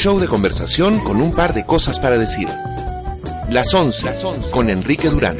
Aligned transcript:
show 0.00 0.18
de 0.18 0.28
conversación 0.28 1.00
con 1.00 1.20
un 1.20 1.30
par 1.30 1.52
de 1.52 1.66
cosas 1.66 2.00
para 2.00 2.16
decir. 2.16 2.48
Las 3.50 3.74
11, 3.74 4.12
con 4.52 4.70
Enrique 4.70 5.08
Durán. 5.10 5.36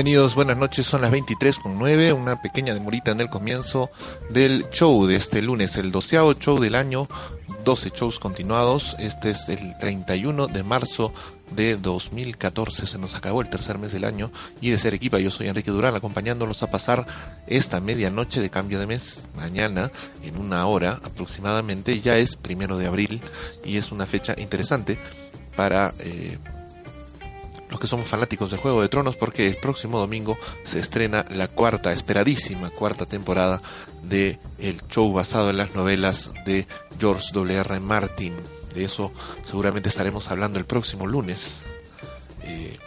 Bienvenidos, 0.00 0.34
buenas 0.34 0.56
noches, 0.56 0.86
son 0.86 1.02
las 1.02 1.10
23 1.10 1.58
con 1.58 1.78
9, 1.78 2.14
una 2.14 2.40
pequeña 2.40 2.72
demorita 2.72 3.10
en 3.10 3.20
el 3.20 3.28
comienzo 3.28 3.90
del 4.30 4.64
show 4.70 5.06
de 5.06 5.16
este 5.16 5.42
lunes, 5.42 5.76
el 5.76 5.92
doceavo 5.92 6.32
show 6.32 6.58
del 6.58 6.74
año, 6.74 7.06
12 7.66 7.90
shows 7.90 8.18
continuados, 8.18 8.96
este 8.98 9.28
es 9.28 9.50
el 9.50 9.76
31 9.78 10.46
de 10.46 10.62
marzo 10.62 11.12
de 11.50 11.76
2014, 11.76 12.86
se 12.86 12.96
nos 12.96 13.14
acabó 13.14 13.42
el 13.42 13.50
tercer 13.50 13.76
mes 13.76 13.92
del 13.92 14.06
año 14.06 14.32
y 14.62 14.70
de 14.70 14.78
ser 14.78 14.94
equipa, 14.94 15.18
yo 15.18 15.30
soy 15.30 15.48
Enrique 15.48 15.70
Durán 15.70 15.94
acompañándolos 15.94 16.62
a 16.62 16.70
pasar 16.70 17.04
esta 17.46 17.78
medianoche 17.78 18.40
de 18.40 18.48
cambio 18.48 18.80
de 18.80 18.86
mes, 18.86 19.22
mañana 19.36 19.92
en 20.22 20.38
una 20.38 20.64
hora 20.64 20.98
aproximadamente, 21.04 22.00
ya 22.00 22.16
es 22.16 22.36
primero 22.36 22.78
de 22.78 22.86
abril 22.86 23.20
y 23.66 23.76
es 23.76 23.92
una 23.92 24.06
fecha 24.06 24.34
interesante 24.38 24.98
para... 25.54 25.92
Eh, 25.98 26.38
los 27.70 27.80
que 27.80 27.86
somos 27.86 28.08
fanáticos 28.08 28.50
de 28.50 28.56
Juego 28.56 28.82
de 28.82 28.88
Tronos 28.88 29.16
porque 29.16 29.46
el 29.46 29.56
próximo 29.56 29.98
domingo 29.98 30.36
se 30.64 30.80
estrena 30.80 31.24
la 31.30 31.48
cuarta, 31.48 31.92
esperadísima 31.92 32.70
cuarta 32.70 33.06
temporada 33.06 33.62
de 34.02 34.38
el 34.58 34.82
show 34.88 35.12
basado 35.12 35.50
en 35.50 35.58
las 35.58 35.74
novelas 35.74 36.30
de 36.44 36.66
George 36.98 37.28
W. 37.32 37.60
R. 37.60 37.80
Martin. 37.80 38.34
De 38.74 38.84
eso 38.84 39.12
seguramente 39.44 39.88
estaremos 39.88 40.30
hablando 40.30 40.58
el 40.58 40.64
próximo 40.64 41.06
lunes. 41.06 41.58
Eh, 42.42 42.78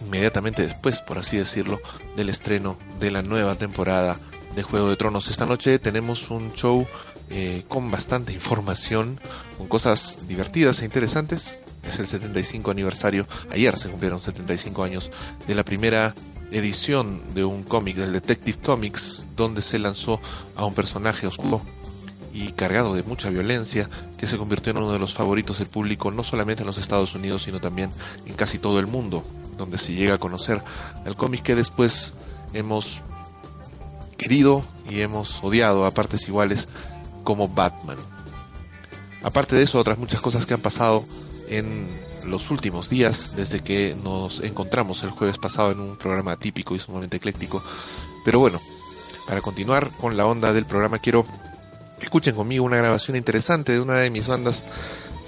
inmediatamente 0.00 0.62
después, 0.62 1.00
por 1.00 1.18
así 1.18 1.36
decirlo, 1.36 1.80
del 2.16 2.28
estreno 2.28 2.76
de 2.98 3.10
la 3.10 3.22
nueva 3.22 3.54
temporada 3.54 4.18
de 4.54 4.62
Juego 4.62 4.90
de 4.90 4.96
Tronos. 4.96 5.28
Esta 5.30 5.46
noche 5.46 5.78
tenemos 5.78 6.30
un 6.30 6.52
show 6.52 6.86
eh, 7.30 7.64
con 7.68 7.90
bastante 7.90 8.32
información, 8.32 9.20
con 9.56 9.66
cosas 9.66 10.18
divertidas 10.28 10.82
e 10.82 10.84
interesantes 10.84 11.58
es 11.86 11.98
el 11.98 12.06
75 12.06 12.70
aniversario, 12.70 13.26
ayer 13.50 13.76
se 13.76 13.88
cumplieron 13.88 14.20
75 14.20 14.84
años 14.84 15.10
de 15.46 15.54
la 15.54 15.64
primera 15.64 16.14
edición 16.50 17.22
de 17.34 17.44
un 17.44 17.62
cómic, 17.62 17.96
del 17.96 18.12
Detective 18.12 18.58
Comics, 18.58 19.26
donde 19.36 19.62
se 19.62 19.78
lanzó 19.78 20.20
a 20.56 20.64
un 20.64 20.74
personaje 20.74 21.26
oscuro 21.26 21.62
y 22.32 22.52
cargado 22.52 22.94
de 22.94 23.02
mucha 23.02 23.30
violencia, 23.30 23.88
que 24.18 24.26
se 24.26 24.36
convirtió 24.36 24.72
en 24.72 24.78
uno 24.78 24.92
de 24.92 24.98
los 24.98 25.14
favoritos 25.14 25.58
del 25.58 25.68
público, 25.68 26.10
no 26.10 26.24
solamente 26.24 26.62
en 26.62 26.66
los 26.66 26.78
Estados 26.78 27.14
Unidos, 27.14 27.44
sino 27.44 27.60
también 27.60 27.90
en 28.26 28.34
casi 28.34 28.58
todo 28.58 28.80
el 28.80 28.88
mundo, 28.88 29.24
donde 29.56 29.78
se 29.78 29.92
llega 29.92 30.14
a 30.14 30.18
conocer 30.18 30.60
el 31.06 31.16
cómic 31.16 31.42
que 31.42 31.54
después 31.54 32.14
hemos 32.52 33.02
querido 34.16 34.64
y 34.88 35.00
hemos 35.00 35.42
odiado 35.42 35.86
a 35.86 35.92
partes 35.92 36.26
iguales 36.26 36.68
como 37.22 37.48
Batman. 37.48 37.98
Aparte 39.22 39.56
de 39.56 39.62
eso, 39.62 39.78
otras 39.78 39.98
muchas 39.98 40.20
cosas 40.20 40.44
que 40.44 40.54
han 40.54 40.60
pasado 40.60 41.04
en 41.48 41.86
los 42.24 42.50
últimos 42.50 42.88
días, 42.88 43.32
desde 43.36 43.60
que 43.60 43.94
nos 44.02 44.40
encontramos 44.40 45.02
el 45.02 45.10
jueves 45.10 45.38
pasado 45.38 45.72
en 45.72 45.80
un 45.80 45.96
programa 45.96 46.36
típico 46.36 46.74
y 46.74 46.78
sumamente 46.78 47.18
ecléctico. 47.18 47.62
Pero 48.24 48.38
bueno, 48.38 48.60
para 49.26 49.40
continuar 49.40 49.90
con 50.00 50.16
la 50.16 50.26
onda 50.26 50.52
del 50.52 50.64
programa, 50.64 50.98
quiero 50.98 51.26
que 51.98 52.04
escuchen 52.04 52.34
conmigo 52.34 52.64
una 52.64 52.76
grabación 52.76 53.16
interesante 53.16 53.72
de 53.72 53.80
una 53.80 53.98
de 53.98 54.10
mis 54.10 54.26
bandas 54.26 54.62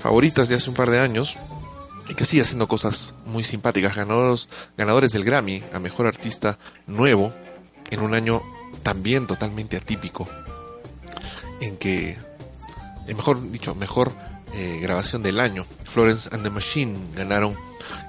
favoritas 0.01 0.49
de 0.49 0.57
hace 0.57 0.71
un 0.71 0.77
par 0.77 0.91
de 0.91 1.01
años 1.01 1.37
y 2.09 2.15
que 2.15 2.25
sigue 2.25 2.43
haciendo 2.43 2.69
cosas 2.69 3.15
muy 3.25 3.45
simpáticas. 3.45 3.97
Ganadores, 3.97 4.49
ganadores 4.77 5.13
del 5.13 5.25
Grammy 5.25 5.63
a 5.73 5.79
Mejor 5.79 6.07
Artista 6.07 6.59
Nuevo 6.87 7.33
en 7.91 8.01
un 8.01 8.15
año 8.15 8.43
también 8.83 9.27
totalmente 9.27 9.77
atípico, 9.77 10.29
en 11.61 11.77
que, 11.77 12.17
eh, 13.07 13.15
mejor 13.15 13.51
dicho, 13.51 13.75
mejor 13.75 14.13
eh, 14.59 14.79
grabación 14.81 15.23
del 15.23 15.39
año. 15.39 15.67
Florence 15.85 16.31
and 16.33 16.43
the 16.43 16.49
Machine 16.49 16.97
ganaron 17.15 17.55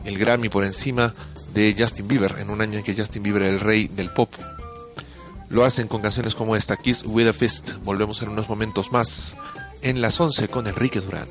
el 0.06 0.18
Grammy 0.18 0.48
por 0.48 0.64
encima 0.64 1.14
de 1.54 1.76
Justin 1.78 2.08
Bieber 2.08 2.36
en 2.40 2.50
un 2.50 2.62
año 2.62 2.78
en 2.78 2.86
que 2.86 2.96
Justin 2.96 3.22
Bieber 3.22 3.42
era 3.42 3.52
el 3.52 3.60
rey 3.60 3.90
del 3.90 4.12
pop. 4.12 4.34
Lo 5.50 5.66
hacen 5.66 5.90
con 5.90 6.02
canciones 6.02 6.36
como 6.36 6.56
esta, 6.56 6.78
Kiss 6.78 7.04
with 7.06 7.28
a 7.28 7.34
Fist. 7.34 7.74
Volvemos 7.84 8.22
en 8.22 8.30
unos 8.30 8.48
momentos 8.48 8.94
más 8.94 9.36
en 9.82 10.02
las 10.02 10.20
11 10.22 10.48
con 10.48 10.68
Enrique 10.68 11.02
Durán. 11.02 11.28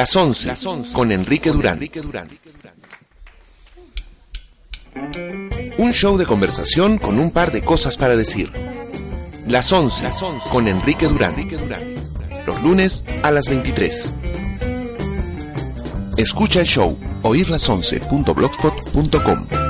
Las 0.00 0.16
11, 0.16 0.54
con 0.94 1.12
Enrique 1.12 1.50
Durán. 1.50 1.78
Un 5.76 5.92
show 5.92 6.16
de 6.16 6.24
conversación 6.24 6.96
con 6.96 7.18
un 7.18 7.30
par 7.30 7.52
de 7.52 7.62
cosas 7.62 7.98
para 7.98 8.16
decir. 8.16 8.50
Las 9.46 9.70
11, 9.70 10.08
con 10.50 10.68
Enrique 10.68 11.06
Durán. 11.06 11.34
Los 12.46 12.62
lunes 12.62 13.04
a 13.22 13.30
las 13.30 13.46
23. 13.50 14.14
Escucha 16.16 16.60
el 16.60 16.66
show 16.66 16.98
oírlas11.blogspot.com. 17.22 19.69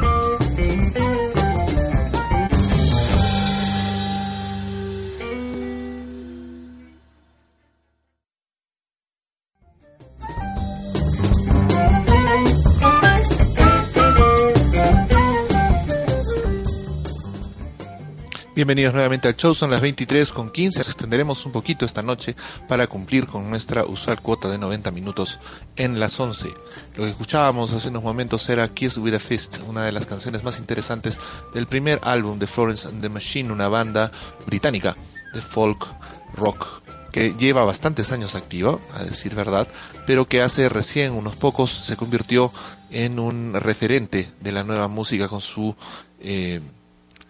Bienvenidos 18.61 18.93
nuevamente 18.93 19.27
al 19.27 19.37
show, 19.37 19.55
son 19.55 19.71
las 19.71 19.81
23 19.81 20.33
con 20.33 20.51
15. 20.51 20.83
Extenderemos 20.83 21.47
un 21.47 21.53
poquito 21.53 21.87
esta 21.87 22.03
noche 22.03 22.37
para 22.69 22.89
cumplir 22.89 23.25
con 23.25 23.49
nuestra 23.49 23.87
usual 23.87 24.21
cuota 24.21 24.51
de 24.51 24.59
90 24.59 24.91
minutos 24.91 25.41
en 25.77 25.99
las 25.99 26.21
11. 26.21 26.49
Lo 26.95 27.05
que 27.05 27.09
escuchábamos 27.09 27.73
hace 27.73 27.89
unos 27.89 28.03
momentos 28.03 28.47
era 28.51 28.69
Kiss 28.69 28.99
with 28.99 29.15
a 29.15 29.19
Fist, 29.19 29.61
una 29.67 29.87
de 29.87 29.93
las 29.93 30.05
canciones 30.05 30.45
más 30.45 30.59
interesantes 30.59 31.19
del 31.55 31.69
primer 31.69 32.01
álbum 32.03 32.39
de 32.39 32.47
Florence 32.47 32.87
and 32.87 33.01
the 33.01 33.09
Machine, 33.09 33.51
una 33.51 33.69
banda 33.69 34.12
británica 34.45 34.95
de 35.33 35.41
folk 35.41 35.87
rock 36.35 36.83
que 37.12 37.33
lleva 37.39 37.65
bastantes 37.65 38.12
años 38.12 38.35
activa, 38.35 38.79
a 38.93 39.05
decir 39.05 39.35
verdad, 39.35 39.69
pero 40.07 40.27
que 40.27 40.43
hace 40.43 40.69
recién 40.69 41.12
unos 41.12 41.35
pocos 41.35 41.71
se 41.71 41.97
convirtió 41.97 42.53
en 42.91 43.21
un 43.21 43.55
referente 43.55 44.31
de 44.39 44.53
la 44.53 44.65
nueva 44.65 44.87
música 44.87 45.29
con 45.29 45.41
su 45.41 45.75
eh, 46.21 46.61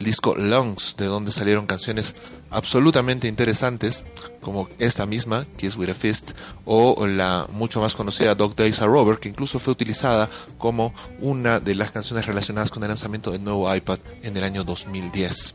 disco 0.01 0.35
Lungs, 0.35 0.97
de 0.97 1.07
donde 1.07 1.31
salieron 1.31 1.67
canciones 1.67 2.15
absolutamente 2.51 3.29
interesantes, 3.29 4.03
como 4.41 4.69
esta 4.79 5.07
misma, 5.07 5.47
Kiss 5.57 5.77
with 5.77 5.91
a 5.91 5.95
Fist, 5.95 6.33
o 6.65 7.07
la 7.07 7.47
mucho 7.53 7.81
más 7.81 7.95
conocida 7.95 8.35
Dog 8.35 8.57
Days 8.57 8.81
Are 8.81 8.91
Over, 8.91 9.19
que 9.19 9.29
incluso 9.29 9.59
fue 9.59 9.73
utilizada 9.73 10.29
como 10.59 10.93
una 11.21 11.61
de 11.61 11.75
las 11.75 11.93
canciones 11.93 12.27
relacionadas 12.27 12.71
con 12.71 12.83
el 12.83 12.89
lanzamiento 12.89 13.31
del 13.31 13.45
nuevo 13.45 13.73
iPad 13.73 13.99
en 14.23 14.37
el 14.37 14.45
año 14.45 14.65
2010. 14.65 15.55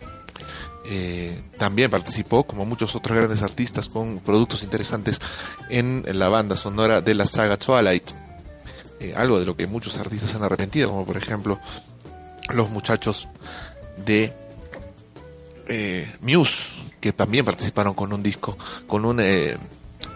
Eh, 0.88 1.41
también 1.57 1.89
participó, 1.89 2.44
como 2.44 2.65
muchos 2.65 2.95
otros 2.95 3.18
grandes 3.18 3.41
artistas, 3.41 3.89
con 3.89 4.19
productos 4.19 4.63
interesantes 4.63 5.19
en 5.69 6.03
la 6.07 6.30
banda 6.30 6.56
sonora 6.56 7.01
de 7.01 7.15
la 7.15 7.25
saga 7.25 7.57
Twilight. 7.57 8.12
Eh, 9.00 9.13
algo 9.15 9.39
de 9.39 9.45
lo 9.45 9.57
que 9.57 9.68
muchos 9.68 9.98
artistas 9.98 10.36
han 10.36 10.44
arrepentido, 10.44 10.89
como 10.89 11.06
por 11.06 11.18
ejemplo 11.18 11.59
los 12.53 12.69
muchachos 12.69 13.27
de 13.97 14.33
eh, 15.68 16.15
Muse, 16.21 16.71
que 17.00 17.13
también 17.13 17.45
participaron 17.45 17.94
con 17.94 18.13
un 18.13 18.21
disco, 18.21 18.57
con 18.88 19.06
un, 19.06 19.19
eh, 19.19 19.57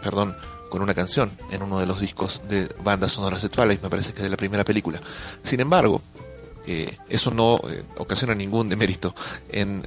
perdón, 0.04 0.36
con 0.70 0.82
una 0.82 0.94
canción 0.94 1.32
en 1.52 1.64
uno 1.64 1.80
de 1.80 1.86
los 1.86 2.00
discos 2.00 2.42
de 2.48 2.70
bandas 2.84 3.14
sonoras 3.14 3.42
de 3.42 3.50
Twilight, 3.50 3.82
me 3.82 3.90
parece 3.90 4.14
que 4.14 4.22
de 4.22 4.30
la 4.30 4.38
primera 4.38 4.64
película. 4.64 5.00
Sin 5.44 5.60
embargo, 5.60 6.02
eh, 6.68 6.98
eso 7.10 7.32
no 7.32 7.60
eh, 7.70 7.84
ocasiona 7.98 8.36
ningún 8.36 8.70
demérito 8.70 9.16
en 9.50 9.84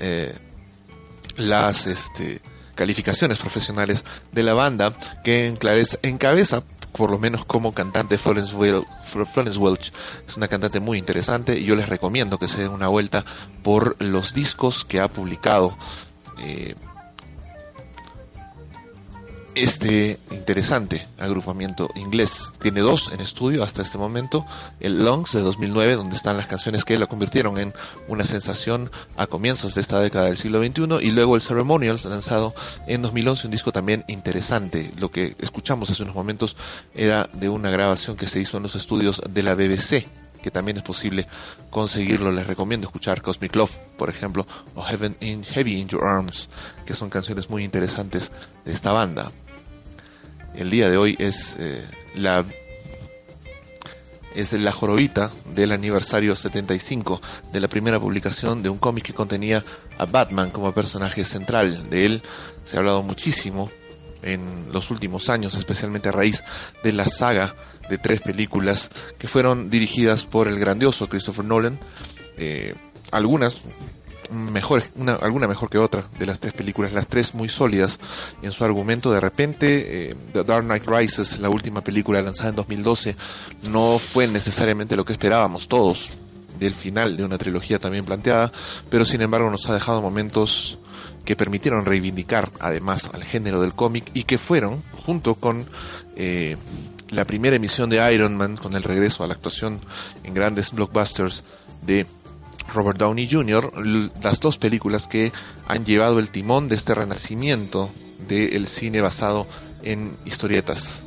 las 1.36 1.86
este, 1.86 2.40
calificaciones 2.74 3.38
profesionales 3.38 4.04
de 4.32 4.42
la 4.42 4.54
banda 4.54 4.92
que 5.22 5.46
encabeza 6.02 6.62
por 6.92 7.10
lo 7.10 7.18
menos 7.18 7.44
como 7.44 7.72
cantante 7.72 8.18
Florence, 8.18 8.54
Wel- 8.54 8.86
Florence 9.32 9.58
Welch 9.58 9.92
es 10.26 10.36
una 10.36 10.48
cantante 10.48 10.78
muy 10.80 10.98
interesante 10.98 11.58
y 11.58 11.64
yo 11.64 11.74
les 11.74 11.88
recomiendo 11.88 12.38
que 12.38 12.48
se 12.48 12.60
den 12.60 12.70
una 12.70 12.88
vuelta 12.88 13.24
por 13.62 13.96
los 13.98 14.34
discos 14.34 14.84
que 14.84 15.00
ha 15.00 15.08
publicado 15.08 15.76
eh, 16.38 16.74
este 19.54 20.18
interesante 20.30 21.06
agrupamiento 21.18 21.90
inglés. 21.94 22.52
Tiene 22.60 22.80
dos 22.80 23.10
en 23.12 23.20
estudio 23.20 23.62
hasta 23.62 23.82
este 23.82 23.98
momento. 23.98 24.46
El 24.80 25.04
Longs 25.04 25.32
de 25.32 25.40
2009, 25.40 25.96
donde 25.96 26.16
están 26.16 26.36
las 26.36 26.46
canciones 26.46 26.84
que 26.84 26.96
la 26.96 27.06
convirtieron 27.06 27.58
en 27.58 27.74
una 28.08 28.24
sensación 28.24 28.90
a 29.16 29.26
comienzos 29.26 29.74
de 29.74 29.80
esta 29.80 30.00
década 30.00 30.26
del 30.26 30.36
siglo 30.36 30.64
XXI. 30.64 31.06
Y 31.06 31.10
luego 31.10 31.34
el 31.34 31.42
Ceremonials, 31.42 32.04
lanzado 32.04 32.54
en 32.86 33.02
2011, 33.02 33.46
un 33.46 33.50
disco 33.50 33.72
también 33.72 34.04
interesante. 34.08 34.92
Lo 34.98 35.10
que 35.10 35.36
escuchamos 35.38 35.90
hace 35.90 36.02
unos 36.02 36.14
momentos 36.14 36.56
era 36.94 37.28
de 37.32 37.48
una 37.48 37.70
grabación 37.70 38.16
que 38.16 38.26
se 38.26 38.40
hizo 38.40 38.56
en 38.56 38.62
los 38.64 38.74
estudios 38.74 39.20
de 39.28 39.42
la 39.42 39.54
BBC 39.54 40.06
que 40.42 40.50
también 40.50 40.76
es 40.76 40.82
posible 40.82 41.26
conseguirlo. 41.70 42.30
Les 42.32 42.46
recomiendo 42.46 42.88
escuchar 42.88 43.22
Cosmic 43.22 43.56
Love, 43.56 43.74
por 43.96 44.10
ejemplo, 44.10 44.46
o 44.74 44.82
Heaven 44.82 45.16
in 45.20 45.44
Heavy 45.44 45.80
in 45.80 45.88
Your 45.88 46.04
Arms, 46.04 46.50
que 46.84 46.94
son 46.94 47.08
canciones 47.08 47.48
muy 47.48 47.64
interesantes 47.64 48.30
de 48.64 48.72
esta 48.72 48.92
banda. 48.92 49.30
El 50.54 50.70
día 50.70 50.90
de 50.90 50.96
hoy 50.96 51.16
es 51.18 51.56
eh, 51.58 51.84
la 52.14 52.44
es 54.34 54.52
la 54.54 54.72
jorobita 54.72 55.30
del 55.54 55.72
aniversario 55.72 56.34
75 56.34 57.20
de 57.52 57.60
la 57.60 57.68
primera 57.68 58.00
publicación 58.00 58.62
de 58.62 58.70
un 58.70 58.78
cómic 58.78 59.04
que 59.04 59.14
contenía 59.14 59.62
a 59.98 60.06
Batman 60.06 60.50
como 60.50 60.72
personaje 60.72 61.24
central. 61.24 61.90
De 61.90 62.06
él 62.06 62.22
se 62.64 62.76
ha 62.76 62.80
hablado 62.80 63.02
muchísimo 63.02 63.70
en 64.22 64.72
los 64.72 64.90
últimos 64.90 65.28
años, 65.28 65.54
especialmente 65.54 66.08
a 66.08 66.12
raíz 66.12 66.42
de 66.82 66.92
la 66.92 67.08
saga 67.08 67.54
de 67.90 67.98
tres 67.98 68.20
películas 68.20 68.90
que 69.18 69.28
fueron 69.28 69.68
dirigidas 69.68 70.24
por 70.24 70.48
el 70.48 70.58
grandioso 70.58 71.08
Christopher 71.08 71.44
Nolan. 71.44 71.78
Eh, 72.38 72.74
algunas 73.10 73.62
mejores, 74.32 74.92
una, 74.96 75.14
alguna 75.14 75.46
mejor 75.46 75.68
que 75.68 75.78
otra 75.78 76.04
de 76.18 76.26
las 76.26 76.40
tres 76.40 76.52
películas, 76.54 76.92
las 76.92 77.06
tres 77.06 77.34
muy 77.34 77.48
sólidas 77.48 77.98
en 78.42 78.52
su 78.52 78.64
argumento. 78.64 79.12
De 79.12 79.20
repente, 79.20 80.10
eh, 80.10 80.16
The 80.32 80.44
Dark 80.44 80.64
Knight 80.64 80.86
Rises, 80.86 81.38
la 81.40 81.48
última 81.48 81.82
película 81.82 82.20
lanzada 82.22 82.50
en 82.50 82.56
2012, 82.56 83.16
no 83.64 83.98
fue 83.98 84.26
necesariamente 84.26 84.96
lo 84.96 85.04
que 85.04 85.12
esperábamos 85.12 85.68
todos 85.68 86.10
del 86.58 86.74
final 86.74 87.16
de 87.16 87.24
una 87.24 87.38
trilogía 87.38 87.78
también 87.78 88.04
planteada, 88.04 88.52
pero 88.88 89.04
sin 89.04 89.22
embargo 89.22 89.50
nos 89.50 89.68
ha 89.68 89.74
dejado 89.74 90.00
momentos 90.00 90.78
que 91.24 91.36
permitieron 91.36 91.84
reivindicar 91.84 92.50
además 92.60 93.10
al 93.12 93.24
género 93.24 93.60
del 93.60 93.74
cómic 93.74 94.10
y 94.14 94.24
que 94.24 94.38
fueron, 94.38 94.82
junto 95.04 95.34
con 95.36 95.66
eh, 96.16 96.56
la 97.10 97.24
primera 97.24 97.56
emisión 97.56 97.90
de 97.90 98.12
Iron 98.12 98.36
Man, 98.36 98.56
con 98.56 98.74
el 98.74 98.82
regreso 98.82 99.22
a 99.22 99.26
la 99.26 99.34
actuación 99.34 99.80
en 100.24 100.34
grandes 100.34 100.72
blockbusters 100.72 101.44
de 101.82 102.06
Robert 102.72 102.98
Downey 102.98 103.28
Jr., 103.30 103.72
las 104.22 104.40
dos 104.40 104.58
películas 104.58 105.06
que 105.06 105.32
han 105.66 105.84
llevado 105.84 106.18
el 106.18 106.30
timón 106.30 106.68
de 106.68 106.76
este 106.76 106.94
renacimiento 106.94 107.90
del 108.28 108.66
cine 108.66 109.00
basado 109.00 109.46
en 109.82 110.16
historietas. 110.24 111.02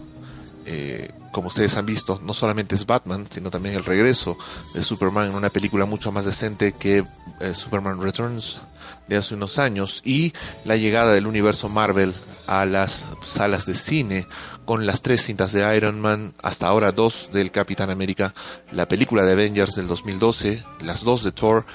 Eh, 0.66 1.12
como 1.32 1.50
ustedes 1.50 1.76
han 1.78 1.86
visto, 1.86 2.20
no 2.24 2.34
solamente 2.34 2.76
es 2.76 2.86
Batman, 2.86 3.28
sino 3.30 3.52
también 3.52 3.76
el 3.76 3.84
regreso 3.84 4.38
de 4.74 4.82
Superman 4.82 5.30
en 5.30 5.36
una 5.36 5.50
película 5.50 5.86
mucho 5.86 6.12
más 6.12 6.26
decente 6.26 6.72
que 6.72 7.06
eh, 7.40 7.54
Superman 7.54 8.02
Returns, 8.02 8.60
de 9.08 9.18
hace 9.18 9.36
unos 9.36 9.60
años 9.60 10.02
y 10.04 10.34
la 10.64 10.76
llegada 10.76 11.14
del 11.14 11.28
universo 11.28 11.70
Marvel 11.70 12.14
a 12.48 12.66
las 12.66 13.04
salas 13.26 13.66
de 13.66 13.76
cine 13.76 14.28
con 14.66 14.86
las 14.86 15.02
tres 15.02 15.24
cintas 15.24 15.54
de 15.54 15.76
Iron 15.76 16.02
Man, 16.02 16.34
hasta 16.42 16.68
ahora 16.68 16.92
dos 16.92 17.30
del 17.32 17.52
Capitán 17.52 17.90
América, 17.90 18.34
la 18.72 18.88
película 18.88 19.24
de 19.24 19.34
Avengers 19.34 19.76
del 19.76 19.88
2012, 19.88 20.64
las 20.82 21.04
dos 21.04 21.24
de 21.24 21.32
Thor 21.32 21.66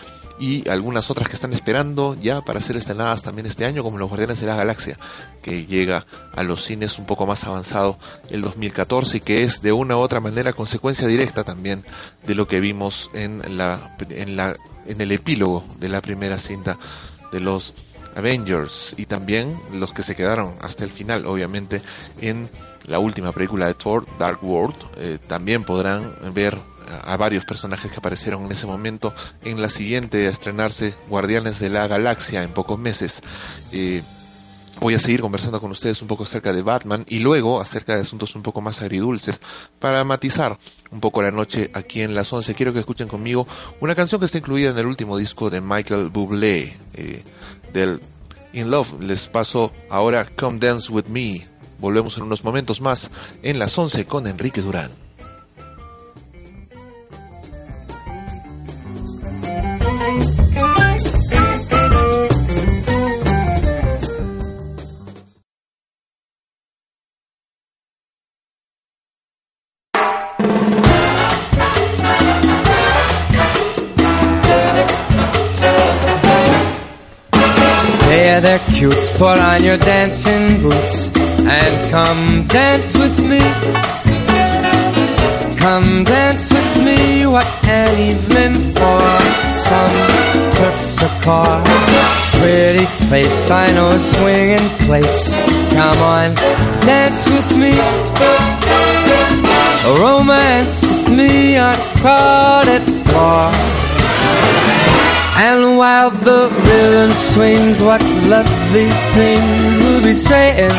y 0.40 0.68
algunas 0.70 1.10
otras 1.10 1.28
que 1.28 1.34
están 1.34 1.52
esperando 1.52 2.14
ya 2.14 2.40
para 2.40 2.60
ser 2.60 2.76
estrenadas 2.76 3.22
también 3.22 3.46
este 3.46 3.66
año, 3.66 3.82
como 3.82 3.98
Los 3.98 4.08
Guardianes 4.08 4.40
de 4.40 4.46
la 4.46 4.56
Galaxia, 4.56 4.98
que 5.42 5.66
llega 5.66 6.06
a 6.34 6.42
los 6.42 6.64
cines 6.64 6.98
un 6.98 7.04
poco 7.04 7.26
más 7.26 7.44
avanzado 7.44 7.98
el 8.30 8.40
2014 8.40 9.18
y 9.18 9.20
que 9.20 9.42
es 9.42 9.60
de 9.60 9.72
una 9.72 9.98
u 9.98 10.00
otra 10.00 10.18
manera 10.18 10.54
consecuencia 10.54 11.06
directa 11.06 11.44
también 11.44 11.84
de 12.26 12.34
lo 12.34 12.48
que 12.48 12.58
vimos 12.58 13.10
en 13.12 13.58
la 13.58 13.96
en 14.08 14.36
la 14.36 14.56
en 14.86 15.00
el 15.00 15.12
epílogo 15.12 15.62
de 15.78 15.90
la 15.90 16.00
primera 16.00 16.38
cinta 16.38 16.78
de 17.30 17.40
los 17.40 17.74
Avengers 18.16 18.94
y 18.96 19.06
también 19.06 19.60
los 19.74 19.92
que 19.92 20.02
se 20.02 20.16
quedaron 20.16 20.54
hasta 20.60 20.84
el 20.84 20.90
final, 20.90 21.26
obviamente 21.26 21.82
en 22.20 22.48
la 22.86 22.98
última 22.98 23.32
película 23.32 23.66
de 23.66 23.74
Thor, 23.74 24.06
Dark 24.18 24.42
World, 24.42 24.76
eh, 24.96 25.18
también 25.26 25.64
podrán 25.64 26.14
ver 26.32 26.58
a 27.04 27.16
varios 27.16 27.44
personajes 27.44 27.90
que 27.90 27.98
aparecieron 27.98 28.44
en 28.44 28.52
ese 28.52 28.66
momento 28.66 29.14
en 29.44 29.60
la 29.60 29.68
siguiente 29.68 30.26
a 30.26 30.30
estrenarse 30.30 30.94
Guardianes 31.08 31.58
de 31.58 31.68
la 31.68 31.86
Galaxia 31.86 32.42
en 32.42 32.50
pocos 32.50 32.78
meses. 32.78 33.22
Eh, 33.72 34.02
voy 34.80 34.94
a 34.94 34.98
seguir 34.98 35.20
conversando 35.20 35.60
con 35.60 35.70
ustedes 35.70 36.00
un 36.02 36.08
poco 36.08 36.24
acerca 36.24 36.52
de 36.52 36.62
Batman 36.62 37.04
y 37.08 37.18
luego 37.18 37.60
acerca 37.60 37.94
de 37.94 38.02
asuntos 38.02 38.34
un 38.34 38.42
poco 38.42 38.60
más 38.60 38.80
agridulces 38.80 39.40
para 39.78 40.02
matizar 40.04 40.58
un 40.90 41.00
poco 41.00 41.22
la 41.22 41.30
noche 41.30 41.70
aquí 41.74 42.00
en 42.00 42.14
las 42.14 42.32
11. 42.32 42.54
Quiero 42.54 42.72
que 42.72 42.80
escuchen 42.80 43.08
conmigo 43.08 43.46
una 43.80 43.94
canción 43.94 44.20
que 44.20 44.24
está 44.24 44.38
incluida 44.38 44.70
en 44.70 44.78
el 44.78 44.86
último 44.86 45.16
disco 45.16 45.50
de 45.50 45.60
Michael 45.60 46.08
Bublé 46.08 46.76
eh, 46.94 47.22
del 47.72 48.00
In 48.52 48.70
Love. 48.70 49.00
Les 49.00 49.28
paso 49.28 49.72
ahora 49.90 50.26
Come 50.36 50.58
Dance 50.58 50.90
With 50.90 51.06
Me. 51.06 51.59
Volvemos 51.80 52.16
en 52.16 52.24
unos 52.24 52.44
momentos 52.44 52.80
más 52.80 53.10
en 53.42 53.58
las 53.58 53.76
11 53.76 54.04
con 54.04 54.26
Enrique 54.26 54.60
Durán. 54.60 55.09
Hey 78.10 78.40
there, 78.40 78.58
cutes, 78.74 79.08
put 79.18 79.38
on 79.38 79.62
your 79.62 79.76
dancing 79.76 80.60
boots 80.62 81.10
and 81.16 81.90
come 81.92 82.44
dance 82.48 82.98
with 82.98 83.16
me. 83.30 83.38
Come 85.56 86.02
dance 86.02 86.52
with 86.52 86.84
me, 86.84 87.26
what 87.26 87.46
an 87.68 87.94
evening 88.10 88.54
for 88.74 89.00
some 89.54 89.94
Turks 90.58 90.98
Pretty 92.40 92.84
face, 93.10 93.48
I 93.48 93.70
know 93.74 93.90
a 93.90 93.98
swinging 94.00 94.68
place. 94.88 95.34
Come 95.70 95.98
on, 96.02 96.34
dance 96.90 97.24
with 97.28 97.56
me. 97.62 97.74
A 99.86 100.00
Romance 100.02 100.82
with 100.82 101.16
me 101.16 101.58
on 101.58 101.76
crowded 102.02 102.82
floor. 103.06 103.79
And 105.36 105.76
while 105.78 106.10
the 106.10 106.48
rhythm 106.66 107.10
swings, 107.12 107.82
what 107.82 108.02
lovely 108.28 108.88
things 109.14 109.78
we'll 109.78 110.02
be 110.02 110.14
saying. 110.14 110.72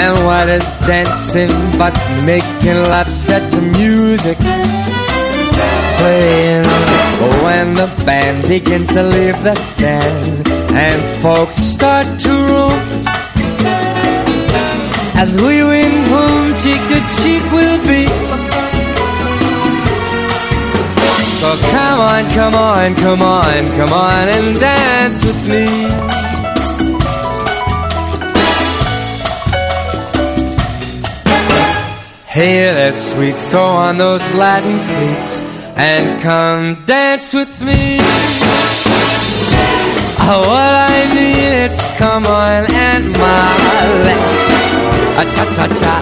And 0.00 0.14
what 0.26 0.48
is 0.48 0.64
dancing 0.86 1.50
but 1.78 1.94
making 2.24 2.80
laughs 2.90 3.30
at 3.30 3.50
the 3.52 3.62
music 3.78 4.38
playing? 5.98 6.64
When 7.44 7.74
the 7.74 7.88
band 8.04 8.48
begins 8.48 8.88
to 8.88 9.02
leave 9.02 9.42
the 9.44 9.54
stand 9.54 10.48
and 10.74 11.22
folks 11.22 11.56
start 11.56 12.06
to 12.06 12.30
roam. 12.50 12.80
As 15.14 15.36
we 15.36 15.62
win 15.62 16.02
home, 16.10 16.50
cheek 16.62 16.80
to 16.90 16.98
cheek 17.22 17.44
we'll 17.52 17.78
be. 17.86 18.11
So 21.42 21.56
come 21.72 21.98
on, 21.98 22.30
come 22.30 22.54
on, 22.54 22.94
come 22.94 23.20
on, 23.20 23.66
come 23.76 23.92
on 23.92 24.28
and 24.28 24.60
dance 24.60 25.24
with 25.24 25.48
me. 25.50 25.66
Hey 32.28 32.72
there, 32.72 32.92
sweet, 32.92 33.34
throw 33.34 33.64
on 33.64 33.98
those 33.98 34.32
Latin 34.34 34.78
cleats 34.86 35.42
and 35.76 36.20
come 36.20 36.86
dance 36.86 37.34
with 37.34 37.60
me. 37.60 37.98
Oh, 40.24 40.44
what 40.46 40.72
I 40.94 41.12
mean 41.12 41.52
is 41.66 41.76
come 41.98 42.24
on 42.24 42.70
and 42.70 43.04
my 43.18 43.82
let's 44.06 44.52
a 45.12 45.24
cha 45.34 45.44
cha 45.56 45.66
cha, 45.80 45.94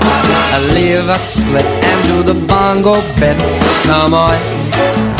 leave 0.74 1.08
a 1.08 1.18
split 1.18 1.64
and 1.64 2.08
do 2.08 2.22
the 2.30 2.46
bongo 2.46 3.00
bit. 3.18 3.38
Come 3.86 4.14
on, 4.14 4.38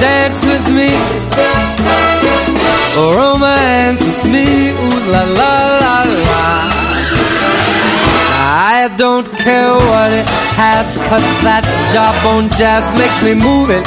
dance 0.00 0.45
with 0.45 0.66
me. 0.73 0.90
Romance 2.97 4.02
with 4.02 4.25
me, 4.33 4.47
ooh 4.71 5.00
la 5.12 5.23
la 5.40 5.54
la 5.83 5.97
la. 6.26 6.45
I 8.73 8.95
don't 8.97 9.28
care 9.45 9.75
what 9.90 10.11
it 10.21 10.26
has, 10.57 10.97
cause 11.09 11.26
that 11.45 11.64
jawbone 11.92 12.49
jazz 12.59 12.85
makes 13.00 13.19
me 13.26 13.35
move 13.35 13.69
it. 13.71 13.87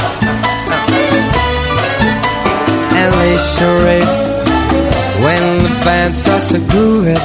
And 2.99 3.09
they 3.21 3.35
charade 3.55 4.13
when 5.23 5.43
the 5.63 5.73
band 5.83 6.13
starts 6.13 6.47
to 6.49 6.59
groove 6.59 7.07
it, 7.07 7.23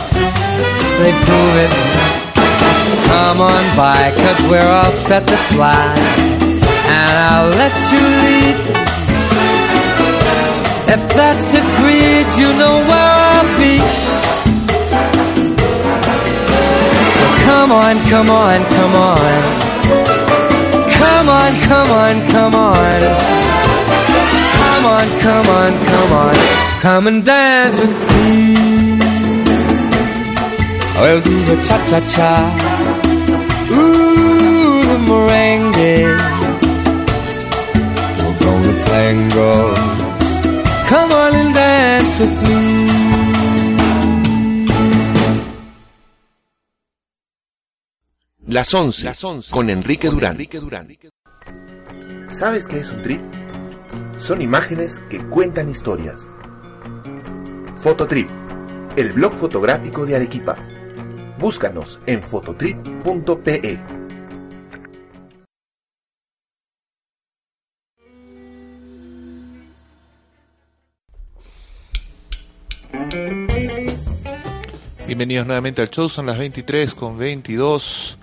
they 1.01 1.13
prove 1.27 1.57
it. 1.65 1.73
Come 3.09 3.41
on 3.41 3.65
by, 3.77 4.13
cause 4.17 4.51
we're 4.51 4.71
all 4.81 4.93
set 4.93 5.27
to 5.29 5.37
fly. 5.53 6.38
I'll 7.31 7.51
let 7.63 7.77
you 7.93 8.03
lead. 8.25 8.59
If 10.95 11.03
that's 11.19 11.49
agreed, 11.63 12.29
you 12.41 12.49
know 12.61 12.77
where 12.89 13.13
I'll 13.31 13.51
be. 13.61 13.75
So 17.19 17.27
come 17.49 17.71
on, 17.73 17.95
come 18.13 18.31
on, 18.31 18.59
come 18.77 18.95
on. 18.95 19.33
Come 21.01 21.29
on, 21.29 21.53
come 21.71 21.91
on, 22.05 22.15
come 22.35 22.55
on. 22.55 23.01
Come 24.61 24.85
on, 24.97 25.07
come 25.21 25.49
on, 25.61 25.73
come 25.93 26.13
on. 26.25 26.35
Come 26.81 27.07
and 27.09 27.25
dance 27.27 27.79
with 27.79 27.99
me. 28.13 28.29
We'll 31.01 31.21
do 31.21 31.37
the 31.49 31.57
cha-cha-cha. 31.67 32.78
Tango. 38.99 39.75
Come 40.89 41.15
on 41.15 41.35
and 41.35 41.55
dance 41.55 42.21
with 42.21 42.43
me. 42.43 42.89
Las 48.49 48.73
11, 48.73 49.13
con 49.51 49.71
Enrique 49.71 50.09
Durán. 50.09 50.39
¿Sabes 52.39 52.67
qué 52.67 52.81
es 52.81 52.91
un 52.91 53.03
trip? 53.03 53.21
Son 54.19 54.41
imágenes 54.41 55.01
que 55.11 55.25
cuentan 55.29 55.69
historias. 55.69 56.33
Fototrip, 57.81 58.29
el 58.97 59.13
blog 59.13 59.35
fotográfico 59.35 60.07
de 60.07 60.17
Arequipa. 60.17 60.57
Búscanos 61.39 62.01
en 62.07 62.23
fototrip.pe. 62.23 63.98
Bienvenidos 75.19 75.49
nuevamente 75.49 75.83
al 75.83 75.91
show, 75.91 76.09
son 76.09 76.27
las 76.27 76.39
23 76.39 76.95
con 76.95 77.19
22. 77.19 78.17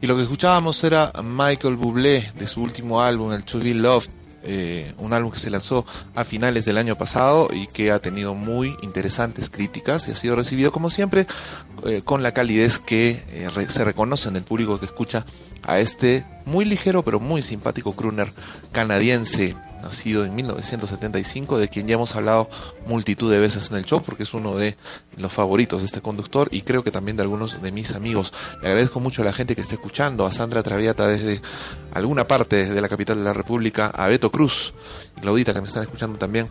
Y 0.00 0.08
lo 0.08 0.16
que 0.16 0.22
escuchábamos 0.22 0.82
era 0.82 1.12
Michael 1.22 1.76
Bublé 1.76 2.32
de 2.36 2.48
su 2.48 2.62
último 2.62 3.00
álbum, 3.00 3.32
el 3.32 3.44
To 3.44 3.60
Be 3.60 3.74
Loved, 3.74 4.08
eh, 4.42 4.92
un 4.98 5.12
álbum 5.12 5.30
que 5.30 5.38
se 5.38 5.50
lanzó 5.50 5.86
a 6.16 6.24
finales 6.24 6.64
del 6.64 6.78
año 6.78 6.96
pasado 6.96 7.48
y 7.52 7.68
que 7.68 7.92
ha 7.92 8.00
tenido 8.00 8.34
muy 8.34 8.74
interesantes 8.82 9.50
críticas 9.50 10.08
y 10.08 10.10
ha 10.10 10.16
sido 10.16 10.34
recibido 10.34 10.72
como 10.72 10.90
siempre 10.90 11.28
eh, 11.86 12.02
con 12.04 12.24
la 12.24 12.32
calidez 12.32 12.80
que 12.80 13.22
eh, 13.28 13.48
se 13.68 13.84
reconoce 13.84 14.30
en 14.30 14.34
el 14.34 14.42
público 14.42 14.80
que 14.80 14.86
escucha 14.86 15.24
a 15.62 15.78
este 15.78 16.24
muy 16.44 16.64
ligero 16.64 17.04
pero 17.04 17.20
muy 17.20 17.42
simpático 17.42 17.92
crooner 17.92 18.32
canadiense 18.72 19.54
nacido 19.80 20.24
en 20.24 20.34
1975, 20.34 21.58
de 21.58 21.68
quien 21.68 21.86
ya 21.86 21.94
hemos 21.94 22.14
hablado 22.14 22.48
multitud 22.86 23.30
de 23.30 23.38
veces 23.38 23.70
en 23.70 23.78
el 23.78 23.84
show, 23.84 24.02
porque 24.02 24.24
es 24.24 24.34
uno 24.34 24.56
de 24.56 24.76
los 25.16 25.32
favoritos 25.32 25.80
de 25.80 25.86
este 25.86 26.00
conductor 26.00 26.48
y 26.50 26.62
creo 26.62 26.84
que 26.84 26.90
también 26.90 27.16
de 27.16 27.22
algunos 27.22 27.60
de 27.60 27.72
mis 27.72 27.92
amigos. 27.92 28.32
Le 28.62 28.68
agradezco 28.68 29.00
mucho 29.00 29.22
a 29.22 29.24
la 29.24 29.32
gente 29.32 29.54
que 29.54 29.62
está 29.62 29.74
escuchando, 29.74 30.26
a 30.26 30.32
Sandra 30.32 30.62
Traviata 30.62 31.06
desde 31.06 31.40
alguna 31.92 32.26
parte 32.26 32.66
de 32.66 32.80
la 32.80 32.88
capital 32.88 33.18
de 33.18 33.24
la 33.24 33.32
República, 33.32 33.86
a 33.86 34.08
Beto 34.08 34.30
Cruz 34.30 34.72
y 35.16 35.20
Claudita 35.20 35.54
que 35.54 35.60
me 35.60 35.68
están 35.68 35.82
escuchando 35.82 36.18
también 36.18 36.48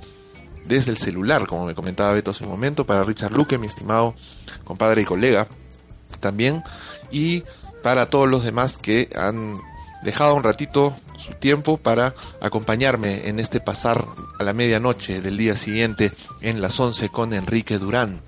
desde 0.66 0.92
el 0.92 0.98
celular, 0.98 1.48
como 1.48 1.66
me 1.66 1.74
comentaba 1.74 2.14
Beto 2.14 2.32
hace 2.32 2.44
un 2.44 2.52
momento, 2.52 2.86
para 2.86 3.04
Richard 3.04 3.32
Luque, 3.32 3.58
mi 3.58 3.68
estimado 3.68 4.14
compadre 4.64 5.02
y 5.02 5.06
colega 5.06 5.48
también, 6.20 6.64
y 7.12 7.44
para 7.82 8.08
todos 8.08 8.28
los 8.28 8.44
demás 8.44 8.78
que 8.78 9.10
han 9.16 9.58
dejado 10.04 10.36
un 10.36 10.44
ratito 10.44 10.96
su 11.20 11.34
tiempo 11.34 11.78
para 11.78 12.16
acompañarme 12.42 13.28
en 13.28 13.40
este 13.40 13.60
pasar 13.60 14.06
a 14.40 14.44
la 14.44 14.54
medianoche 14.54 15.22
del 15.22 15.38
día 15.38 15.56
siguiente 15.56 16.12
en 16.42 16.62
las 16.62 16.80
11 16.80 17.10
con 17.10 17.34
Enrique 17.34 17.78
Durán. 17.78 18.22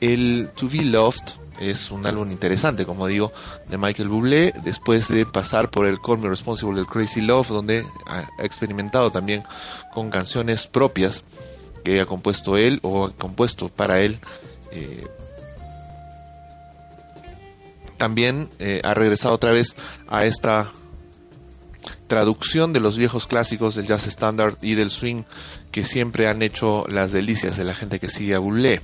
El 0.00 0.50
To 0.54 0.68
Be 0.68 0.82
Loved 0.82 1.34
es 1.60 1.90
un 1.90 2.06
álbum 2.06 2.30
interesante, 2.30 2.84
como 2.84 3.06
digo, 3.06 3.32
de 3.68 3.78
Michael 3.78 4.08
Bublé, 4.08 4.52
después 4.62 5.08
de 5.08 5.24
pasar 5.24 5.70
por 5.70 5.86
el 5.86 6.00
Call 6.00 6.18
Me 6.18 6.28
Responsible 6.28 6.76
del 6.76 6.86
Crazy 6.86 7.20
Love, 7.20 7.48
donde 7.48 7.86
ha 8.06 8.26
experimentado 8.44 9.10
también 9.10 9.42
con 9.92 10.10
canciones 10.10 10.66
propias 10.66 11.24
que 11.84 12.00
ha 12.00 12.06
compuesto 12.06 12.56
él 12.56 12.80
o 12.82 13.06
ha 13.06 13.10
compuesto 13.10 13.68
para 13.68 14.00
él. 14.00 14.18
Eh, 14.72 15.06
también 17.96 18.50
eh, 18.58 18.82
ha 18.84 18.92
regresado 18.92 19.34
otra 19.34 19.52
vez 19.52 19.74
a 20.08 20.26
esta 20.26 20.70
traducción 22.06 22.72
de 22.72 22.80
los 22.80 22.96
viejos 22.96 23.26
clásicos 23.26 23.74
del 23.74 23.86
jazz 23.86 24.06
standard 24.06 24.56
y 24.62 24.74
del 24.74 24.90
swing 24.90 25.24
que 25.70 25.84
siempre 25.84 26.28
han 26.28 26.42
hecho 26.42 26.84
las 26.88 27.12
delicias 27.12 27.56
de 27.56 27.64
la 27.64 27.74
gente 27.74 27.98
que 27.98 28.08
sigue 28.08 28.34
a 28.34 28.38
Bullé. 28.38 28.80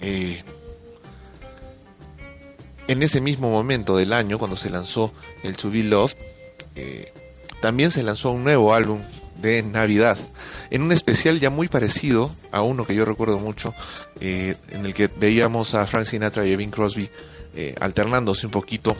Eh, 0.00 0.42
en 2.88 3.02
ese 3.02 3.20
mismo 3.20 3.50
momento 3.50 3.96
del 3.96 4.12
año, 4.12 4.38
cuando 4.38 4.56
se 4.56 4.70
lanzó 4.70 5.12
el 5.42 5.56
To 5.56 5.70
Be 5.70 5.82
Loved, 5.82 6.16
eh, 6.76 7.12
también 7.60 7.90
se 7.90 8.02
lanzó 8.02 8.30
un 8.30 8.44
nuevo 8.44 8.74
álbum 8.74 9.00
de 9.40 9.62
Navidad, 9.62 10.18
en 10.70 10.82
un 10.82 10.92
especial 10.92 11.40
ya 11.40 11.50
muy 11.50 11.68
parecido 11.68 12.30
a 12.52 12.62
uno 12.62 12.86
que 12.86 12.94
yo 12.94 13.04
recuerdo 13.04 13.38
mucho, 13.38 13.74
eh, 14.20 14.56
en 14.70 14.86
el 14.86 14.94
que 14.94 15.08
veíamos 15.08 15.74
a 15.74 15.86
Frank 15.86 16.06
Sinatra 16.06 16.46
y 16.46 16.56
Bing 16.56 16.70
Crosby 16.70 17.10
alternándose 17.80 18.44
un 18.44 18.52
poquito 18.52 18.94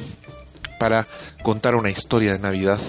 para 0.78 1.06
contar 1.42 1.74
una 1.74 1.90
historia 1.90 2.32
de 2.32 2.38
Navidad 2.38 2.80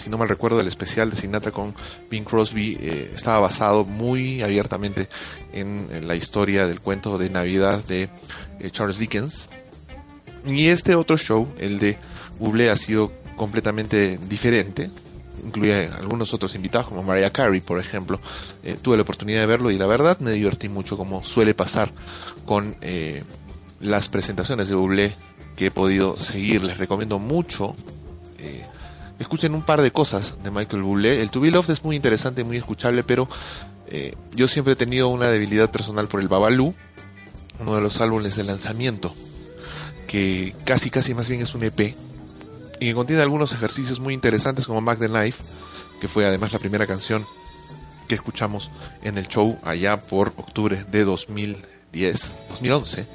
si 0.00 0.08
no 0.08 0.18
mal 0.18 0.28
recuerdo, 0.28 0.60
el 0.60 0.66
especial 0.66 1.10
de 1.10 1.16
Sinatra 1.16 1.52
con 1.52 1.74
Bing 2.10 2.24
Crosby 2.24 2.78
eh, 2.80 3.12
estaba 3.14 3.40
basado 3.40 3.84
muy 3.84 4.42
abiertamente 4.42 5.08
en, 5.52 6.06
la 6.06 6.16
historia 6.16 6.66
del 6.66 6.80
cuento 6.80 7.18
de 7.18 7.28
Navidad 7.28 7.84
de 7.84 8.08
eh, 8.58 8.70
Charles 8.70 8.98
Dickens. 8.98 9.48
Y 10.46 10.68
este 10.68 10.94
otro 10.94 11.18
show, 11.18 11.48
el 11.58 11.78
de 11.78 11.98
Bublé, 12.38 12.70
ha 12.70 12.76
sido 12.76 13.12
completamente 13.36 14.18
diferente. 14.26 14.90
Incluye 15.44 15.86
algunos 15.86 16.32
otros 16.32 16.54
invitados, 16.54 16.88
como 16.88 17.02
Mariah 17.02 17.30
Carey, 17.30 17.60
por 17.60 17.78
ejemplo. 17.78 18.20
Eh, 18.62 18.78
tuve 18.80 18.96
la 18.96 19.02
oportunidad 19.02 19.40
de 19.40 19.46
verlo 19.46 19.70
y 19.70 19.76
la 19.76 19.86
verdad 19.86 20.18
me 20.20 20.32
divertí 20.32 20.70
mucho, 20.70 20.96
como 20.96 21.24
suele 21.24 21.54
pasar 21.54 21.92
con 22.46 22.76
las 23.80 24.08
presentaciones 24.08 24.68
de 24.68 24.74
Bublé 24.74 25.16
que 25.56 25.66
he 25.66 25.70
podido 25.70 26.18
seguir. 26.18 26.62
Les 26.62 26.78
recomiendo 26.78 27.18
mucho 27.18 27.76
escuchen 29.20 29.54
un 29.54 29.62
par 29.62 29.82
de 29.82 29.92
cosas 29.92 30.42
de 30.42 30.50
Michael 30.50 30.82
Bublé. 30.82 31.20
El 31.20 31.30
To 31.30 31.40
Be 31.40 31.50
Loved 31.50 31.70
es 31.70 31.84
muy 31.84 31.94
interesante, 31.94 32.42
muy 32.42 32.56
escuchable, 32.56 33.04
pero 33.04 33.28
eh, 33.86 34.16
yo 34.32 34.48
siempre 34.48 34.72
he 34.72 34.76
tenido 34.76 35.08
una 35.08 35.26
debilidad 35.26 35.70
personal 35.70 36.08
por 36.08 36.20
el 36.20 36.28
Babalu, 36.28 36.74
uno 37.60 37.74
de 37.76 37.82
los 37.82 38.00
álbumes 38.00 38.34
de 38.34 38.44
lanzamiento, 38.44 39.14
que 40.08 40.54
casi 40.64 40.90
casi 40.90 41.12
más 41.14 41.28
bien 41.28 41.42
es 41.42 41.54
un 41.54 41.64
EP, 41.64 41.94
y 42.80 42.86
que 42.86 42.94
contiene 42.94 43.20
algunos 43.20 43.52
ejercicios 43.52 44.00
muy 44.00 44.14
interesantes 44.14 44.66
como 44.66 44.80
Mac 44.80 44.98
the 44.98 45.08
Knife, 45.08 45.44
que 46.00 46.08
fue 46.08 46.24
además 46.24 46.54
la 46.54 46.58
primera 46.58 46.86
canción 46.86 47.24
que 48.08 48.14
escuchamos 48.14 48.70
en 49.02 49.18
el 49.18 49.28
show 49.28 49.58
allá 49.62 49.98
por 49.98 50.28
octubre 50.28 50.84
de 50.90 51.04
2010, 51.04 52.34
2011. 52.48 53.06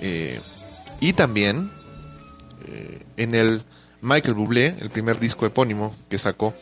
Eh, 0.00 0.40
y 1.00 1.12
también 1.12 1.70
eh, 2.66 3.04
en 3.16 3.34
el 3.36 3.62
Michael 4.00 4.34
Bublé, 4.34 4.76
el 4.80 4.90
primer 4.90 5.18
disco 5.18 5.46
epónimo 5.46 5.94
que 6.08 6.18
sacó 6.18 6.54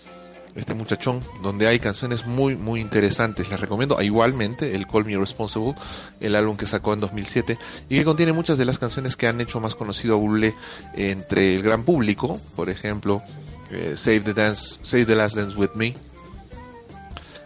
este 0.57 0.73
muchachón, 0.75 1.23
donde 1.43 1.67
hay 1.69 1.79
canciones 1.79 2.27
muy, 2.27 2.57
muy 2.57 2.81
interesantes. 2.81 3.51
Les 3.51 3.61
recomiendo 3.61 4.01
igualmente 4.01 4.75
el 4.75 4.87
Call 4.87 5.05
Me 5.05 5.17
Responsible, 5.17 5.75
el 6.19 6.35
álbum 6.35 6.57
que 6.57 6.67
sacó 6.67 6.95
en 6.95 7.01
2007, 7.01 7.59
y 7.91 7.99
que 7.99 8.05
contiene 8.05 8.33
muchas 8.33 8.57
de 8.57 8.65
las 8.65 8.79
canciones 8.79 9.17
que 9.17 9.27
han 9.27 9.41
hecho 9.41 9.61
más 9.61 9.75
conocido 9.75 10.15
a 10.15 10.19
Bublé 10.19 10.55
entre 10.95 11.55
el 11.55 11.63
gran 11.63 11.85
público, 11.85 12.41
por 12.57 12.71
ejemplo, 12.71 13.23
eh, 13.71 13.95
Save 13.97 14.21
the 14.21 14.35
Dance, 14.35 14.79
Save 14.83 15.05
the 15.05 15.15
Last 15.15 15.37
Dance 15.37 15.57
with 15.57 15.71
Me, 15.75 15.95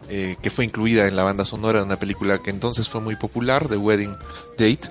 eh, 0.09 0.37
que 0.40 0.50
fue 0.50 0.64
incluida 0.64 1.09
en 1.09 1.16
la 1.16 1.24
banda 1.24 1.44
sonora 1.44 1.81
de 1.81 1.87
una 1.87 1.96
película 1.96 2.38
que 2.38 2.50
entonces 2.50 2.88
fue 2.88 3.00
muy 3.00 3.16
popular, 3.16 3.68
The 3.68 3.76
Wedding 3.76 4.16
Date, 4.53 4.88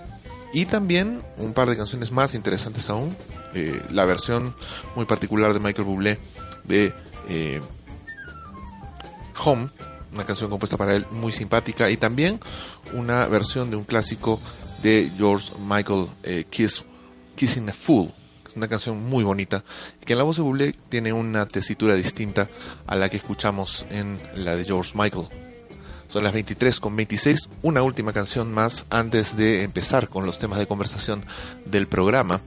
y 0.54 0.66
también 0.66 1.22
un 1.38 1.54
par 1.54 1.70
de 1.70 1.78
canciones 1.78 2.12
más 2.12 2.36
interesantes 2.36 2.90
aún, 2.90 3.16
eh, 3.54 3.82
la 3.92 4.06
versión 4.06 4.54
muy 4.96 5.06
particular 5.06 5.54
de 5.54 5.60
Michael 5.60 5.88
Bublé 5.88 6.20
de 6.64 6.94
eh, 7.28 7.62
Home, 9.44 9.70
una 10.14 10.26
canción 10.26 10.50
compuesta 10.50 10.78
para 10.78 10.96
él 10.96 11.06
muy 11.12 11.32
simpática, 11.32 11.90
y 11.90 11.98
también 11.98 12.40
una 12.94 13.26
versión 13.28 13.70
de 13.70 13.76
un 13.76 13.84
clásico 13.84 14.40
de 14.84 15.12
George 15.18 15.52
Michael, 15.60 16.08
eh, 16.24 16.46
Kiss, 16.50 16.84
Kissing 17.36 17.70
a 17.70 17.74
Fool. 17.74 18.12
Es 18.48 18.56
una 18.56 18.68
canción 18.68 19.04
muy 19.04 19.24
bonita, 19.24 19.64
que 20.06 20.14
en 20.14 20.18
la 20.20 20.24
voz 20.24 20.38
de 20.38 20.44
Bublé 20.44 20.76
tiene 20.90 21.14
una 21.14 21.48
tesitura 21.48 21.96
distinta 21.96 22.50
a 22.88 22.96
la 22.96 23.10
que 23.10 23.18
escuchamos 23.18 23.86
en 23.90 24.20
la 24.36 24.56
de 24.56 24.66
George 24.66 24.92
Michael. 24.96 25.28
Son 26.08 26.24
las 26.24 26.34
23 26.34 26.80
con 26.80 26.96
26, 26.96 27.50
una 27.62 27.84
última 27.84 28.12
canción 28.12 28.52
más 28.52 28.86
antes 28.90 29.38
de 29.38 29.62
empezar 29.62 30.10
con 30.10 30.26
los 30.26 30.40
temas 30.40 30.58
de 30.58 30.66
conversación 30.66 31.24
del 31.66 31.88
programa 31.88 32.42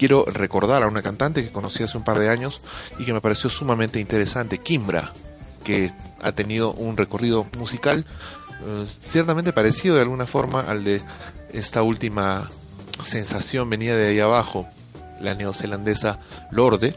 quiero 0.00 0.24
recordar 0.24 0.82
a 0.82 0.86
una 0.86 1.02
cantante 1.02 1.44
que 1.44 1.52
conocí 1.52 1.82
hace 1.82 1.98
un 1.98 2.04
par 2.04 2.18
de 2.18 2.30
años 2.30 2.62
y 2.98 3.04
que 3.04 3.12
me 3.12 3.20
pareció 3.20 3.50
sumamente 3.50 4.00
interesante, 4.00 4.56
Kimbra, 4.56 5.12
que 5.62 5.92
ha 6.22 6.32
tenido 6.32 6.72
un 6.72 6.96
recorrido 6.96 7.46
musical 7.58 8.06
eh, 8.64 8.86
ciertamente 9.02 9.52
parecido 9.52 9.96
de 9.96 10.00
alguna 10.00 10.24
forma 10.24 10.62
al 10.62 10.84
de 10.84 11.02
esta 11.52 11.82
última 11.82 12.48
sensación 13.04 13.68
venida 13.68 13.94
de 13.94 14.08
ahí 14.08 14.20
abajo, 14.20 14.66
la 15.20 15.34
neozelandesa 15.34 16.18
Lorde, 16.50 16.94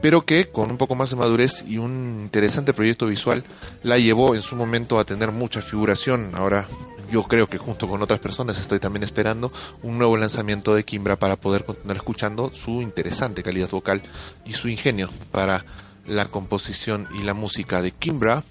pero 0.00 0.24
que 0.24 0.48
con 0.48 0.70
un 0.70 0.78
poco 0.78 0.94
más 0.94 1.10
de 1.10 1.16
madurez 1.16 1.62
y 1.68 1.76
un 1.76 2.20
interesante 2.22 2.72
proyecto 2.72 3.04
visual 3.04 3.44
la 3.82 3.98
llevó 3.98 4.34
en 4.34 4.40
su 4.40 4.56
momento 4.56 4.98
a 4.98 5.04
tener 5.04 5.30
mucha 5.30 5.60
figuración. 5.60 6.30
Ahora 6.34 6.68
yo 7.14 7.22
creo 7.22 7.46
que 7.46 7.58
junto 7.58 7.86
con 7.86 8.02
otras 8.02 8.18
personas 8.18 8.58
estoy 8.58 8.80
también 8.80 9.04
esperando 9.04 9.52
un 9.84 9.98
nuevo 9.98 10.16
lanzamiento 10.16 10.74
de 10.74 10.82
Kimbra 10.82 11.14
para 11.14 11.36
poder 11.36 11.64
continuar 11.64 11.96
escuchando 11.98 12.50
su 12.52 12.82
interesante 12.82 13.44
calidad 13.44 13.70
vocal 13.70 14.02
y 14.44 14.54
su 14.54 14.68
ingenio 14.68 15.10
para 15.30 15.64
la 16.08 16.24
composición 16.24 17.06
y 17.14 17.22
la 17.22 17.32
música 17.32 17.82
de 17.82 17.92
Kimbra 17.92 18.42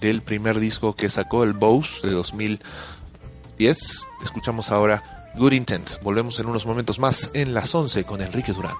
del 0.00 0.22
primer 0.22 0.60
disco 0.60 0.96
que 0.96 1.10
sacó 1.10 1.44
el 1.44 1.52
Bose 1.52 2.06
de 2.06 2.14
2010. 2.14 4.06
Escuchamos 4.24 4.70
ahora 4.70 5.30
Good 5.34 5.52
Intent. 5.52 6.02
Volvemos 6.02 6.38
en 6.38 6.46
unos 6.46 6.64
momentos 6.64 6.98
más 6.98 7.30
en 7.34 7.52
las 7.52 7.74
11 7.74 8.04
con 8.04 8.22
Enrique 8.22 8.54
Durán. 8.54 8.76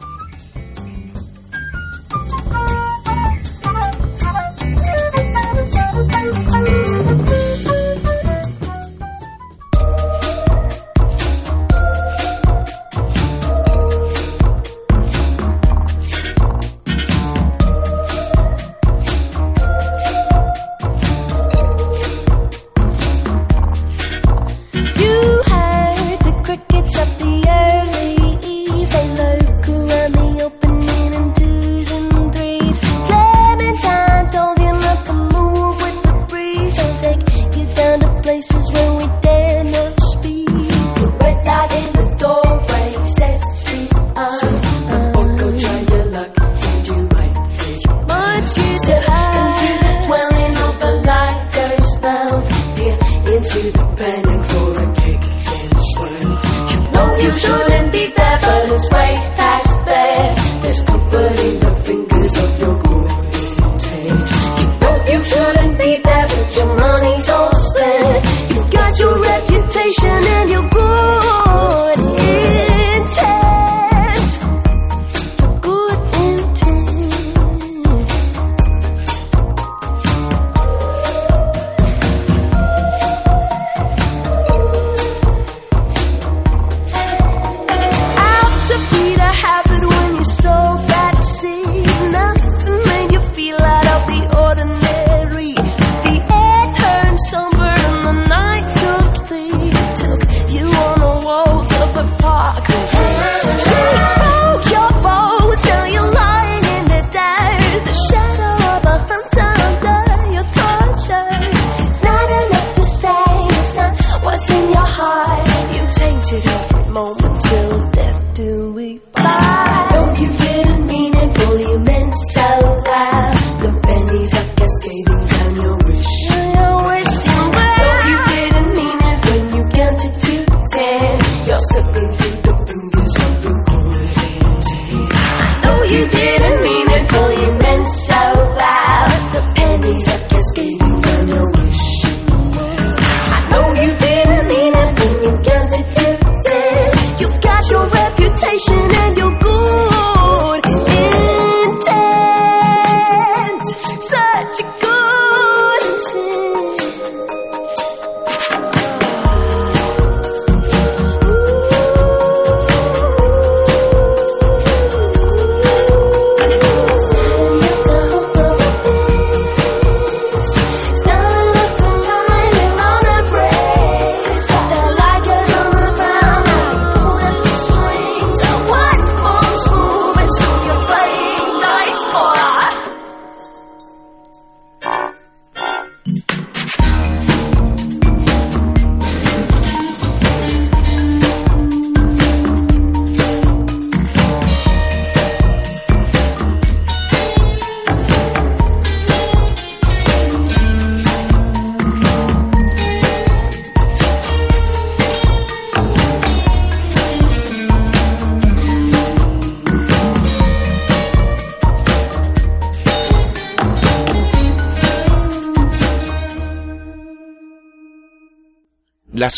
Sway 58.88 59.14
that 59.37 59.65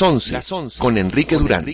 Las 0.01 0.53
11, 0.53 0.79
con 0.79 0.97
Enrique 0.97 1.37
Durán. 1.37 1.67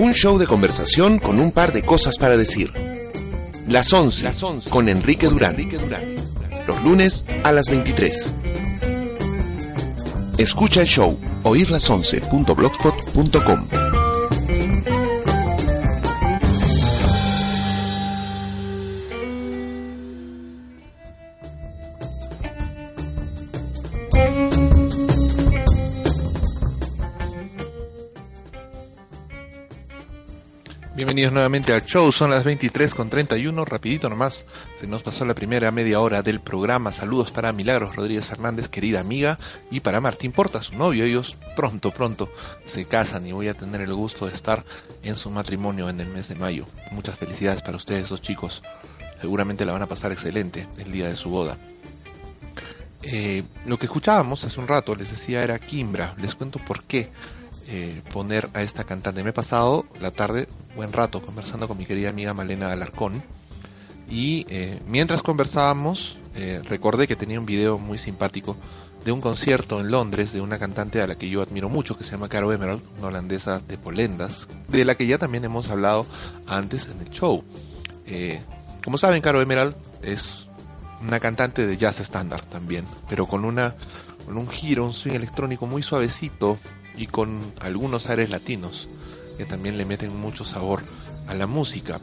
Un 0.00 0.12
show 0.12 0.38
de 0.38 0.48
conversación 0.48 1.20
con 1.20 1.38
un 1.38 1.52
par 1.52 1.72
de 1.72 1.84
cosas 1.84 2.18
para 2.18 2.36
decir. 2.36 2.72
Las 3.68 3.92
11, 3.92 4.28
con 4.68 4.88
Enrique 4.88 5.28
Durán. 5.28 5.56
Los 6.66 6.82
lunes 6.82 7.24
a 7.44 7.52
las 7.52 7.70
23. 7.70 8.34
Escucha 10.38 10.80
el 10.80 10.88
show 10.88 11.16
oírlas11.blogspot.com. 11.44 13.89
Bienvenidos 31.20 31.34
nuevamente 31.34 31.74
al 31.74 31.84
show, 31.84 32.10
son 32.12 32.30
las 32.30 32.44
23 32.44 32.94
con 32.94 33.10
31, 33.10 33.66
rapidito 33.66 34.08
nomás, 34.08 34.46
se 34.80 34.86
nos 34.86 35.02
pasó 35.02 35.26
la 35.26 35.34
primera 35.34 35.70
media 35.70 36.00
hora 36.00 36.22
del 36.22 36.40
programa, 36.40 36.94
saludos 36.94 37.30
para 37.30 37.52
Milagros 37.52 37.94
Rodríguez 37.94 38.24
Fernández, 38.24 38.70
querida 38.70 39.00
amiga, 39.00 39.36
y 39.70 39.80
para 39.80 40.00
Martín 40.00 40.32
Porta, 40.32 40.62
su 40.62 40.74
novio, 40.76 41.04
ellos 41.04 41.36
pronto, 41.54 41.90
pronto 41.90 42.32
se 42.64 42.86
casan 42.86 43.26
y 43.26 43.32
voy 43.32 43.48
a 43.48 43.54
tener 43.54 43.82
el 43.82 43.92
gusto 43.92 44.28
de 44.28 44.32
estar 44.32 44.64
en 45.02 45.14
su 45.14 45.28
matrimonio 45.28 45.90
en 45.90 46.00
el 46.00 46.08
mes 46.08 46.28
de 46.28 46.36
mayo. 46.36 46.64
Muchas 46.90 47.18
felicidades 47.18 47.60
para 47.60 47.76
ustedes 47.76 48.08
dos 48.08 48.22
chicos, 48.22 48.62
seguramente 49.20 49.66
la 49.66 49.74
van 49.74 49.82
a 49.82 49.88
pasar 49.88 50.12
excelente 50.12 50.68
el 50.78 50.90
día 50.90 51.06
de 51.06 51.16
su 51.16 51.28
boda. 51.28 51.58
Eh, 53.02 53.42
lo 53.66 53.76
que 53.76 53.84
escuchábamos 53.84 54.42
hace 54.44 54.58
un 54.58 54.68
rato, 54.68 54.94
les 54.94 55.10
decía, 55.10 55.42
era 55.42 55.58
Kimbra, 55.58 56.14
les 56.16 56.34
cuento 56.34 56.58
por 56.64 56.82
qué 56.84 57.10
eh, 57.70 58.02
poner 58.12 58.48
a 58.54 58.62
esta 58.62 58.84
cantante. 58.84 59.22
Me 59.22 59.30
he 59.30 59.32
pasado 59.32 59.86
la 60.00 60.10
tarde, 60.10 60.48
buen 60.74 60.92
rato, 60.92 61.22
conversando 61.22 61.68
con 61.68 61.78
mi 61.78 61.86
querida 61.86 62.10
amiga 62.10 62.34
Malena 62.34 62.72
Alarcón. 62.72 63.22
Y 64.08 64.44
eh, 64.48 64.80
mientras 64.88 65.22
conversábamos, 65.22 66.16
eh, 66.34 66.60
recordé 66.68 67.06
que 67.06 67.14
tenía 67.14 67.38
un 67.38 67.46
video 67.46 67.78
muy 67.78 67.96
simpático 67.96 68.56
de 69.04 69.12
un 69.12 69.20
concierto 69.20 69.80
en 69.80 69.90
Londres 69.90 70.32
de 70.32 70.40
una 70.40 70.58
cantante 70.58 71.00
a 71.00 71.06
la 71.06 71.14
que 71.14 71.28
yo 71.30 71.42
admiro 71.42 71.68
mucho, 71.68 71.96
que 71.96 72.04
se 72.04 72.10
llama 72.10 72.28
Caro 72.28 72.52
Emerald, 72.52 72.82
una 72.98 73.06
holandesa 73.06 73.60
de 73.60 73.78
Polendas, 73.78 74.48
de 74.68 74.84
la 74.84 74.96
que 74.96 75.06
ya 75.06 75.18
también 75.18 75.44
hemos 75.44 75.70
hablado 75.70 76.06
antes 76.48 76.86
en 76.86 77.00
el 77.00 77.10
show. 77.10 77.44
Eh, 78.06 78.40
como 78.84 78.98
saben, 78.98 79.22
Caro 79.22 79.40
Emerald 79.40 79.76
es 80.02 80.48
una 81.00 81.20
cantante 81.20 81.66
de 81.66 81.76
jazz 81.76 82.00
estándar 82.00 82.44
también, 82.44 82.84
pero 83.08 83.26
con 83.26 83.44
una 83.44 83.74
con 84.26 84.36
un 84.36 84.48
giro, 84.48 84.84
un 84.84 84.92
swing 84.92 85.14
electrónico 85.14 85.66
muy 85.66 85.82
suavecito 85.82 86.58
y 86.96 87.06
con 87.06 87.40
algunos 87.60 88.08
aires 88.10 88.30
latinos 88.30 88.88
que 89.36 89.44
también 89.46 89.78
le 89.78 89.84
meten 89.84 90.14
mucho 90.16 90.44
sabor 90.44 90.82
a 91.26 91.34
la 91.34 91.46
música. 91.46 92.00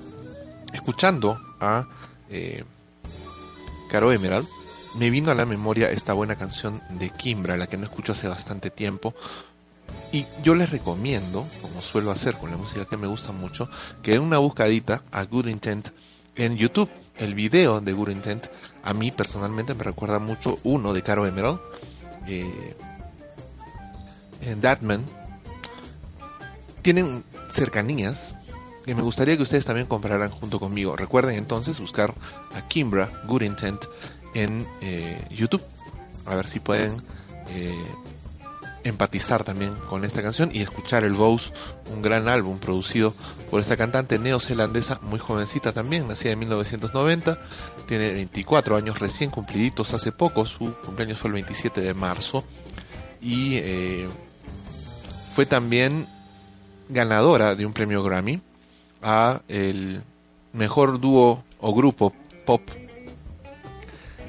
Escuchando 0.74 1.40
a 1.60 1.88
eh, 2.30 2.64
Caro 3.90 4.12
Emerald, 4.12 4.48
me 4.98 5.10
vino 5.10 5.32
a 5.32 5.36
la 5.36 5.46
memoria 5.46 5.92
esta 5.92 6.14
buena 6.14 6.36
canción 6.36 6.82
de 6.90 7.10
Kimbra, 7.12 7.58
la 7.58 7.68
que 7.68 7.78
no 7.78 7.86
escucho 7.86 8.14
hace 8.14 8.28
bastante 8.28 8.70
tiempo. 8.70 9.14
Y 10.12 10.26
yo 10.44 10.56
les 10.56 10.70
recomiendo, 10.70 11.46
como 11.62 11.82
suelo 11.82 12.12
hacer 12.12 12.36
con 12.36 12.50
la 12.50 12.58
música 12.58 12.86
que 12.86 12.98
me 12.98 13.08
gusta 13.08 13.32
mucho, 13.32 13.70
que 14.02 14.12
den 14.12 14.22
una 14.22 14.38
buscadita 14.38 15.04
a 15.12 15.24
Good 15.24 15.48
Intent 15.48 15.90
en 16.36 16.58
YouTube. 16.58 16.90
El 17.16 17.36
video 17.36 17.82
de 17.82 17.94
Good 17.94 18.10
Intent 18.10 18.48
a 18.84 18.94
mí 18.94 19.12
personalmente 19.12 19.74
me 19.74 19.84
recuerda 19.84 20.20
mucho 20.20 20.58
uno 20.64 20.94
de 20.94 21.04
Caro 21.04 21.26
Emerald, 21.26 21.60
eh, 22.28 22.76
Datman. 24.62 25.04
Tienen 26.82 27.24
cercanías 27.50 28.36
que 28.88 28.96
me 28.96 29.02
gustaría 29.02 29.36
que 29.36 29.44
ustedes 29.44 29.66
también 29.66 29.88
compraran 29.88 30.32
junto 30.32 30.60
conmigo. 30.60 30.96
Recuerden 30.96 31.36
entonces 31.36 31.78
buscar 31.80 32.14
a 32.56 32.68
Kimbra 32.70 33.10
Good 33.26 33.42
Intent 33.42 33.84
en 34.34 34.66
eh, 34.80 35.22
YouTube. 35.30 35.62
A 36.26 36.36
ver 36.36 36.48
si 36.48 36.62
pueden 36.62 37.02
eh, 37.50 37.76
empatizar 38.86 39.44
también 39.44 39.74
con 39.90 40.06
esta 40.06 40.22
canción 40.22 40.52
y 40.54 40.62
escuchar 40.62 41.04
el 41.04 41.14
Vows, 41.14 41.52
un 41.94 42.02
gran 42.02 42.30
álbum 42.30 42.60
producido 42.60 43.14
por 43.52 43.60
esta 43.60 43.76
cantante 43.76 44.20
neozelandesa 44.20 45.00
muy 45.02 45.20
jovencita 45.20 45.72
también, 45.72 46.08
nacida 46.08 46.32
en 46.32 46.40
1990, 46.40 47.40
tiene 47.88 48.14
24 48.14 48.78
años 48.78 49.00
recién 49.00 49.30
cumpliditos 49.30 49.94
hace 49.94 50.12
poco, 50.12 50.46
su 50.46 50.74
cumpleaños 50.86 51.20
fue 51.20 51.28
el 51.28 51.34
27 51.34 51.82
de 51.82 51.94
marzo 51.94 52.46
y 53.22 53.56
eh, 53.58 54.08
fue 55.38 55.46
también 55.46 56.08
ganadora 56.90 57.54
de 57.54 57.64
un 57.68 57.72
premio 57.72 58.02
Grammy 58.02 58.42
a 59.04 59.42
el 59.48 60.02
mejor 60.52 61.00
dúo 61.00 61.44
o 61.60 61.76
grupo 61.76 62.12
pop 62.44 62.64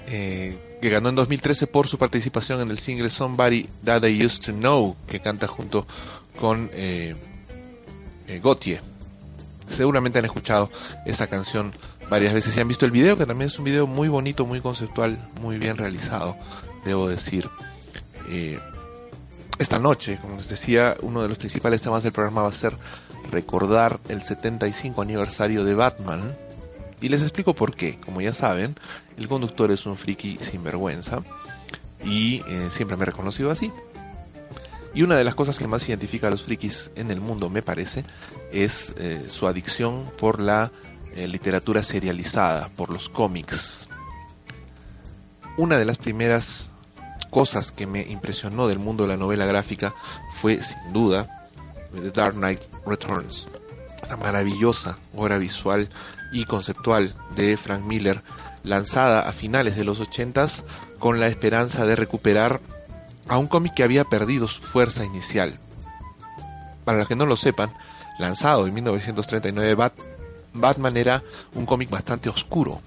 eh, 0.06 0.58
que 0.82 0.90
ganó 0.90 1.08
en 1.08 1.14
2013 1.14 1.66
por 1.66 1.86
su 1.86 1.96
participación 1.96 2.60
en 2.60 2.68
el 2.68 2.78
single 2.78 3.08
Somebody 3.08 3.66
That 3.84 4.02
I 4.02 4.22
Used 4.22 4.44
to 4.44 4.52
Know, 4.52 4.96
que 5.06 5.18
canta 5.20 5.46
junto 5.48 5.86
con 6.38 6.68
eh, 6.74 7.16
eh. 8.26 8.80
Seguramente 9.70 10.18
han 10.18 10.26
escuchado 10.26 10.70
esa 11.06 11.26
canción 11.26 11.72
varias 12.10 12.34
veces 12.34 12.54
y 12.54 12.60
han 12.60 12.68
visto 12.68 12.84
el 12.84 12.92
video, 12.92 13.16
que 13.16 13.24
también 13.24 13.46
es 13.46 13.58
un 13.58 13.64
video 13.64 13.86
muy 13.86 14.08
bonito, 14.08 14.44
muy 14.44 14.60
conceptual, 14.60 15.16
muy 15.40 15.56
bien 15.56 15.78
realizado, 15.78 16.36
debo 16.84 17.08
decir. 17.08 17.48
Esta 19.58 19.78
noche, 19.78 20.18
como 20.20 20.36
les 20.36 20.48
decía, 20.48 20.96
uno 21.02 21.22
de 21.22 21.28
los 21.28 21.38
principales 21.38 21.82
temas 21.82 22.02
del 22.02 22.12
programa 22.12 22.42
va 22.42 22.48
a 22.48 22.52
ser 22.52 22.74
recordar 23.30 23.98
el 24.08 24.22
75 24.22 25.02
aniversario 25.02 25.64
de 25.64 25.74
Batman, 25.74 26.36
y 27.00 27.08
les 27.08 27.22
explico 27.22 27.54
por 27.54 27.74
qué. 27.74 27.98
Como 28.00 28.20
ya 28.20 28.32
saben, 28.32 28.76
el 29.16 29.28
conductor 29.28 29.70
es 29.70 29.86
un 29.86 29.96
friki 29.96 30.38
sinvergüenza 30.38 31.22
y 32.04 32.42
eh, 32.48 32.68
siempre 32.70 32.96
me 32.96 33.04
he 33.04 33.06
reconocido 33.06 33.50
así. 33.50 33.70
Y 34.94 35.02
una 35.02 35.16
de 35.16 35.24
las 35.24 35.34
cosas 35.34 35.58
que 35.58 35.68
más 35.68 35.88
identifica 35.88 36.28
a 36.28 36.30
los 36.30 36.42
frikis 36.42 36.90
en 36.96 37.10
el 37.10 37.20
mundo, 37.20 37.50
me 37.50 37.62
parece, 37.62 38.04
es 38.52 38.94
eh, 38.96 39.26
su 39.28 39.46
adicción 39.46 40.04
por 40.18 40.40
la 40.40 40.72
eh, 41.14 41.28
literatura 41.28 41.82
serializada, 41.82 42.68
por 42.70 42.90
los 42.90 43.08
cómics. 43.08 43.86
Una 45.56 45.78
de 45.78 45.84
las 45.84 45.98
primeras 45.98 46.70
cosas 47.30 47.70
que 47.70 47.86
me 47.86 48.02
impresionó 48.02 48.68
del 48.68 48.78
mundo 48.78 49.04
de 49.04 49.10
la 49.10 49.16
novela 49.16 49.46
gráfica 49.46 49.94
fue, 50.34 50.60
sin 50.62 50.92
duda, 50.92 51.48
The 51.94 52.10
Dark 52.10 52.34
Knight 52.34 52.60
Returns. 52.86 53.48
Esa 54.02 54.16
maravillosa 54.16 54.98
obra 55.14 55.38
visual 55.38 55.88
y 56.32 56.44
conceptual 56.44 57.14
de 57.36 57.56
Frank 57.56 57.84
Miller, 57.84 58.22
lanzada 58.62 59.28
a 59.28 59.32
finales 59.32 59.76
de 59.76 59.84
los 59.84 60.00
80 60.00 60.46
con 60.98 61.20
la 61.20 61.26
esperanza 61.26 61.86
de 61.86 61.96
recuperar 61.96 62.60
a 63.28 63.38
un 63.38 63.46
cómic 63.46 63.74
que 63.74 63.82
había 63.82 64.04
perdido 64.04 64.48
su 64.48 64.62
fuerza 64.62 65.04
inicial. 65.04 65.58
Para 66.84 66.98
los 66.98 67.08
que 67.08 67.16
no 67.16 67.26
lo 67.26 67.36
sepan, 67.36 67.72
lanzado 68.18 68.66
en 68.66 68.74
1939, 68.74 69.90
Batman 70.54 70.96
era 70.96 71.22
un 71.54 71.66
cómic 71.66 71.90
bastante 71.90 72.28
oscuro. 72.28 72.80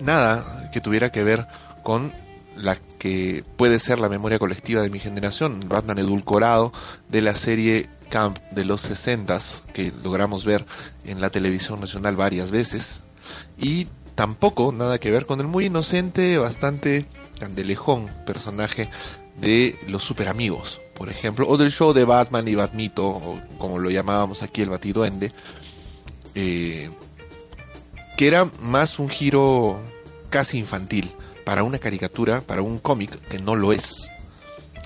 Nada 0.00 0.70
que 0.72 0.80
tuviera 0.80 1.10
que 1.10 1.24
ver 1.24 1.46
con 1.82 2.12
la 2.56 2.76
que 2.98 3.44
puede 3.56 3.78
ser 3.78 3.98
la 3.98 4.08
memoria 4.08 4.38
colectiva 4.38 4.82
de 4.82 4.90
mi 4.90 4.98
generación, 4.98 5.60
Batman 5.68 5.98
edulcorado 5.98 6.72
de 7.08 7.22
la 7.22 7.34
serie 7.34 7.88
Camp 8.10 8.38
de 8.50 8.64
los 8.64 8.82
60 8.82 9.38
que 9.72 9.92
logramos 10.04 10.44
ver 10.44 10.66
en 11.04 11.20
la 11.20 11.30
televisión 11.30 11.80
nacional 11.80 12.16
varias 12.16 12.50
veces. 12.50 13.02
Y 13.58 13.86
tampoco 14.14 14.72
nada 14.72 14.98
que 14.98 15.10
ver 15.10 15.26
con 15.26 15.40
el 15.40 15.46
muy 15.46 15.66
inocente, 15.66 16.36
bastante 16.36 17.06
candelejón 17.40 18.10
personaje 18.26 18.90
de 19.40 19.78
los 19.88 20.04
super 20.04 20.28
amigos, 20.28 20.80
por 20.94 21.08
ejemplo, 21.08 21.48
o 21.48 21.56
del 21.56 21.70
show 21.70 21.92
de 21.94 22.04
Batman 22.04 22.46
y 22.46 22.54
Batmito, 22.54 23.40
como 23.58 23.78
lo 23.78 23.90
llamábamos 23.90 24.42
aquí 24.42 24.60
el 24.60 24.68
Batiduende, 24.68 25.32
eh, 26.34 26.90
que 28.16 28.26
era 28.26 28.48
más 28.60 28.98
un 28.98 29.08
giro 29.08 29.80
casi 30.28 30.58
infantil 30.58 31.12
para 31.44 31.62
una 31.62 31.78
caricatura, 31.78 32.40
para 32.40 32.62
un 32.62 32.78
cómic 32.78 33.18
que 33.28 33.38
no 33.38 33.56
lo 33.56 33.72
es. 33.72 34.08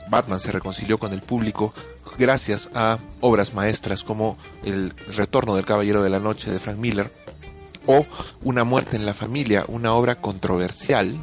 Batman 0.08 0.40
se 0.40 0.52
reconcilió 0.52 0.98
con 0.98 1.12
el 1.12 1.20
público 1.20 1.74
gracias 2.18 2.68
a 2.74 2.98
obras 3.20 3.54
maestras 3.54 4.02
como 4.02 4.38
El 4.64 4.90
Retorno 5.16 5.56
del 5.56 5.66
Caballero 5.66 6.02
de 6.02 6.10
la 6.10 6.20
Noche 6.20 6.50
de 6.50 6.60
Frank 6.60 6.78
Miller 6.78 7.12
o 7.86 8.04
Una 8.42 8.64
muerte 8.64 8.96
en 8.96 9.06
la 9.06 9.14
familia, 9.14 9.64
una 9.68 9.92
obra 9.92 10.16
controversial 10.16 11.16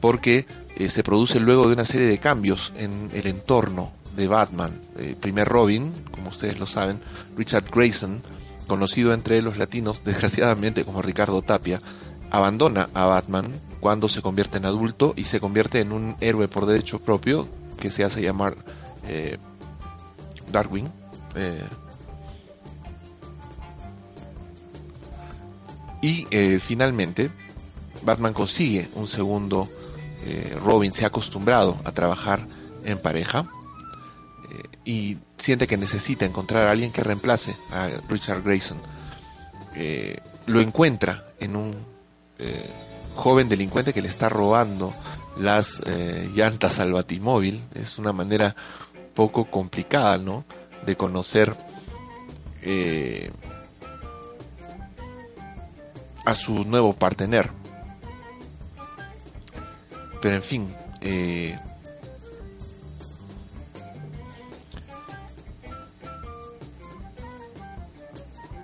porque 0.00 0.46
eh, 0.76 0.88
se 0.88 1.04
produce 1.04 1.38
luego 1.38 1.68
de 1.68 1.74
una 1.74 1.84
serie 1.84 2.08
de 2.08 2.18
cambios 2.18 2.72
en 2.76 3.10
el 3.14 3.26
entorno 3.28 3.92
de 4.16 4.26
Batman. 4.26 4.80
El 4.98 5.16
primer 5.16 5.46
Robin, 5.46 5.92
como 6.10 6.30
ustedes 6.30 6.58
lo 6.58 6.66
saben, 6.66 7.00
Richard 7.36 7.70
Grayson, 7.70 8.20
conocido 8.66 9.14
entre 9.14 9.40
los 9.42 9.58
latinos 9.58 10.02
desgraciadamente 10.04 10.84
como 10.84 11.02
Ricardo 11.02 11.40
Tapia, 11.42 11.80
abandona 12.30 12.88
a 12.94 13.04
Batman 13.04 13.46
cuando 13.82 14.06
se 14.06 14.22
convierte 14.22 14.58
en 14.58 14.64
adulto 14.64 15.12
y 15.16 15.24
se 15.24 15.40
convierte 15.40 15.80
en 15.80 15.90
un 15.90 16.14
héroe 16.20 16.46
por 16.46 16.66
derecho 16.66 17.00
propio 17.00 17.48
que 17.80 17.90
se 17.90 18.04
hace 18.04 18.22
llamar 18.22 18.54
eh, 19.08 19.38
Darwin. 20.52 20.88
Eh, 21.34 21.64
y 26.00 26.28
eh, 26.30 26.60
finalmente 26.64 27.32
Batman 28.04 28.32
consigue 28.32 28.88
un 28.94 29.08
segundo 29.08 29.68
Robin 30.64 30.92
se 30.92 31.02
ha 31.02 31.08
acostumbrado 31.08 31.76
a 31.84 31.90
trabajar 31.90 32.46
en 32.84 32.98
pareja 32.98 33.46
y 34.84 35.18
siente 35.36 35.66
que 35.66 35.76
necesita 35.76 36.24
encontrar 36.24 36.68
a 36.68 36.70
alguien 36.70 36.92
que 36.92 37.02
reemplace 37.02 37.56
a 37.72 37.88
Richard 38.08 38.44
Grayson. 38.44 38.78
lo 40.46 40.60
encuentra 40.60 41.32
en 41.40 41.56
un 41.56 41.74
joven 43.14 43.48
delincuente 43.48 43.92
que 43.92 44.02
le 44.02 44.08
está 44.08 44.28
robando 44.28 44.92
las 45.38 45.82
eh, 45.86 46.30
llantas 46.34 46.78
al 46.78 46.92
batimóvil. 46.92 47.62
Es 47.74 47.98
una 47.98 48.12
manera 48.12 48.54
poco 49.14 49.50
complicada, 49.50 50.18
¿no? 50.18 50.44
De 50.84 50.96
conocer 50.96 51.54
eh, 52.62 53.30
a 56.24 56.34
su 56.34 56.64
nuevo 56.64 56.92
partener. 56.92 57.50
Pero 60.20 60.36
en 60.36 60.42
fin, 60.42 60.68
eh, 61.00 61.58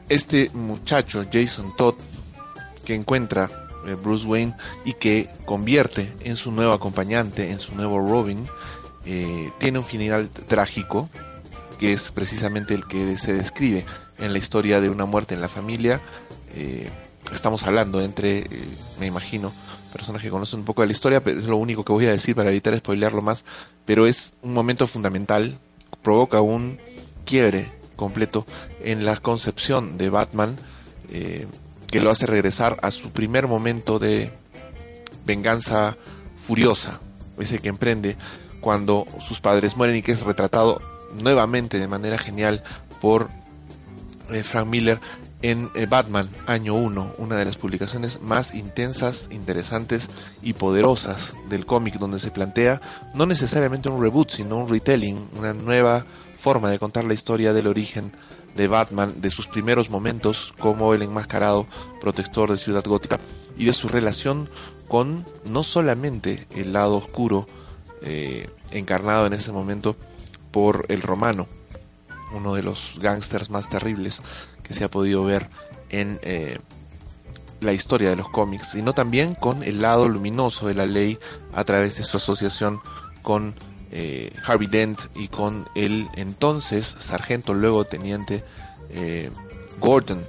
este 0.09 0.51
muchacho, 0.51 1.25
Jason 1.31 1.75
Todd, 1.77 1.97
que 2.85 2.95
encuentra 2.95 3.68
Bruce 3.95 4.27
Wayne 4.27 4.55
y 4.85 4.95
que 4.95 5.29
convierte 5.45 6.13
en 6.25 6.37
su 6.37 6.53
nuevo 6.53 6.73
acompañante, 6.73 7.51
en 7.51 7.61
su 7.61 7.75
nuevo 7.75 7.99
Robin, 8.01 8.47
eh, 9.05 9.51
tiene 9.59 9.79
un 9.79 9.85
final 9.85 10.29
trágico 10.49 11.09
que 11.79 11.93
es 11.93 12.11
precisamente 12.11 12.75
el 12.75 12.87
que 12.87 13.17
se 13.19 13.33
describe 13.33 13.85
en 14.19 14.33
la 14.33 14.39
historia 14.39 14.81
de 14.81 14.91
una 14.91 15.05
muerte 15.05 15.35
en 15.35 15.41
la 15.41 15.49
familia. 15.49 16.01
Eh, 16.55 16.91
estamos 17.33 17.63
hablando 17.63 18.01
entre, 18.01 18.45
me 18.99 19.07
imagino, 19.07 19.53
personas 19.93 20.23
que 20.23 20.31
conocen 20.31 20.61
un 20.61 20.65
poco 20.65 20.83
de 20.83 20.89
la 20.89 20.93
historia, 20.93 21.23
pero 21.23 21.39
es 21.41 21.47
lo 21.47 21.57
único 21.57 21.85
que 21.85 21.93
voy 21.93 22.07
a 22.07 22.11
decir 22.11 22.35
para 22.35 22.51
evitar 22.51 22.77
spoilearlo 22.77 23.23
más, 23.23 23.45
pero 23.85 24.07
es 24.07 24.35
un 24.43 24.53
momento 24.53 24.87
fundamental, 24.87 25.59
provoca 26.03 26.41
un 26.41 26.79
quiebre 27.25 27.73
completo 27.97 28.47
en 28.83 29.05
la 29.05 29.17
concepción 29.17 29.99
de 29.99 30.09
Batman 30.09 30.57
que 31.91 32.01
lo 32.01 32.11
hace 32.11 32.27
regresar 32.27 32.79
a 32.83 32.91
su 32.91 33.11
primer 33.11 33.47
momento 33.47 33.99
de 33.99 34.31
venganza 35.25 35.97
furiosa, 36.39 37.01
ese 37.39 37.59
que 37.59 37.69
emprende 37.69 38.17
cuando 38.61 39.07
sus 39.21 39.41
padres 39.41 39.77
mueren 39.77 39.97
y 39.97 40.03
que 40.03 40.13
es 40.13 40.23
retratado 40.23 40.81
nuevamente 41.15 41.79
de 41.79 41.89
manera 41.89 42.19
genial 42.19 42.63
por 43.01 43.29
eh, 44.31 44.43
Frank 44.43 44.67
Miller 44.67 45.01
en 45.41 45.71
eh, 45.75 45.87
Batman 45.87 46.29
Año 46.47 46.75
1, 46.75 47.13
una 47.19 47.37
de 47.37 47.45
las 47.45 47.57
publicaciones 47.57 48.21
más 48.21 48.55
intensas, 48.55 49.29
interesantes 49.31 50.09
y 50.43 50.55
poderosas 50.55 51.33
del 51.49 51.65
cómic, 51.65 51.95
donde 51.99 52.19
se 52.19 52.31
plantea 52.31 52.81
no 53.15 53.25
necesariamente 53.25 53.89
un 53.89 54.03
reboot, 54.03 54.31
sino 54.31 54.57
un 54.57 54.69
retelling, 54.69 55.29
una 55.39 55.53
nueva 55.53 56.05
forma 56.37 56.71
de 56.71 56.79
contar 56.79 57.05
la 57.05 57.15
historia 57.15 57.53
del 57.53 57.67
origen 57.67 58.13
de 58.57 58.69
Batman, 58.69 59.21
de 59.21 59.31
sus 59.31 59.47
primeros 59.47 59.91
momentos 59.91 60.55
como 60.59 60.95
el 60.95 61.03
enmascarado 61.03 61.67
protector 62.01 62.51
de 62.51 62.59
Ciudad 62.59 62.85
Gótica 62.85 63.19
y 63.57 63.67
de 63.67 63.73
su 63.73 63.89
relación 63.89 64.49
con 64.89 65.25
no 65.45 65.63
solamente 65.63 66.47
el 66.55 66.73
lado 66.73 66.97
oscuro 66.97 67.47
eh, 68.03 68.49
encarnado 68.71 69.27
en 69.27 69.33
ese 69.33 69.53
momento 69.53 69.97
por 70.51 70.87
el 70.89 71.03
romano, 71.03 71.47
uno 72.33 72.55
de 72.55 72.63
los 72.63 72.99
gángsters 73.01 73.51
más 73.51 73.69
terribles 73.69 74.21
que 74.63 74.75
se 74.75 74.85
ha 74.85 74.91
podido 74.91 75.25
ver 75.25 75.49
en 75.91 76.19
eh, 76.23 76.59
la 77.61 77.73
historia 77.73 78.11
de 78.11 78.17
los 78.17 78.29
cómics, 78.29 78.71
sino 78.73 78.93
también 78.93 79.35
con 79.35 79.63
el 79.63 79.83
lado 79.83 80.09
luminoso 80.09 80.69
de 80.69 80.75
la 80.75 80.87
ley 80.87 81.19
a 81.53 81.65
través 81.65 81.97
de 81.97 82.05
su 82.05 82.17
asociación 82.17 82.81
con 83.23 83.55
eh, 83.91 84.33
Harvey 84.45 84.67
Dent 84.67 85.01
y 85.15 85.29
con 85.29 85.67
el 85.75 86.09
entonces 86.15 86.95
sargento, 86.99 87.55
luego 87.55 87.85
teniente 87.85 88.45
eh, 88.91 89.31
Gordon, 89.81 90.23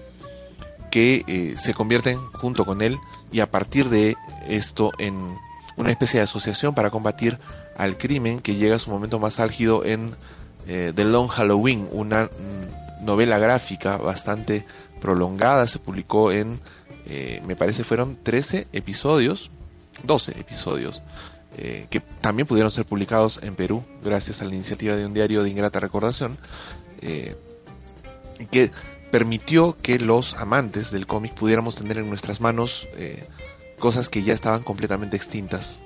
que 0.91 1.23
eh, 1.27 1.55
se 1.57 1.73
convierten 1.73 2.17
junto 2.33 2.65
con 2.65 2.81
él 2.81 2.97
y 3.31 3.41
a 3.41 3.51
partir 3.51 3.89
de 3.89 4.15
esto 4.47 4.91
en 4.97 5.35
una 5.75 5.91
especie 5.91 6.19
de 6.19 6.23
asociación 6.23 6.73
para 6.73 6.89
combatir 6.89 7.37
al 7.77 7.97
crimen 7.97 8.39
que 8.39 8.55
llega 8.55 8.77
a 8.77 8.79
su 8.79 8.91
momento 8.91 9.19
más 9.19 9.39
álgido 9.39 9.85
en 9.85 10.13
The 10.65 11.03
Long 11.03 11.29
Halloween, 11.29 11.87
una 11.91 12.25
mm, 12.25 13.05
novela 13.05 13.39
gráfica 13.39 13.97
bastante 13.97 14.65
prolongada, 15.01 15.65
se 15.65 15.79
publicó 15.79 16.31
en, 16.31 16.59
me 17.47 17.55
parece 17.55 17.83
fueron 17.83 18.19
13 18.21 18.67
episodios, 18.71 19.49
12 20.03 20.39
episodios, 20.39 21.01
eh, 21.61 21.87
que 21.89 21.99
también 21.99 22.47
pudieron 22.47 22.71
ser 22.71 22.85
publicados 22.85 23.41
en 23.43 23.53
Perú 23.53 23.83
gracias 24.01 24.41
a 24.41 24.45
la 24.45 24.55
iniciativa 24.55 24.95
de 24.95 25.05
un 25.05 25.13
diario 25.13 25.43
de 25.43 25.49
ingrata 25.49 25.81
recordación, 25.81 26.37
eh, 27.01 27.35
que 28.49 28.71
permitió 29.11 29.75
que 29.81 29.99
los 29.99 30.35
amantes 30.35 30.89
del 30.89 31.05
cómic 31.05 31.33
pudiéramos 31.33 31.75
tener 31.75 31.97
en 31.97 32.07
nuestras 32.07 32.39
manos 32.39 32.87
eh, 32.95 33.27
cosas 33.77 34.07
que 34.07 34.23
ya 34.23 34.33
estaban 34.33 34.63
completamente 34.63 35.17
extintas. 35.17 35.81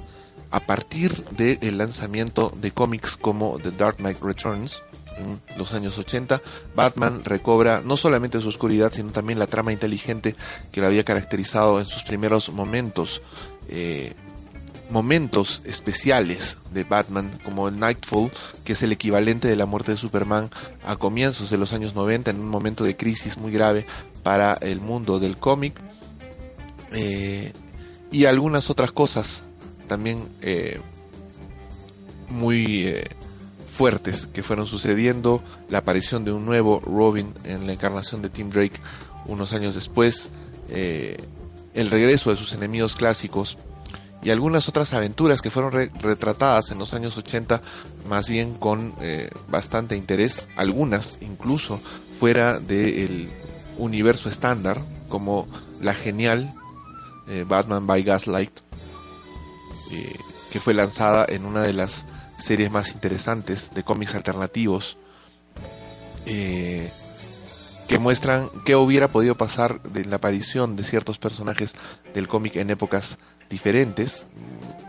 A 0.51 0.59
partir 0.59 1.25
del 1.31 1.79
lanzamiento 1.79 2.53
de 2.55 2.69
cómics 2.69 3.17
como 3.17 3.57
The 3.57 3.71
Dark 3.71 3.95
Knight 3.95 4.21
Returns, 4.21 4.83
en 5.17 5.41
los 5.57 5.73
años 5.73 5.97
80, 5.97 6.39
Batman 6.75 7.23
recobra 7.23 7.81
no 7.81 7.97
solamente 7.97 8.39
su 8.41 8.49
oscuridad, 8.49 8.91
sino 8.93 9.11
también 9.11 9.39
la 9.39 9.47
trama 9.47 9.73
inteligente 9.73 10.35
que 10.71 10.81
lo 10.81 10.87
había 10.87 11.03
caracterizado 11.03 11.79
en 11.79 11.87
sus 11.87 12.03
primeros 12.03 12.49
momentos. 12.49 13.23
Momentos 14.93 15.63
especiales 15.65 16.57
de 16.71 16.83
Batman, 16.83 17.39
como 17.43 17.67
el 17.67 17.79
Nightfall, 17.79 18.31
que 18.63 18.73
es 18.73 18.83
el 18.83 18.91
equivalente 18.91 19.47
de 19.47 19.55
la 19.55 19.65
muerte 19.65 19.91
de 19.91 19.97
Superman 19.97 20.51
a 20.85 20.97
comienzos 20.97 21.49
de 21.49 21.57
los 21.57 21.73
años 21.73 21.95
90, 21.95 22.29
en 22.29 22.39
un 22.39 22.47
momento 22.47 22.83
de 22.83 22.95
crisis 22.95 23.35
muy 23.35 23.51
grave 23.51 23.87
para 24.21 24.53
el 24.53 24.81
mundo 24.81 25.19
del 25.19 25.37
cómic. 25.37 25.73
Eh, 26.91 27.53
y 28.11 28.25
algunas 28.25 28.69
otras 28.69 28.91
cosas 28.91 29.41
también 29.87 30.29
eh, 30.41 30.79
muy 32.29 32.87
eh, 32.87 33.09
fuertes 33.65 34.27
que 34.27 34.43
fueron 34.43 34.67
sucediendo. 34.67 35.43
La 35.69 35.79
aparición 35.79 36.23
de 36.23 36.31
un 36.31 36.45
nuevo 36.45 36.79
Robin 36.79 37.33
en 37.45 37.65
la 37.65 37.73
encarnación 37.73 38.21
de 38.21 38.29
Tim 38.29 38.51
Drake 38.51 38.79
unos 39.25 39.53
años 39.53 39.73
después. 39.73 40.29
el 40.69 41.89
regreso 41.89 42.29
de 42.29 42.35
sus 42.35 42.53
enemigos 42.53 42.95
clásicos 42.95 43.57
y 44.23 44.29
algunas 44.31 44.69
otras 44.69 44.93
aventuras 44.93 45.41
que 45.41 45.49
fueron 45.51 45.71
re- 45.71 45.91
retratadas 45.99 46.71
en 46.71 46.79
los 46.79 46.93
años 46.93 47.17
80 47.17 47.61
más 48.07 48.29
bien 48.29 48.53
con 48.53 48.93
eh, 49.01 49.29
bastante 49.49 49.95
interés, 49.95 50.47
algunas 50.55 51.17
incluso 51.21 51.77
fuera 52.19 52.59
del 52.59 53.29
universo 53.77 54.29
estándar, 54.29 54.79
como 55.09 55.47
la 55.81 55.93
genial 55.93 56.53
eh, 57.27 57.45
Batman 57.47 57.85
by 57.85 58.03
Gaslight, 58.03 58.51
eh, 59.91 60.15
que 60.51 60.59
fue 60.59 60.73
lanzada 60.73 61.25
en 61.27 61.45
una 61.45 61.61
de 61.63 61.73
las 61.73 62.03
series 62.39 62.71
más 62.71 62.91
interesantes 62.91 63.73
de 63.73 63.83
cómics 63.83 64.15
alternativos, 64.15 64.97
que 66.25 67.99
muestran 67.99 68.49
qué 68.65 68.75
hubiera 68.75 69.07
podido 69.09 69.35
pasar 69.35 69.81
de 69.83 70.05
la 70.05 70.15
aparición 70.17 70.75
de 70.75 70.83
ciertos 70.83 71.19
personajes 71.19 71.73
del 72.13 72.27
cómic 72.27 72.55
en 72.55 72.69
épocas 72.69 73.17
diferentes. 73.53 74.25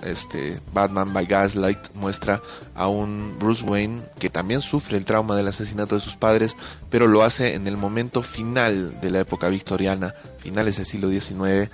Este 0.02 0.60
Batman 0.72 1.12
by 1.14 1.24
Gaslight 1.26 1.78
muestra 1.94 2.42
a 2.74 2.88
un 2.88 3.36
Bruce 3.38 3.64
Wayne 3.64 4.02
que 4.18 4.28
también 4.28 4.60
sufre 4.60 4.98
el 4.98 5.04
trauma 5.06 5.34
del 5.36 5.48
asesinato 5.48 5.94
de 5.94 6.00
sus 6.02 6.16
padres, 6.16 6.56
pero 6.90 7.06
lo 7.06 7.22
hace 7.22 7.54
en 7.54 7.66
el 7.66 7.76
momento 7.76 8.22
final 8.22 9.00
de 9.00 9.10
la 9.10 9.20
época 9.20 9.48
victoriana, 9.48 10.14
finales 10.40 10.76
del 10.76 10.84
siglo 10.86 11.08
XIX, 11.08 11.70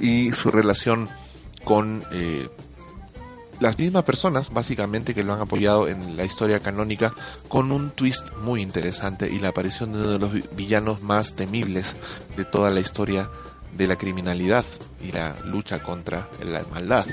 y 0.00 0.32
su 0.32 0.50
relación 0.50 1.08
con 1.64 2.02
eh, 2.12 2.48
las 3.60 3.78
mismas 3.78 4.04
personas, 4.04 4.50
básicamente, 4.52 5.14
que 5.14 5.22
lo 5.24 5.32
han 5.32 5.40
apoyado 5.40 5.88
en 5.88 6.16
la 6.18 6.24
historia 6.24 6.60
canónica, 6.60 7.12
con 7.48 7.72
un 7.72 7.90
twist 7.92 8.30
muy 8.42 8.60
interesante 8.62 9.30
y 9.30 9.38
la 9.38 9.48
aparición 9.50 9.92
de 9.92 9.98
uno 10.00 10.08
de 10.10 10.18
los 10.18 10.32
vi- 10.32 10.44
villanos 10.54 11.00
más 11.02 11.34
temibles 11.34 11.96
de 12.36 12.44
toda 12.44 12.70
la 12.70 12.80
historia 12.80 13.28
de 13.76 13.86
la 13.86 13.96
criminalidad 13.96 14.64
y 15.02 15.12
la 15.12 15.36
lucha 15.44 15.82
contra 15.82 16.28
la 16.44 16.62
maldad. 16.72 17.06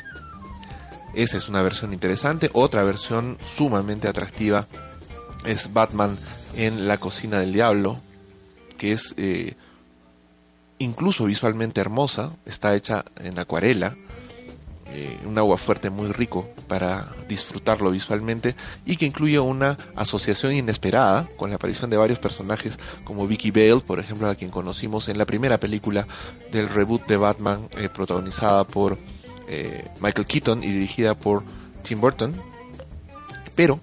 Esa 1.14 1.38
es 1.38 1.50
una 1.50 1.62
versión 1.62 1.94
interesante. 1.94 2.50
Otra 2.54 2.84
versión 2.84 3.38
sumamente 3.44 4.08
atractiva 4.08 4.68
es 5.46 5.74
Batman 5.74 6.18
en 6.56 6.88
la 6.88 6.98
cocina 6.98 7.40
del 7.40 7.54
diablo, 7.54 8.00
que 8.78 8.92
es 8.92 9.14
eh, 9.18 9.56
incluso 10.80 11.26
visualmente 11.26 11.82
hermosa, 11.82 12.34
está 12.46 12.76
hecha 12.76 13.06
en 13.18 13.40
acuarela, 13.40 13.96
eh, 15.00 15.20
un 15.26 15.38
agua 15.38 15.58
fuerte 15.58 15.92
muy 15.92 16.12
rico 16.12 16.50
para 16.68 17.06
disfrutarlo 17.30 17.92
visualmente 17.92 18.56
y 18.84 18.98
que 18.98 19.06
incluye 19.06 19.40
una 19.40 19.78
asociación 19.96 20.54
inesperada 20.54 21.30
con 21.38 21.52
la 21.52 21.58
aparición 21.58 21.92
de 21.92 21.98
varios 21.98 22.18
personajes 22.18 22.80
como 23.04 23.28
Vicky 23.28 23.52
Bale, 23.52 23.82
por 23.82 24.00
ejemplo, 24.00 24.28
a 24.28 24.34
quien 24.34 24.50
conocimos 24.50 25.08
en 25.08 25.20
la 25.20 25.28
primera 25.28 25.60
película 25.60 26.08
del 26.52 26.68
reboot 26.68 27.06
de 27.06 27.16
Batman 27.16 27.70
eh, 27.78 27.90
protagonizada 27.90 28.64
por 28.64 28.98
eh, 29.48 29.88
Michael 30.00 30.26
Keaton 30.26 30.64
y 30.64 30.72
dirigida 30.72 31.14
por 31.14 31.44
Tim 31.84 32.02
Burton, 32.02 32.34
pero 33.56 33.80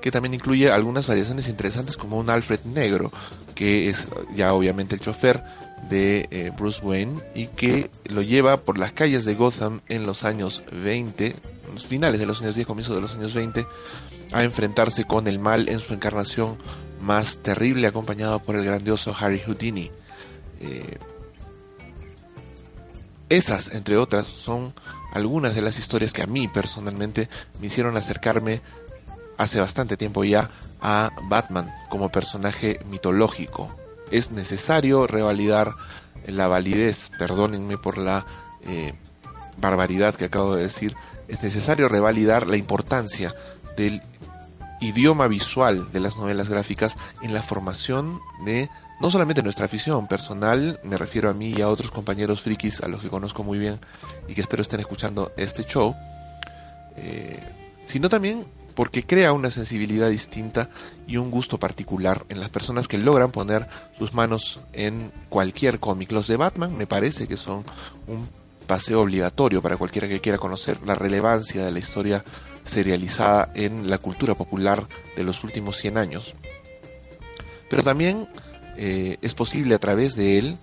que 0.00 0.12
también 0.12 0.34
incluye 0.34 0.70
algunas 0.70 1.08
variaciones 1.08 1.48
interesantes 1.48 1.96
como 1.96 2.16
un 2.16 2.30
Alfred 2.30 2.60
negro, 2.66 3.10
que 3.56 3.88
es 3.88 4.06
ya 4.36 4.52
obviamente 4.52 4.94
el 4.94 5.00
chofer 5.00 5.42
de 5.88 6.28
eh, 6.30 6.52
Bruce 6.56 6.84
Wayne 6.84 7.20
y 7.34 7.48
que 7.48 7.90
lo 8.04 8.22
lleva 8.22 8.58
por 8.58 8.78
las 8.78 8.92
calles 8.92 9.24
de 9.24 9.34
Gotham 9.34 9.80
en 9.88 10.06
los 10.06 10.24
años 10.24 10.62
20, 10.72 11.34
los 11.72 11.86
finales 11.86 12.20
de 12.20 12.26
los 12.26 12.40
años 12.40 12.54
10, 12.54 12.66
comienzo 12.66 12.94
de 12.94 13.00
los 13.00 13.14
años 13.14 13.34
20, 13.34 13.66
a 14.32 14.44
enfrentarse 14.44 15.04
con 15.04 15.26
el 15.26 15.38
mal 15.38 15.68
en 15.68 15.80
su 15.80 15.94
encarnación 15.94 16.56
más 17.00 17.38
terrible, 17.38 17.86
acompañado 17.86 18.38
por 18.38 18.56
el 18.56 18.64
grandioso 18.64 19.14
Harry 19.18 19.40
Houdini. 19.40 19.90
Eh, 20.60 20.98
esas, 23.28 23.74
entre 23.74 23.96
otras, 23.96 24.26
son 24.28 24.74
algunas 25.12 25.54
de 25.54 25.62
las 25.62 25.78
historias 25.78 26.12
que 26.12 26.22
a 26.22 26.26
mí 26.26 26.48
personalmente 26.48 27.28
me 27.60 27.66
hicieron 27.66 27.96
acercarme 27.96 28.60
hace 29.36 29.58
bastante 29.58 29.96
tiempo 29.96 30.24
ya 30.24 30.50
a 30.80 31.10
Batman 31.28 31.72
como 31.88 32.10
personaje 32.10 32.80
mitológico. 32.90 33.74
Es 34.12 34.30
necesario 34.30 35.06
revalidar 35.06 35.74
la 36.26 36.46
validez, 36.46 37.10
perdónenme 37.18 37.78
por 37.78 37.98
la 37.98 38.24
eh, 38.64 38.94
barbaridad 39.56 40.14
que 40.14 40.26
acabo 40.26 40.54
de 40.54 40.64
decir, 40.64 40.94
es 41.28 41.42
necesario 41.42 41.88
revalidar 41.88 42.46
la 42.46 42.56
importancia 42.56 43.34
del 43.76 44.02
idioma 44.80 45.28
visual 45.28 45.90
de 45.92 46.00
las 46.00 46.16
novelas 46.16 46.48
gráficas 46.48 46.96
en 47.22 47.32
la 47.32 47.42
formación 47.42 48.20
de 48.44 48.68
no 49.00 49.10
solamente 49.10 49.42
nuestra 49.42 49.66
afición 49.66 50.06
personal, 50.06 50.78
me 50.84 50.96
refiero 50.96 51.28
a 51.28 51.32
mí 51.32 51.54
y 51.56 51.60
a 51.60 51.68
otros 51.68 51.90
compañeros 51.90 52.42
frikis 52.42 52.80
a 52.82 52.88
los 52.88 53.00
que 53.00 53.08
conozco 53.08 53.42
muy 53.42 53.58
bien 53.58 53.80
y 54.28 54.34
que 54.34 54.42
espero 54.42 54.62
estén 54.62 54.80
escuchando 54.80 55.32
este 55.36 55.64
show, 55.64 55.94
eh, 56.96 57.40
sino 57.86 58.08
también 58.08 58.44
porque 58.74 59.04
crea 59.04 59.32
una 59.32 59.50
sensibilidad 59.50 60.08
distinta 60.10 60.70
y 61.06 61.16
un 61.16 61.30
gusto 61.30 61.58
particular 61.58 62.24
en 62.28 62.40
las 62.40 62.50
personas 62.50 62.88
que 62.88 62.98
logran 62.98 63.30
poner 63.30 63.66
sus 63.98 64.14
manos 64.14 64.60
en 64.72 65.12
cualquier 65.28 65.78
cómic. 65.78 66.12
Los 66.12 66.26
de 66.26 66.36
Batman 66.36 66.76
me 66.76 66.86
parece 66.86 67.26
que 67.26 67.36
son 67.36 67.64
un 68.06 68.28
paseo 68.66 69.00
obligatorio 69.00 69.60
para 69.60 69.76
cualquiera 69.76 70.08
que 70.08 70.20
quiera 70.20 70.38
conocer 70.38 70.78
la 70.84 70.94
relevancia 70.94 71.64
de 71.64 71.72
la 71.72 71.78
historia 71.78 72.24
serializada 72.64 73.50
en 73.54 73.90
la 73.90 73.98
cultura 73.98 74.34
popular 74.34 74.86
de 75.16 75.24
los 75.24 75.44
últimos 75.44 75.76
100 75.76 75.98
años. 75.98 76.34
Pero 77.68 77.82
también 77.82 78.28
eh, 78.76 79.18
es 79.20 79.34
posible 79.34 79.74
a 79.74 79.78
través 79.78 80.14
de 80.14 80.38
él 80.38 80.58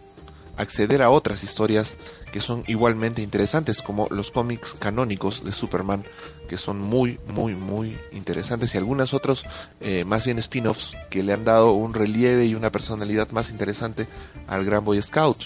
acceder 0.60 1.01
a 1.01 1.10
otras 1.10 1.43
historias 1.43 1.93
que 2.32 2.41
son 2.41 2.64
igualmente 2.68 3.24
interesantes, 3.24 3.82
como 3.82 4.07
los 4.12 4.30
cómics 4.30 4.76
canónicos 4.78 5.43
de 5.43 5.51
Superman, 5.51 6.03
que 6.47 6.57
son 6.57 6.80
muy, 6.80 7.20
muy, 7.34 7.55
muy 7.55 7.97
interesantes, 8.12 8.76
y 8.76 8.78
algunos 8.78 9.14
otros, 9.14 9.45
eh, 9.82 10.03
más 10.05 10.26
bien 10.26 10.38
spin-offs, 10.38 10.95
que 11.10 11.24
le 11.24 11.34
han 11.34 11.45
dado 11.45 11.72
un 11.72 11.93
relieve 11.93 12.45
y 12.45 12.55
una 12.55 12.72
personalidad 12.72 13.32
más 13.32 13.49
interesante 13.49 14.07
al 14.47 14.66
Gran 14.66 14.86
Boy 14.86 15.01
Scout. 15.01 15.45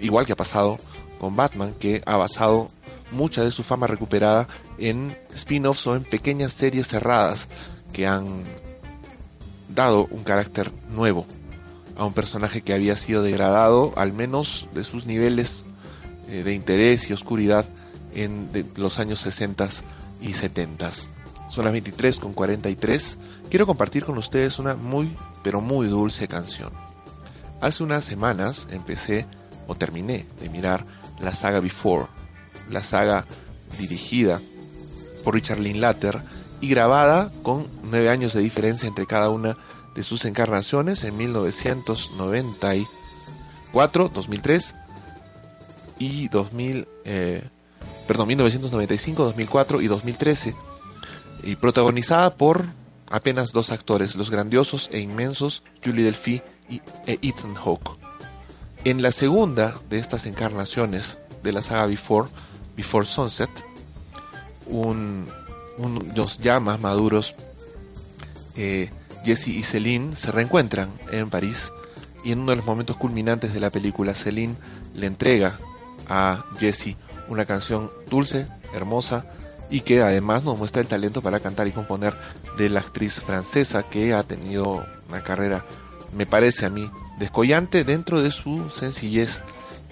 Igual 0.00 0.26
que 0.26 0.32
ha 0.32 0.36
pasado 0.36 0.78
con 1.20 1.36
Batman, 1.36 1.74
que 1.78 2.02
ha 2.06 2.16
basado 2.16 2.70
mucha 3.12 3.44
de 3.44 3.50
su 3.50 3.62
fama 3.62 3.86
recuperada 3.86 4.48
en 4.78 5.16
spin-offs 5.34 5.86
o 5.86 5.96
en 5.96 6.04
pequeñas 6.04 6.52
series 6.52 6.88
cerradas 6.88 7.46
que 7.92 8.06
han 8.06 8.44
dado 9.68 10.06
un 10.10 10.24
carácter 10.24 10.72
nuevo 10.90 11.26
a 11.96 12.04
un 12.04 12.12
personaje 12.12 12.62
que 12.62 12.74
había 12.74 12.96
sido 12.96 13.22
degradado, 13.22 13.92
al 13.96 14.12
menos 14.12 14.68
de 14.74 14.84
sus 14.84 15.06
niveles 15.06 15.64
eh, 16.28 16.42
de 16.42 16.54
interés 16.54 17.08
y 17.08 17.12
oscuridad 17.12 17.66
en 18.14 18.48
los 18.76 18.98
años 18.98 19.20
60 19.20 19.68
y 20.20 20.32
70. 20.32 20.90
son 21.50 21.64
las 21.64 21.72
23 21.72 22.18
con 22.18 22.32
43, 22.32 23.18
quiero 23.50 23.66
compartir 23.66 24.04
con 24.04 24.18
ustedes 24.18 24.58
una 24.58 24.74
muy, 24.74 25.16
pero 25.42 25.60
muy 25.60 25.86
dulce 25.88 26.26
canción. 26.28 26.72
Hace 27.60 27.82
unas 27.82 28.04
semanas 28.04 28.66
empecé 28.70 29.26
o 29.66 29.74
terminé 29.74 30.26
de 30.40 30.48
mirar 30.48 30.84
la 31.20 31.34
saga 31.34 31.60
Before, 31.60 32.06
la 32.70 32.82
saga 32.82 33.26
dirigida 33.78 34.40
por 35.24 35.34
Richard 35.34 35.60
Linklater 35.60 36.20
y 36.60 36.68
grabada 36.68 37.30
con 37.42 37.66
nueve 37.84 38.10
años 38.10 38.32
de 38.32 38.40
diferencia 38.40 38.88
entre 38.88 39.06
cada 39.06 39.30
una 39.30 39.56
de 39.96 40.02
sus 40.02 40.24
encarnaciones 40.26 41.04
en 41.04 41.16
1994, 41.16 44.10
2003 44.14 44.74
y 45.98 46.28
2000, 46.28 46.86
eh, 47.04 47.48
perdón, 48.06 48.28
1995, 48.28 49.24
2004 49.24 49.80
y 49.80 49.86
2013 49.88 50.54
y 51.42 51.56
protagonizada 51.56 52.36
por 52.36 52.66
apenas 53.08 53.52
dos 53.52 53.72
actores, 53.72 54.16
los 54.16 54.30
grandiosos 54.30 54.90
e 54.92 55.00
inmensos 55.00 55.62
Julie 55.84 56.04
Delphi 56.04 56.42
y 56.68 56.82
e 57.06 57.18
Ethan 57.22 57.54
Hawke. 57.54 57.92
En 58.84 59.00
la 59.00 59.12
segunda 59.12 59.76
de 59.88 59.98
estas 59.98 60.26
encarnaciones 60.26 61.16
de 61.42 61.52
la 61.52 61.62
saga 61.62 61.86
Before, 61.86 62.28
Before 62.76 63.06
Sunset, 63.06 63.48
un, 64.66 65.26
unos 65.78 66.36
ya 66.38 66.60
más 66.60 66.78
maduros, 66.80 67.34
eh, 68.56 68.90
Jesse 69.26 69.48
y 69.48 69.62
Celine 69.64 70.14
se 70.14 70.30
reencuentran 70.30 70.88
en 71.10 71.30
París 71.30 71.72
y 72.22 72.30
en 72.30 72.38
uno 72.38 72.52
de 72.52 72.58
los 72.58 72.66
momentos 72.66 72.96
culminantes 72.96 73.52
de 73.52 73.58
la 73.58 73.70
película, 73.70 74.14
Celine 74.14 74.54
le 74.94 75.08
entrega 75.08 75.58
a 76.08 76.44
Jesse 76.60 76.96
una 77.28 77.44
canción 77.44 77.90
dulce, 78.08 78.46
hermosa, 78.72 79.26
y 79.68 79.80
que 79.80 80.00
además 80.00 80.44
nos 80.44 80.56
muestra 80.56 80.80
el 80.80 80.86
talento 80.86 81.22
para 81.22 81.40
cantar 81.40 81.66
y 81.66 81.72
componer 81.72 82.14
de 82.56 82.68
la 82.68 82.80
actriz 82.80 83.14
francesa 83.14 83.82
que 83.82 84.14
ha 84.14 84.22
tenido 84.22 84.86
una 85.08 85.22
carrera, 85.24 85.64
me 86.16 86.24
parece 86.24 86.66
a 86.66 86.70
mí, 86.70 86.88
descollante 87.18 87.82
dentro 87.82 88.22
de 88.22 88.30
su 88.30 88.70
sencillez 88.70 89.42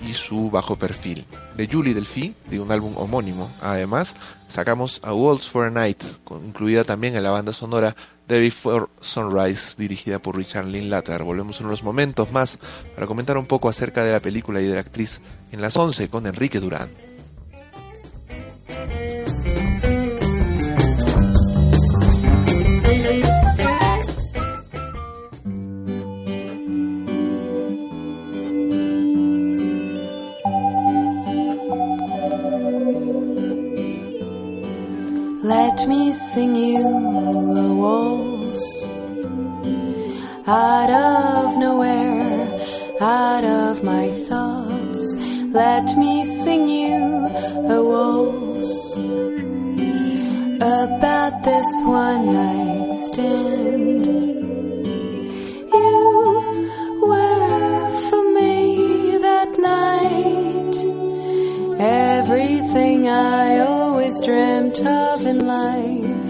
y 0.07 0.15
su 0.15 0.51
bajo 0.51 0.77
perfil. 0.77 1.25
De 1.57 1.67
Julie 1.67 1.95
Delphi, 1.95 2.35
de 2.49 2.61
un 2.61 2.71
álbum 2.71 2.93
homónimo. 2.97 3.51
Además, 3.63 4.15
sacamos 4.49 5.01
a 5.03 5.13
Waltz 5.13 5.49
for 5.49 5.67
a 5.67 5.71
Night, 5.71 6.03
incluida 6.45 6.85
también 6.85 7.17
en 7.17 7.23
la 7.23 7.31
banda 7.31 7.53
sonora 7.53 7.97
de 8.29 8.39
Before 8.39 8.87
Sunrise, 9.01 9.75
dirigida 9.77 10.19
por 10.19 10.37
Richard 10.37 10.67
Linklater. 10.67 11.23
Volvemos 11.23 11.61
en 11.61 11.67
unos 11.67 11.83
momentos 11.83 12.31
más 12.33 12.59
para 12.95 13.07
comentar 13.07 13.37
un 13.37 13.47
poco 13.47 13.69
acerca 13.69 14.05
de 14.05 14.13
la 14.13 14.21
película 14.21 14.61
y 14.61 14.67
de 14.67 14.75
la 14.75 14.81
actriz 14.81 15.21
en 15.53 15.61
las 15.61 15.77
11 15.77 16.09
con 16.09 16.27
Enrique 16.27 16.61
Durán. 16.61 16.91
Let 35.45 35.87
me 35.87 36.11
sing 36.11 36.57
you 36.57 36.89
a 36.89 37.75
waltz 37.75 38.85
out 40.47 40.89
of 40.89 41.59
nowhere, 41.59 42.49
out 42.99 43.45
of 43.45 43.85
my 43.85 44.11
thoughts. 44.27 45.15
Let 45.53 45.99
me 45.99 46.25
sing 46.25 46.67
you 46.67 47.27
a 47.77 47.83
waltz 47.93 48.97
about 50.57 51.45
this 51.45 51.71
one 51.85 52.33
night 52.33 52.93
stand. 52.95 54.34
Everything 62.35 63.09
I 63.09 63.61
always 63.61 64.19
dreamt 64.21 64.81
of 64.85 65.25
in 65.25 65.47
life. 65.47 66.23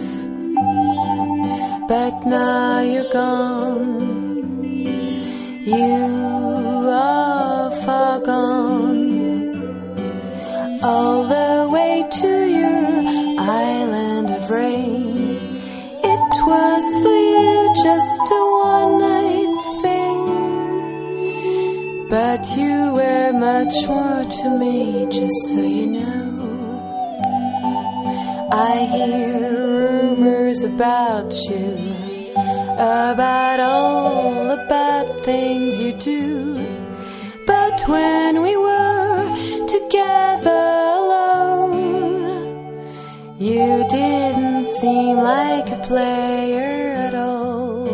But 1.88 2.26
now 2.26 2.80
you're 2.80 3.10
gone. 3.10 4.64
You 5.64 6.53
much 23.44 23.76
more 23.86 24.24
to 24.38 24.48
me, 24.62 25.06
just 25.16 25.40
so 25.52 25.62
you 25.78 25.86
know. 25.98 26.28
I 28.70 28.74
hear 28.94 29.32
rumors 29.82 30.60
about 30.72 31.30
you, 31.48 31.68
about 32.72 33.58
all 33.60 34.48
the 34.52 34.60
bad 34.74 35.06
things 35.28 35.78
you 35.78 35.92
do. 36.14 36.28
But 37.52 37.76
when 37.94 38.32
we 38.46 38.54
were 38.66 39.24
together 39.76 40.64
alone, 41.00 41.74
you 43.48 43.70
didn't 43.98 44.64
seem 44.80 45.14
like 45.18 45.68
a 45.78 45.80
player 45.90 46.72
at 47.06 47.14
all. 47.14 47.92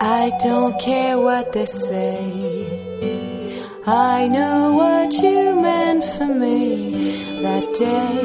I 0.00 0.24
don't 0.46 0.76
care 0.88 1.18
what 1.28 1.52
they 1.52 1.66
say. 1.66 2.33
I 3.86 4.28
know 4.28 4.72
what 4.72 5.12
you 5.12 5.60
meant 5.60 6.04
for 6.04 6.24
me 6.24 7.20
that 7.42 7.74
day. 7.74 8.20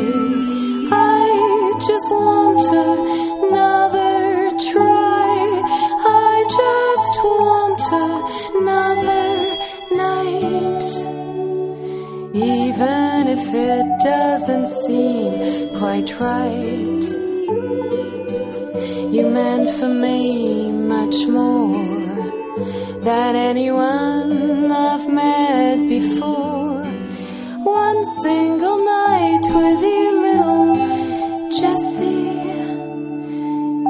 I 0.90 1.74
just 1.86 2.12
want 2.16 2.64
another 3.44 4.52
try. 4.72 5.36
I 6.08 6.46
just 6.62 7.14
want 7.36 7.82
another 8.56 9.28
night. 10.06 10.84
Even 12.34 13.28
if 13.28 13.54
it 13.54 13.86
doesn't 14.02 14.66
seem 14.66 15.78
quite 15.78 16.10
right. 16.22 17.04
You 19.14 19.30
meant 19.30 19.70
for 19.72 19.90
me 19.90 20.72
much 20.72 21.28
more 21.28 22.00
than 23.04 23.36
anyone 23.36 24.19
I've 24.72 25.08
met 25.08 25.88
before. 25.88 26.84
One 27.64 28.06
single 28.24 28.78
night 28.84 29.46
with 29.60 29.82
you, 29.94 30.22
little 30.28 30.76
Jessie, 31.60 32.40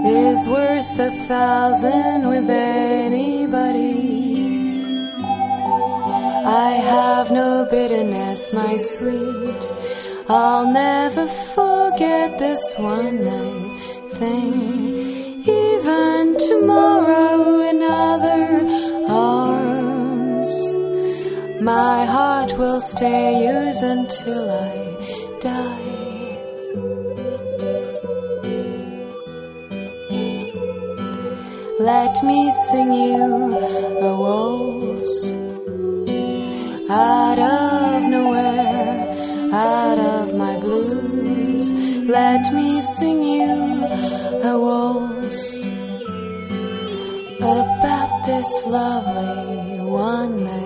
is 0.07 0.47
worth 0.47 0.99
a 0.99 1.11
thousand 1.27 2.27
with 2.27 2.49
anybody. 2.49 4.09
I 6.45 6.71
have 6.93 7.31
no 7.31 7.67
bitterness, 7.69 8.53
my 8.53 8.77
sweet. 8.77 9.61
I'll 10.29 10.71
never 10.71 11.27
forget 11.27 12.39
this 12.39 12.75
one 12.77 13.25
night 13.25 13.79
thing. 14.13 14.89
Even 15.45 16.37
tomorrow 16.37 17.61
in 17.69 17.81
my 21.69 22.03
heart 22.15 22.51
will 22.57 22.81
stay 22.81 23.25
yours 23.45 23.79
until 23.95 24.43
I 24.71 24.77
die. 25.47 25.97
Let 31.91 32.13
me 32.29 32.39
sing 32.67 32.91
you 33.07 33.27
a 34.09 34.11
waltz 34.23 35.15
out 36.89 37.39
of 37.39 37.97
nowhere, 38.15 38.97
out 39.69 39.99
of 40.15 40.25
my 40.43 40.55
blues. 40.65 41.63
Let 42.19 42.43
me 42.57 42.69
sing 42.97 43.19
you 43.37 43.57
a 44.51 44.53
waltz 44.65 45.41
about 47.53 48.11
this 48.29 48.51
lovely 48.65 49.79
one 50.09 50.58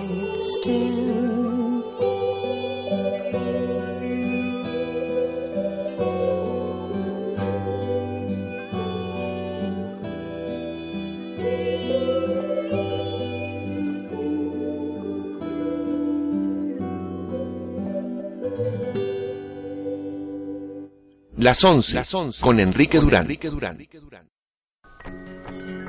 Las 21.44 21.62
11, 21.62 22.00
con 22.40 22.58
Enrique 22.58 22.98
Durán. 22.98 23.28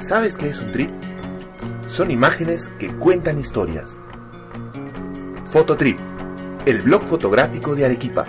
¿Sabes 0.05 0.35
qué 0.35 0.49
es 0.49 0.59
un 0.59 0.73
trip? 0.73 0.89
Son 1.87 2.11
imágenes 2.11 2.69
que 2.77 2.93
cuentan 2.97 3.39
historias. 3.39 4.01
Fototrip, 5.45 5.97
el 6.65 6.81
blog 6.81 7.03
fotográfico 7.03 7.73
de 7.73 7.85
Arequipa. 7.85 8.25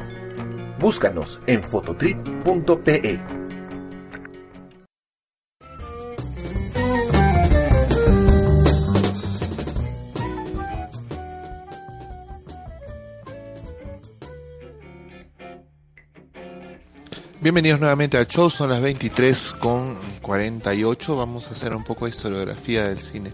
Búscanos 0.78 1.40
en 1.48 1.64
fototrip.pe. 1.64 3.20
Bienvenidos 17.46 17.78
nuevamente 17.78 18.18
al 18.18 18.26
show, 18.26 18.50
son 18.50 18.70
las 18.70 18.82
23 18.82 19.52
con 19.60 19.94
48. 20.20 21.14
Vamos 21.14 21.46
a 21.46 21.52
hacer 21.52 21.76
un 21.76 21.84
poco 21.84 22.06
de 22.06 22.10
historiografía 22.10 22.88
del 22.88 22.98
cine 22.98 23.32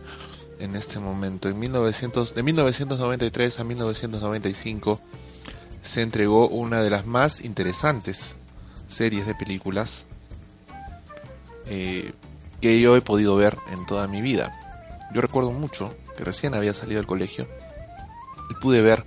en 0.58 0.76
este 0.76 0.98
momento. 0.98 1.48
En 1.48 1.58
1900, 1.58 2.34
de 2.34 2.42
1993 2.42 3.58
a 3.58 3.64
1995 3.64 5.00
se 5.80 6.02
entregó 6.02 6.46
una 6.46 6.82
de 6.82 6.90
las 6.90 7.06
más 7.06 7.42
interesantes 7.42 8.36
series 8.86 9.26
de 9.26 9.34
películas 9.34 10.04
eh, 11.64 12.12
que 12.60 12.78
yo 12.82 12.98
he 12.98 13.00
podido 13.00 13.34
ver 13.36 13.56
en 13.72 13.86
toda 13.86 14.08
mi 14.08 14.20
vida. 14.20 14.52
Yo 15.14 15.22
recuerdo 15.22 15.52
mucho 15.52 15.96
que 16.18 16.24
recién 16.24 16.52
había 16.54 16.74
salido 16.74 16.98
del 16.98 17.06
colegio 17.06 17.48
y 18.50 18.60
pude 18.60 18.82
ver 18.82 19.06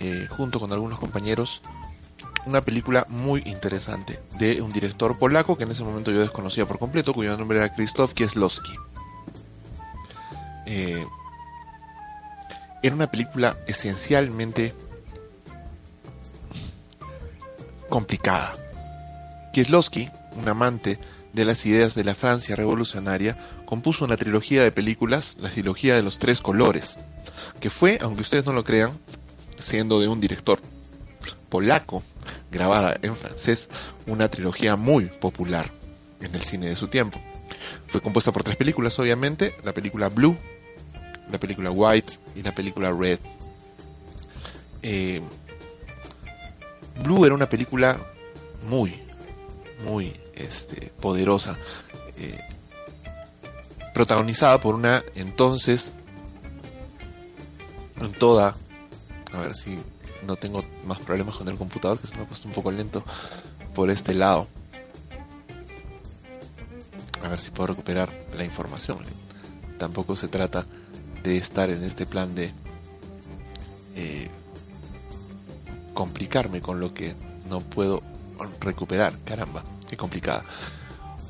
eh, 0.00 0.26
junto 0.28 0.58
con 0.58 0.72
algunos 0.72 0.98
compañeros 0.98 1.62
una 2.46 2.60
película 2.60 3.06
muy 3.08 3.42
interesante 3.46 4.20
de 4.38 4.60
un 4.60 4.72
director 4.72 5.18
polaco 5.18 5.56
que 5.56 5.64
en 5.64 5.70
ese 5.70 5.84
momento 5.84 6.10
yo 6.10 6.20
desconocía 6.20 6.66
por 6.66 6.78
completo, 6.78 7.14
cuyo 7.14 7.36
nombre 7.36 7.58
era 7.58 7.72
Krzysztof 7.72 8.12
Kieslowski. 8.14 8.72
Eh, 10.66 11.06
era 12.82 12.94
una 12.94 13.10
película 13.10 13.56
esencialmente 13.66 14.74
complicada. 17.88 18.54
Kieslowski, 19.52 20.10
un 20.36 20.48
amante 20.48 20.98
de 21.32 21.44
las 21.44 21.64
ideas 21.64 21.94
de 21.94 22.04
la 22.04 22.14
Francia 22.14 22.56
revolucionaria, 22.56 23.38
compuso 23.64 24.04
una 24.04 24.16
trilogía 24.16 24.62
de 24.62 24.72
películas, 24.72 25.36
la 25.40 25.50
trilogía 25.50 25.94
de 25.94 26.02
los 26.02 26.18
tres 26.18 26.40
colores, 26.40 26.96
que 27.60 27.70
fue, 27.70 27.98
aunque 28.00 28.22
ustedes 28.22 28.44
no 28.44 28.52
lo 28.52 28.64
crean, 28.64 28.98
siendo 29.58 29.98
de 30.00 30.08
un 30.08 30.20
director 30.20 30.60
polaco, 31.48 32.02
grabada 32.50 32.96
en 33.02 33.16
francés, 33.16 33.68
una 34.06 34.28
trilogía 34.28 34.76
muy 34.76 35.06
popular 35.06 35.70
en 36.20 36.34
el 36.34 36.42
cine 36.42 36.66
de 36.66 36.76
su 36.76 36.88
tiempo. 36.88 37.20
Fue 37.88 38.00
compuesta 38.00 38.32
por 38.32 38.42
tres 38.42 38.56
películas, 38.56 38.98
obviamente, 38.98 39.56
la 39.62 39.72
película 39.72 40.08
Blue, 40.08 40.36
la 41.30 41.38
película 41.38 41.70
White 41.70 42.14
y 42.34 42.42
la 42.42 42.54
película 42.54 42.90
Red. 42.90 43.18
Eh, 44.82 45.20
Blue 47.02 47.24
era 47.24 47.34
una 47.34 47.48
película 47.48 47.98
muy, 48.68 49.02
muy 49.84 50.14
este, 50.34 50.92
poderosa, 51.00 51.56
eh, 52.16 52.40
protagonizada 53.92 54.60
por 54.60 54.74
una 54.74 55.02
entonces, 55.14 55.92
en 58.00 58.12
toda, 58.12 58.54
a 59.32 59.38
ver 59.38 59.54
si 59.54 59.78
no 60.24 60.36
tengo 60.36 60.64
más 60.86 60.98
problemas 61.00 61.36
con 61.36 61.48
el 61.48 61.56
computador 61.56 61.98
que 61.98 62.06
se 62.06 62.16
me 62.16 62.22
ha 62.22 62.26
puesto 62.26 62.48
un 62.48 62.54
poco 62.54 62.70
lento 62.70 63.02
por 63.74 63.90
este 63.90 64.14
lado. 64.14 64.46
A 67.22 67.28
ver 67.28 67.38
si 67.38 67.50
puedo 67.50 67.68
recuperar 67.68 68.10
la 68.36 68.44
información. 68.44 68.98
Tampoco 69.78 70.14
se 70.16 70.28
trata 70.28 70.66
de 71.22 71.38
estar 71.38 71.70
en 71.70 71.82
este 71.82 72.06
plan 72.06 72.34
de 72.34 72.52
eh, 73.96 74.30
complicarme 75.94 76.60
con 76.60 76.80
lo 76.80 76.92
que 76.92 77.14
no 77.48 77.60
puedo 77.60 78.02
recuperar. 78.60 79.14
Caramba, 79.24 79.62
qué 79.88 79.96
complicada. 79.96 80.44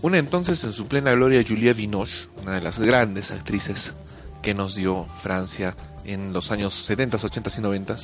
Una 0.02 0.18
entonces 0.18 0.62
en 0.64 0.72
su 0.72 0.86
plena 0.86 1.12
gloria 1.12 1.44
Julia 1.46 1.72
Vinoche, 1.72 2.28
una 2.42 2.52
de 2.52 2.60
las 2.60 2.78
grandes 2.78 3.30
actrices 3.30 3.94
que 4.42 4.52
nos 4.52 4.74
dio 4.74 5.06
Francia 5.14 5.74
en 6.04 6.32
los 6.32 6.50
años 6.50 6.74
70, 6.74 7.16
80 7.16 7.50
y 7.56 7.60
90, 7.62 7.96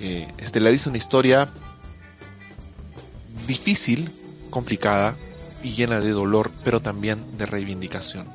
eh, 0.00 0.28
estelariza 0.38 0.88
una 0.88 0.98
historia 0.98 1.48
difícil, 3.46 4.10
complicada 4.50 5.14
y 5.62 5.72
llena 5.72 6.00
de 6.00 6.10
dolor, 6.10 6.50
pero 6.64 6.80
también 6.80 7.38
de 7.38 7.46
reivindicación. 7.46 8.26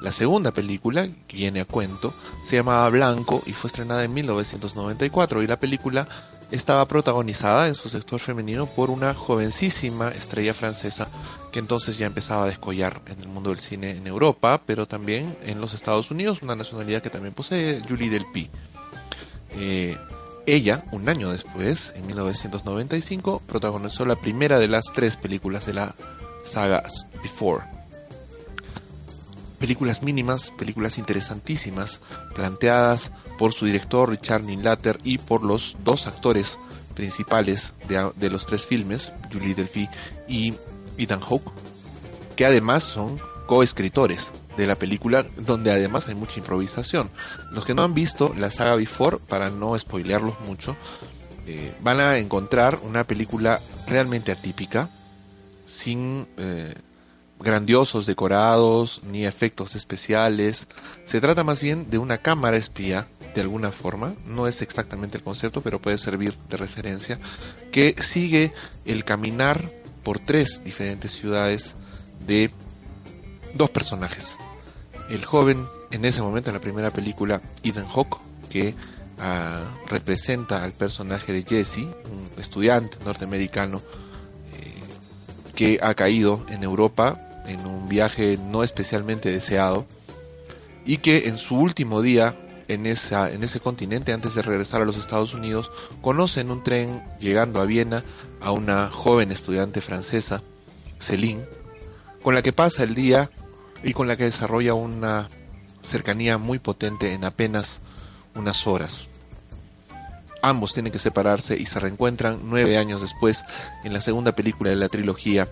La 0.00 0.10
segunda 0.10 0.50
película, 0.50 1.08
que 1.28 1.36
viene 1.36 1.60
a 1.60 1.64
cuento, 1.64 2.12
se 2.44 2.56
llamaba 2.56 2.88
Blanco 2.90 3.42
y 3.46 3.52
fue 3.52 3.68
estrenada 3.68 4.02
en 4.02 4.12
1994 4.12 5.42
y 5.42 5.46
la 5.46 5.60
película 5.60 6.08
estaba 6.50 6.84
protagonizada 6.86 7.68
en 7.68 7.74
su 7.74 7.88
sector 7.88 8.20
femenino 8.20 8.66
por 8.66 8.90
una 8.90 9.14
jovencísima 9.14 10.08
estrella 10.08 10.54
francesa 10.54 11.08
que 11.52 11.60
entonces 11.60 11.98
ya 11.98 12.06
empezaba 12.06 12.44
a 12.44 12.48
descollar 12.48 13.00
en 13.06 13.20
el 13.20 13.28
mundo 13.28 13.50
del 13.50 13.58
cine 13.58 13.90
en 13.90 14.06
Europa, 14.06 14.60
pero 14.64 14.86
también 14.86 15.36
en 15.44 15.60
los 15.60 15.74
Estados 15.74 16.10
Unidos, 16.10 16.42
una 16.42 16.56
nacionalidad 16.56 17.02
que 17.02 17.10
también 17.10 17.34
posee 17.34 17.82
Julie 17.86 18.10
Delpy. 18.10 18.50
Eh, 19.50 19.96
ella, 20.46 20.84
un 20.92 21.08
año 21.08 21.30
después, 21.30 21.92
en 21.94 22.06
1995, 22.06 23.42
protagonizó 23.46 24.04
la 24.04 24.16
primera 24.16 24.58
de 24.58 24.68
las 24.68 24.84
tres 24.94 25.16
películas 25.16 25.66
de 25.66 25.74
la 25.74 25.94
saga 26.44 26.82
Before. 27.22 27.64
Películas 29.58 30.02
mínimas, 30.02 30.50
películas 30.58 30.98
interesantísimas, 30.98 32.00
planteadas 32.34 33.12
por 33.38 33.52
su 33.52 33.66
director 33.66 34.10
Richard 34.10 34.44
Linklater 34.44 34.98
y 35.04 35.18
por 35.18 35.44
los 35.44 35.76
dos 35.84 36.08
actores 36.08 36.58
principales 36.94 37.74
de, 37.88 38.10
de 38.16 38.30
los 38.30 38.44
tres 38.44 38.66
filmes, 38.66 39.12
Julie 39.32 39.54
Delphi 39.54 39.88
y 40.26 40.54
Ethan 40.98 41.20
Hawke, 41.20 41.52
que 42.34 42.44
además 42.44 42.82
son 42.82 43.20
coescritores 43.46 44.28
de 44.56 44.66
la 44.66 44.76
película, 44.76 45.24
donde 45.36 45.70
además 45.70 46.08
hay 46.08 46.14
mucha 46.14 46.38
improvisación. 46.38 47.10
Los 47.50 47.64
que 47.64 47.74
no 47.74 47.82
han 47.82 47.94
visto 47.94 48.34
la 48.36 48.50
saga 48.50 48.76
Before, 48.76 49.18
para 49.18 49.50
no 49.50 49.78
spoilearlos 49.78 50.40
mucho, 50.40 50.76
eh, 51.46 51.74
van 51.80 52.00
a 52.00 52.18
encontrar 52.18 52.78
una 52.82 53.04
película 53.04 53.60
realmente 53.86 54.32
atípica, 54.32 54.88
sin 55.66 56.26
eh, 56.36 56.74
grandiosos 57.40 58.06
decorados 58.06 59.00
ni 59.04 59.26
efectos 59.26 59.74
especiales. 59.74 60.68
Se 61.04 61.20
trata 61.20 61.44
más 61.44 61.60
bien 61.60 61.90
de 61.90 61.98
una 61.98 62.18
cámara 62.18 62.56
espía, 62.56 63.08
de 63.34 63.40
alguna 63.40 63.72
forma, 63.72 64.14
no 64.26 64.46
es 64.46 64.62
exactamente 64.62 65.16
el 65.16 65.24
concepto, 65.24 65.62
pero 65.62 65.80
puede 65.80 65.98
servir 65.98 66.36
de 66.48 66.56
referencia, 66.56 67.18
que 67.72 67.96
sigue 68.00 68.52
el 68.84 69.04
caminar 69.04 69.70
por 70.02 70.18
tres 70.18 70.62
diferentes 70.64 71.12
ciudades 71.12 71.74
de 72.26 72.50
dos 73.54 73.70
personajes. 73.70 74.36
El 75.08 75.24
joven, 75.24 75.66
en 75.90 76.04
ese 76.04 76.22
momento, 76.22 76.50
en 76.50 76.54
la 76.54 76.60
primera 76.60 76.90
película, 76.90 77.42
Ethan 77.62 77.88
Hawke, 77.88 78.18
que 78.50 78.74
ah, 79.18 79.64
representa 79.88 80.62
al 80.62 80.72
personaje 80.72 81.32
de 81.32 81.42
Jesse, 81.42 81.78
un 81.78 82.30
estudiante 82.38 82.98
norteamericano 83.04 83.80
eh, 84.54 84.74
que 85.54 85.78
ha 85.82 85.94
caído 85.94 86.44
en 86.48 86.62
Europa 86.62 87.28
en 87.46 87.66
un 87.66 87.88
viaje 87.88 88.38
no 88.38 88.62
especialmente 88.62 89.30
deseado 89.30 89.86
y 90.84 90.98
que 90.98 91.28
en 91.28 91.38
su 91.38 91.56
último 91.56 92.02
día 92.02 92.36
en, 92.68 92.86
esa, 92.86 93.30
en 93.30 93.42
ese 93.44 93.60
continente, 93.60 94.12
antes 94.12 94.34
de 94.34 94.42
regresar 94.42 94.82
a 94.82 94.84
los 94.84 94.96
Estados 94.96 95.34
Unidos, 95.34 95.70
conoce 96.00 96.40
en 96.40 96.50
un 96.50 96.62
tren 96.62 97.02
llegando 97.18 97.60
a 97.60 97.64
Viena 97.64 98.02
a 98.40 98.52
una 98.52 98.88
joven 98.88 99.32
estudiante 99.32 99.80
francesa, 99.80 100.42
Céline, 100.98 101.44
con 102.22 102.34
la 102.34 102.42
que 102.42 102.52
pasa 102.52 102.82
el 102.82 102.94
día 102.94 103.30
y 103.82 103.92
con 103.92 104.08
la 104.08 104.16
que 104.16 104.24
desarrolla 104.24 104.74
una 104.74 105.28
cercanía 105.82 106.38
muy 106.38 106.58
potente 106.58 107.12
en 107.14 107.24
apenas 107.24 107.80
unas 108.34 108.66
horas. 108.66 109.08
Ambos 110.42 110.72
tienen 110.72 110.92
que 110.92 110.98
separarse 110.98 111.56
y 111.56 111.66
se 111.66 111.78
reencuentran 111.78 112.40
nueve 112.44 112.76
años 112.76 113.00
después 113.00 113.44
en 113.84 113.92
la 113.92 114.00
segunda 114.00 114.32
película 114.32 114.70
de 114.70 114.76
la 114.76 114.88
trilogía 114.88 115.48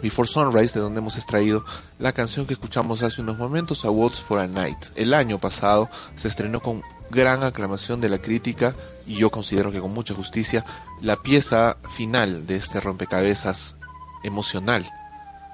Before 0.00 0.26
Sunrise, 0.26 0.74
de 0.74 0.80
donde 0.80 1.00
hemos 1.00 1.16
extraído 1.16 1.64
la 1.98 2.12
canción 2.12 2.46
que 2.46 2.54
escuchamos 2.54 3.02
hace 3.02 3.20
unos 3.20 3.36
momentos, 3.36 3.84
A 3.84 3.90
Waltz 3.90 4.20
for 4.20 4.38
a 4.38 4.46
Night. 4.46 4.78
El 4.96 5.12
año 5.12 5.38
pasado 5.38 5.90
se 6.16 6.28
estrenó 6.28 6.60
con 6.60 6.82
gran 7.10 7.42
aclamación 7.42 8.00
de 8.00 8.08
la 8.08 8.18
crítica 8.18 8.74
y 9.06 9.16
yo 9.16 9.30
considero 9.30 9.70
que 9.70 9.80
con 9.80 9.92
mucha 9.92 10.14
justicia 10.14 10.64
la 11.02 11.16
pieza 11.16 11.76
final 11.94 12.46
de 12.46 12.56
este 12.56 12.80
rompecabezas 12.80 13.76
emocional 14.24 14.90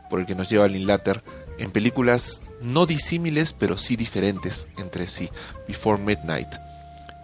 por 0.08 0.20
el 0.20 0.26
que 0.26 0.34
nos 0.34 0.48
lleva 0.48 0.68
Linklater 0.68 1.22
en 1.58 1.70
películas 1.70 2.40
no 2.60 2.86
disímiles, 2.86 3.52
pero 3.52 3.78
sí 3.78 3.96
diferentes 3.96 4.66
entre 4.78 5.06
sí. 5.06 5.28
Before 5.66 6.00
Midnight. 6.02 6.48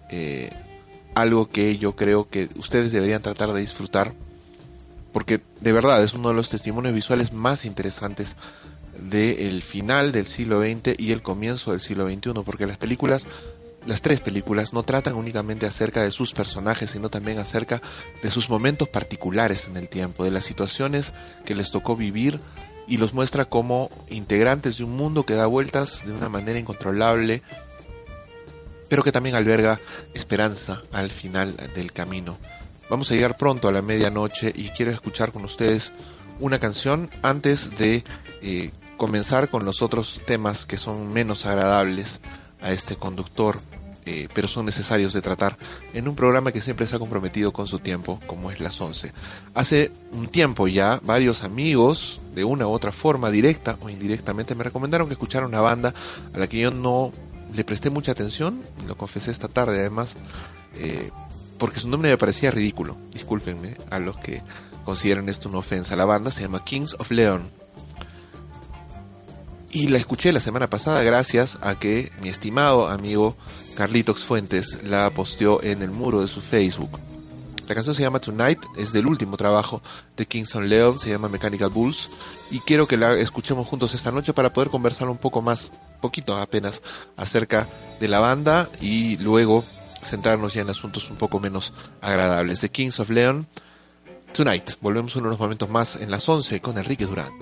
Eh, 0.09 0.51
algo 1.13 1.49
que 1.49 1.77
yo 1.77 1.95
creo 1.95 2.29
que 2.29 2.49
ustedes 2.57 2.91
deberían 2.91 3.21
tratar 3.21 3.53
de 3.53 3.61
disfrutar 3.61 4.13
porque 5.15 5.39
de 5.61 5.71
verdad 5.71 6.03
es 6.03 6.13
uno 6.13 6.27
de 6.27 6.35
los 6.35 6.49
testimonios 6.49 6.93
visuales 6.93 7.31
más 7.31 7.63
interesantes 7.63 8.35
del 8.99 9.61
final 9.61 10.11
del 10.11 10.25
siglo 10.25 10.59
XX 10.59 10.99
y 10.99 11.13
el 11.13 11.21
comienzo 11.21 11.71
del 11.71 11.79
siglo 11.79 12.05
XXI, 12.05 12.43
porque 12.45 12.65
las 12.65 12.75
películas, 12.75 13.25
las 13.85 14.01
tres 14.01 14.19
películas, 14.19 14.73
no 14.73 14.83
tratan 14.83 15.13
únicamente 15.13 15.67
acerca 15.67 16.01
de 16.01 16.11
sus 16.11 16.33
personajes, 16.33 16.91
sino 16.91 17.07
también 17.07 17.39
acerca 17.39 17.81
de 18.21 18.29
sus 18.29 18.49
momentos 18.49 18.89
particulares 18.89 19.67
en 19.69 19.77
el 19.77 19.87
tiempo, 19.87 20.25
de 20.25 20.31
las 20.31 20.43
situaciones 20.43 21.13
que 21.45 21.55
les 21.55 21.71
tocó 21.71 21.95
vivir 21.95 22.41
y 22.87 22.97
los 22.97 23.13
muestra 23.13 23.45
como 23.45 23.89
integrantes 24.09 24.77
de 24.77 24.83
un 24.83 24.95
mundo 24.95 25.25
que 25.25 25.33
da 25.33 25.47
vueltas 25.47 26.05
de 26.05 26.11
una 26.11 26.29
manera 26.29 26.59
incontrolable, 26.59 27.41
pero 28.89 29.03
que 29.03 29.11
también 29.11 29.35
alberga 29.35 29.79
esperanza 30.13 30.81
al 30.91 31.11
final 31.11 31.55
del 31.73 31.91
camino. 31.91 32.37
Vamos 32.89 33.09
a 33.09 33.15
llegar 33.15 33.35
pronto 33.35 33.67
a 33.67 33.71
la 33.71 33.81
medianoche 33.81 34.51
y 34.53 34.69
quiero 34.69 34.91
escuchar 34.91 35.31
con 35.31 35.43
ustedes 35.43 35.91
una 36.39 36.59
canción 36.59 37.09
antes 37.23 37.77
de 37.77 38.03
eh, 38.41 38.71
comenzar 38.97 39.49
con 39.49 39.65
los 39.65 39.81
otros 39.81 40.21
temas 40.25 40.65
que 40.65 40.77
son 40.77 41.11
menos 41.11 41.45
agradables 41.45 42.19
a 42.61 42.71
este 42.71 42.95
conductor, 42.95 43.59
eh, 44.05 44.27
pero 44.33 44.47
son 44.47 44.65
necesarios 44.65 45.13
de 45.13 45.21
tratar 45.21 45.57
en 45.93 46.07
un 46.07 46.15
programa 46.15 46.51
que 46.51 46.61
siempre 46.61 46.85
se 46.85 46.95
ha 46.95 46.99
comprometido 46.99 47.51
con 47.51 47.67
su 47.67 47.79
tiempo, 47.79 48.19
como 48.27 48.51
es 48.51 48.59
las 48.59 48.79
11. 48.79 49.11
Hace 49.53 49.91
un 50.11 50.27
tiempo 50.27 50.67
ya, 50.67 50.99
varios 51.03 51.43
amigos, 51.43 52.19
de 52.33 52.43
una 52.43 52.67
u 52.67 52.71
otra 52.71 52.91
forma, 52.91 53.31
directa 53.31 53.77
o 53.81 53.89
indirectamente, 53.89 54.55
me 54.55 54.63
recomendaron 54.63 55.07
que 55.07 55.13
escuchara 55.13 55.47
una 55.47 55.61
banda 55.61 55.93
a 56.33 56.37
la 56.37 56.47
que 56.47 56.59
yo 56.59 56.71
no 56.71 57.11
le 57.55 57.63
presté 57.63 57.89
mucha 57.89 58.11
atención, 58.11 58.61
lo 58.87 58.95
confesé 58.95 59.31
esta 59.31 59.47
tarde 59.47 59.79
además, 59.79 60.15
eh, 60.75 61.09
porque 61.57 61.79
su 61.79 61.87
nombre 61.87 62.09
me 62.09 62.17
parecía 62.17 62.51
ridículo. 62.51 62.97
Discúlpenme 63.13 63.75
a 63.89 63.99
los 63.99 64.17
que 64.17 64.41
consideran 64.83 65.29
esto 65.29 65.49
una 65.49 65.59
ofensa. 65.59 65.95
La 65.95 66.05
banda 66.05 66.31
se 66.31 66.41
llama 66.41 66.63
Kings 66.63 66.95
of 66.99 67.11
Leon. 67.11 67.49
Y 69.75 69.87
la 69.87 69.97
escuché 69.97 70.31
la 70.31 70.39
semana 70.39 70.69
pasada 70.69 71.03
gracias 71.03 71.57
a 71.61 71.77
que 71.77 72.09
mi 72.21 72.29
estimado 72.29 72.87
amigo 72.87 73.35
Carlitos 73.75 74.23
Fuentes 74.23 74.85
la 74.85 75.09
posteó 75.09 75.61
en 75.61 75.81
el 75.81 75.91
muro 75.91 76.21
de 76.21 76.29
su 76.29 76.39
Facebook. 76.39 76.97
La 77.67 77.75
canción 77.75 77.93
se 77.93 78.01
llama 78.01 78.21
Tonight, 78.21 78.63
es 78.77 78.93
del 78.93 79.05
último 79.05 79.35
trabajo 79.35 79.81
de 80.15 80.27
Kings 80.27 80.55
of 80.55 80.63
Leon, 80.63 80.97
se 80.97 81.09
llama 81.09 81.27
Mechanical 81.27 81.71
Bulls. 81.71 82.09
Y 82.51 82.61
quiero 82.61 82.87
que 82.87 82.95
la 82.95 83.19
escuchemos 83.19 83.67
juntos 83.67 83.93
esta 83.93 84.13
noche 84.13 84.31
para 84.31 84.53
poder 84.53 84.69
conversar 84.69 85.09
un 85.09 85.17
poco 85.17 85.41
más, 85.41 85.73
poquito 85.99 86.37
apenas, 86.37 86.81
acerca 87.17 87.67
de 87.99 88.07
la 88.07 88.21
banda 88.21 88.69
y 88.79 89.17
luego 89.17 89.61
centrarnos 90.05 90.53
ya 90.53 90.61
en 90.61 90.69
asuntos 90.69 91.11
un 91.11 91.17
poco 91.17 91.41
menos 91.41 91.73
agradables. 91.99 92.61
The 92.61 92.69
Kings 92.69 93.01
of 93.01 93.09
Leon, 93.09 93.45
Tonight. 94.33 94.75
Volvemos 94.79 95.17
en 95.17 95.25
unos 95.25 95.37
momentos 95.37 95.69
más 95.69 95.97
en 95.97 96.11
las 96.11 96.29
11 96.29 96.61
con 96.61 96.77
Enrique 96.77 97.05
Durán. 97.05 97.33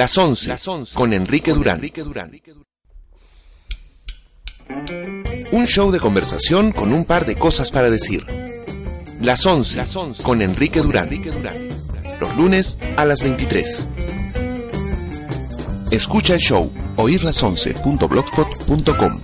Las 0.00 0.16
11, 0.16 0.56
con 0.94 1.12
Enrique 1.12 1.52
Durán. 1.52 1.82
Un 5.52 5.66
show 5.66 5.90
de 5.90 6.00
conversación 6.00 6.72
con 6.72 6.94
un 6.94 7.04
par 7.04 7.26
de 7.26 7.36
cosas 7.36 7.70
para 7.70 7.90
decir. 7.90 8.24
Las 9.20 9.44
11, 9.44 9.84
con 10.22 10.40
Enrique 10.40 10.80
Durán. 10.80 11.10
Los 12.18 12.34
lunes 12.34 12.78
a 12.96 13.04
las 13.04 13.22
23. 13.22 13.88
Escucha 15.90 16.32
el 16.32 16.40
show 16.40 16.72
oírlas11.blogspot.com. 16.96 19.20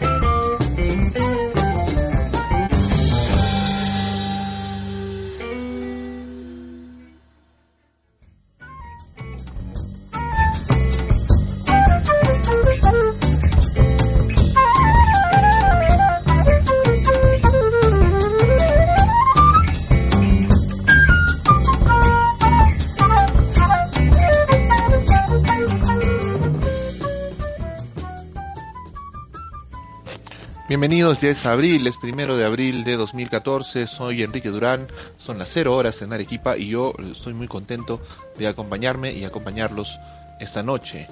Bienvenidos, 30.77 31.23
ya 31.23 31.31
es 31.31 31.47
abril, 31.47 31.87
es 31.87 31.97
primero 31.97 32.37
de 32.37 32.45
abril 32.45 32.85
de 32.85 32.99
2014, 32.99 33.87
soy 33.87 34.23
Enrique 34.23 34.51
Durán, 34.51 34.89
son 35.17 35.39
las 35.39 35.49
0 35.49 35.75
horas 35.75 36.03
en 36.03 36.13
Arequipa 36.13 36.59
y 36.59 36.69
yo 36.69 36.93
estoy 37.11 37.33
muy 37.33 37.49
contento 37.49 37.99
de 38.37 38.47
acompañarme 38.47 39.11
y 39.15 39.25
acompañarlos 39.25 39.99
esta 40.39 40.63
noche, 40.63 41.09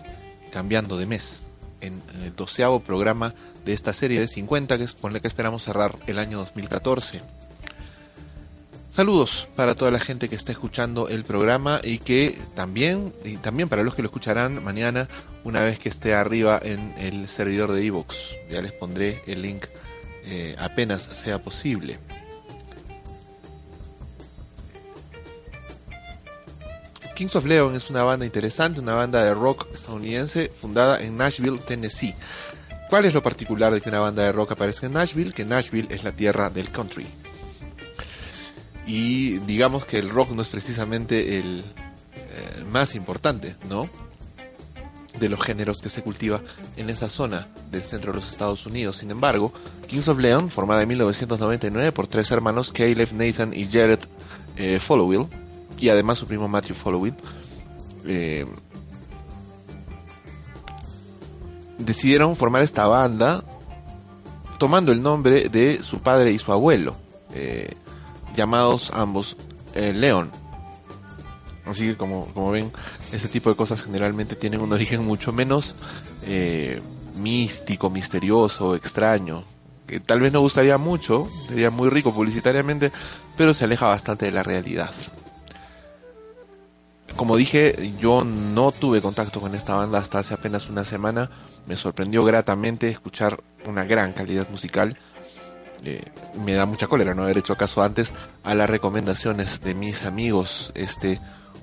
cambiando 0.53 0.99
de 0.99 1.07
mes, 1.07 1.45
en 1.81 2.03
el 2.23 2.35
doceavo 2.37 2.81
programa 2.81 3.33
de 3.65 3.73
esta 3.73 3.95
serie 3.95 4.21
de 4.21 4.29
50 4.29 4.77
que 4.77 4.85
es 4.85 4.93
con 4.93 5.15
la 5.15 5.21
que 5.21 5.29
esperamos 5.29 5.63
cerrar 5.63 5.97
el 6.07 6.19
año 6.19 6.41
2014. 6.41 7.23
Saludos 8.95 9.49
para 9.57 9.75
toda 9.75 9.91
la 9.91 9.99
gente 9.99 10.29
que 10.29 10.37
está 10.37 10.53
escuchando 10.53 11.09
el 11.09 11.25
programa 11.25 11.81
y 11.83 11.99
que 11.99 12.39
también, 12.55 13.13
también 13.43 13.69
para 13.69 13.83
los 13.83 13.97
que 13.97 14.03
lo 14.03 14.07
escucharán 14.07 14.63
mañana 14.63 15.09
una 15.43 15.63
vez 15.63 15.81
que 15.81 15.89
esté 15.89 16.15
arriba 16.15 16.61
en 16.63 16.95
el 16.97 17.29
servidor 17.29 17.73
de 17.73 17.85
Evox. 17.85 18.37
Ya 18.49 18.63
les 18.63 18.71
pondré 18.73 19.21
el 19.27 19.43
link 19.43 19.65
eh, 20.27 20.55
apenas 20.61 21.03
sea 21.13 21.41
posible. 21.43 21.99
Kings 27.17 27.35
of 27.35 27.47
Leon 27.47 27.75
es 27.75 27.91
una 27.91 28.05
banda 28.05 28.25
interesante, 28.25 28.79
una 28.79 28.95
banda 28.95 29.25
de 29.25 29.35
rock 29.35 29.67
estadounidense 29.75 30.53
fundada 30.61 31.01
en 31.01 31.17
Nashville, 31.17 31.59
Tennessee. 31.59 32.15
¿Cuál 32.89 33.07
es 33.07 33.15
lo 33.15 33.25
particular 33.25 33.73
de 33.73 33.81
que 33.81 33.89
una 33.89 33.99
banda 33.99 34.23
de 34.23 34.31
rock 34.31 34.53
aparezca 34.53 34.87
en 34.87 34.93
Nashville? 34.93 35.33
Que 35.33 35.45
Nashville 35.45 35.89
es 35.91 36.05
la 36.05 36.13
tierra 36.13 36.49
del 36.49 36.71
country 36.71 37.09
y 38.87 39.39
digamos 39.39 39.87
que 39.87 39.99
el 39.99 40.11
rock 40.11 40.31
no 40.31 40.43
es 40.43 40.49
precisamente 40.49 41.39
el 41.39 41.61
eh, 42.15 42.65
más 42.71 42.95
importante, 42.95 43.57
¿no? 43.69 43.89
De 45.19 45.29
los 45.29 45.41
géneros 45.43 45.81
que 45.81 45.89
se 45.89 46.03
cultiva 46.03 46.41
en 46.77 46.91
esa 46.91 47.09
zona 47.09 47.49
del 47.71 47.83
centro 47.83 48.13
de 48.13 48.19
los 48.19 48.31
Estados 48.31 48.67
Unidos. 48.67 48.97
Sin 48.97 49.11
embargo, 49.11 49.53
Kings 49.87 50.09
of 50.09 50.19
Leon, 50.19 50.51
formada 50.51 50.83
en 50.83 50.89
1999 50.89 51.93
por 51.93 52.09
tres 52.09 52.31
hermanos, 52.31 52.73
Caleb, 52.73 53.13
Nathan 53.13 53.55
y 53.55 53.67
Jared 53.67 54.01
eh, 54.57 54.81
Followill, 54.81 55.29
y 55.79 55.89
además 55.89 56.19
su 56.19 56.27
primo 56.27 56.49
Matthew 56.49 56.75
Followill, 56.75 57.15
eh, 58.07 58.47
decidieron 61.79 62.37
formar 62.37 62.63
esta 62.63 62.87
banda 62.87 63.45
tomando 64.59 64.93
el 64.93 65.03
nombre 65.03 65.49
de 65.49 65.83
su 65.83 66.01
padre 66.01 66.33
y 66.33 66.39
su 66.39 66.53
abuelo. 66.53 66.97
Eh, 67.35 67.75
llamados 68.35 68.91
ambos 68.95 69.37
eh, 69.75 69.93
León. 69.93 70.31
Así 71.67 71.87
que 71.87 71.97
como, 71.97 72.27
como 72.35 72.51
ven, 72.51 72.71
este 73.13 73.29
tipo 73.29 73.49
de 73.51 73.57
cosas 73.57 73.83
generalmente 73.83 74.37
tienen 74.37 74.61
un 74.61 74.73
origen 74.73 75.05
mucho 75.05 75.33
menos 75.33 75.75
eh, 76.25 76.81
místico, 77.17 77.89
misterioso, 77.91 78.75
extraño, 78.75 79.45
que 79.87 80.01
tal 80.01 80.21
vez 80.21 80.33
no 80.33 80.41
gustaría 80.41 80.77
mucho, 80.79 81.29
sería 81.49 81.71
muy 81.71 81.89
rico 81.89 82.13
publicitariamente, 82.13 82.93
pero 83.37 83.55
se 83.55 83.65
aleja 83.65 83.87
bastante 83.87 84.27
de 84.27 84.33
la 84.33 84.43
realidad. 84.43 84.91
Como 87.17 87.37
dije, 87.37 87.95
yo 88.01 88.25
no 88.25 88.73
tuve 88.73 89.01
contacto 89.01 89.41
con 89.41 89.55
esta 89.55 89.75
banda 89.75 89.99
hasta 89.99 90.19
hace 90.19 90.35
apenas 90.35 90.69
una 90.69 90.85
semana. 90.85 91.31
Me 91.67 91.77
sorprendió 91.77 92.25
gratamente 92.25 92.91
escuchar 92.91 93.41
una 93.67 93.85
gran 93.85 94.13
calidad 94.13 94.49
musical 94.51 94.99
me 96.45 96.55
da 96.55 96.67
mucha 96.67 96.87
cólera 96.87 97.15
no 97.15 97.23
haber 97.23 97.39
hecho 97.39 97.57
caso 97.57 97.83
antes 97.83 98.13
a 98.43 98.55
las 98.55 98.69
recomendaciones 98.69 99.61
de 99.61 99.75
mis 99.75 100.05
amigos. 100.05 100.73
Este 100.75 101.21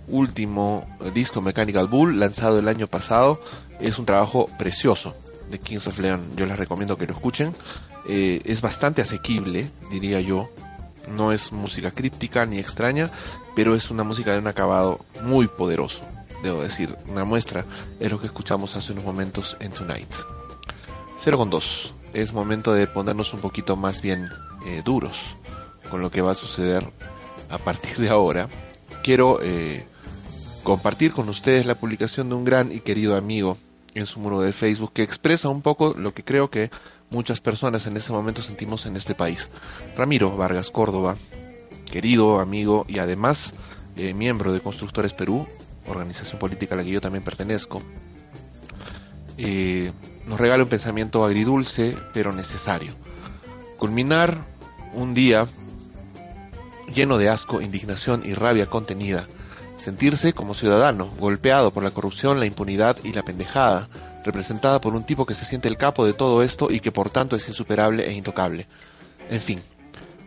último 0.08 0.88
disco 1.14 1.42
Mechanical 1.42 1.88
Bull 1.88 2.20
lanzado 2.20 2.60
el 2.60 2.68
año 2.68 2.88
pasado 2.88 3.42
es 3.80 3.98
un 4.00 4.06
trabajo 4.06 4.48
precioso 4.58 5.16
de 5.50 5.60
Kings 5.60 5.88
of 5.88 6.00
Leon. 6.00 6.36
Yo 6.36 6.46
les 6.46 6.58
recomiendo 6.58 6.98
que 6.98 7.08
lo 7.08 7.14
escuchen. 7.14 7.54
Eh, 8.08 8.42
es 8.46 8.62
bastante 8.62 9.02
asequible, 9.02 9.70
diría 9.92 10.22
yo. 10.22 10.50
No 11.08 11.32
es 11.32 11.52
música 11.52 11.92
críptica 11.92 12.46
ni 12.46 12.60
extraña, 12.60 13.10
pero 13.56 13.76
es 13.76 13.90
una 13.90 14.04
música 14.04 14.32
de 14.32 14.40
un 14.40 14.48
acabado 14.48 15.00
muy 15.24 15.48
poderoso. 15.48 16.04
Debo 16.44 16.62
decir, 16.62 16.96
una 17.08 17.24
muestra 17.24 17.66
es 18.00 18.12
lo 18.12 18.20
que 18.20 18.28
escuchamos 18.28 18.76
hace 18.76 18.94
unos 18.94 19.04
momentos 19.04 19.58
en 19.60 19.72
Tonight. 19.72 20.14
0 21.18 21.38
con 21.38 21.50
2 21.50 21.96
es 22.14 22.34
momento 22.34 22.74
de 22.74 22.88
ponernos 22.88 23.34
un 23.34 23.40
poquito 23.40 23.76
más 23.76 24.02
bien 24.02 24.30
eh, 24.66 24.82
duros 24.84 25.38
con 25.90 26.02
lo 26.02 26.12
que 26.12 26.22
va 26.22 26.32
a 26.32 26.36
suceder 26.36 26.86
a 27.50 27.58
partir 27.58 27.98
de 27.98 28.10
ahora. 28.10 28.48
Quiero 29.04 29.40
eh, 29.42 29.86
compartir 30.64 31.12
con 31.12 31.30
ustedes 31.30 31.66
la 31.66 31.76
publicación 31.76 32.30
de 32.30 32.36
un 32.36 32.46
gran 32.46 32.72
y 32.72 32.80
querido 32.80 33.16
amigo 33.16 33.58
en 33.94 34.06
su 34.06 34.20
muro 34.20 34.42
de 34.42 34.54
Facebook 34.54 34.94
que 34.94 35.04
expresa 35.04 35.50
un 35.50 35.62
poco 35.62 35.94
lo 35.98 36.14
que 36.14 36.24
creo 36.24 36.50
que 36.50 36.72
muchas 37.10 37.42
personas 37.42 37.86
en 37.88 37.98
este 37.98 38.12
momento 38.12 38.42
sentimos 38.42 38.86
en 38.86 38.96
este 38.96 39.16
país. 39.16 39.50
Ramiro 39.98 40.36
Vargas 40.38 40.70
Córdoba, 40.70 41.18
querido 41.92 42.40
amigo 42.40 42.86
y 42.88 43.00
además 43.00 43.54
eh, 43.98 44.14
miembro 44.14 44.54
de 44.54 44.62
Constructores 44.62 45.14
Perú, 45.14 45.48
organización 45.88 46.40
política 46.40 46.76
a 46.76 46.78
la 46.78 46.84
que 46.84 46.92
yo 46.92 47.02
también 47.02 47.24
pertenezco, 47.24 47.82
nos 50.28 50.40
regala 50.40 50.64
un 50.64 50.70
pensamiento 50.70 51.26
agridulce 51.26 51.98
pero 52.14 52.34
necesario. 52.34 52.94
Culminar 53.78 54.46
un 54.94 55.14
día 55.14 55.48
lleno 56.94 57.18
de 57.18 57.30
asco, 57.30 57.62
indignación 57.62 58.22
y 58.26 58.34
rabia 58.34 58.68
contenida. 58.68 59.26
Sentirse 59.78 60.34
como 60.34 60.54
ciudadano, 60.54 61.10
golpeado 61.18 61.72
por 61.72 61.84
la 61.84 61.92
corrupción, 61.92 62.40
la 62.40 62.46
impunidad 62.46 62.98
y 63.04 63.14
la 63.14 63.24
pendejada, 63.24 63.90
representada 64.24 64.80
por 64.80 64.94
un 64.96 65.04
tipo 65.04 65.26
que 65.26 65.34
se 65.34 65.46
siente 65.46 65.68
el 65.68 65.78
capo 65.78 66.06
de 66.06 66.14
todo 66.14 66.44
esto 66.44 66.72
y 66.72 66.80
que 66.80 66.92
por 66.92 67.10
tanto 67.10 67.36
es 67.36 67.48
insuperable 67.48 68.08
e 68.08 68.14
intocable. 68.14 68.68
En 69.30 69.42
fin, 69.42 69.64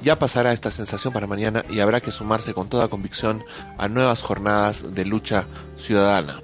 ya 0.03 0.19
pasará 0.19 0.53
esta 0.53 0.71
sensación 0.71 1.13
para 1.13 1.27
mañana 1.27 1.65
y 1.71 1.81
habrá 1.81 2.01
que 2.01 2.11
sumarse 2.11 2.53
con 2.53 2.69
toda 2.69 2.89
convicción 2.89 3.45
a 3.79 3.87
nuevas 3.89 4.23
jornadas 4.23 4.95
de 4.95 5.05
lucha 5.05 5.47
ciudadana. 5.77 6.43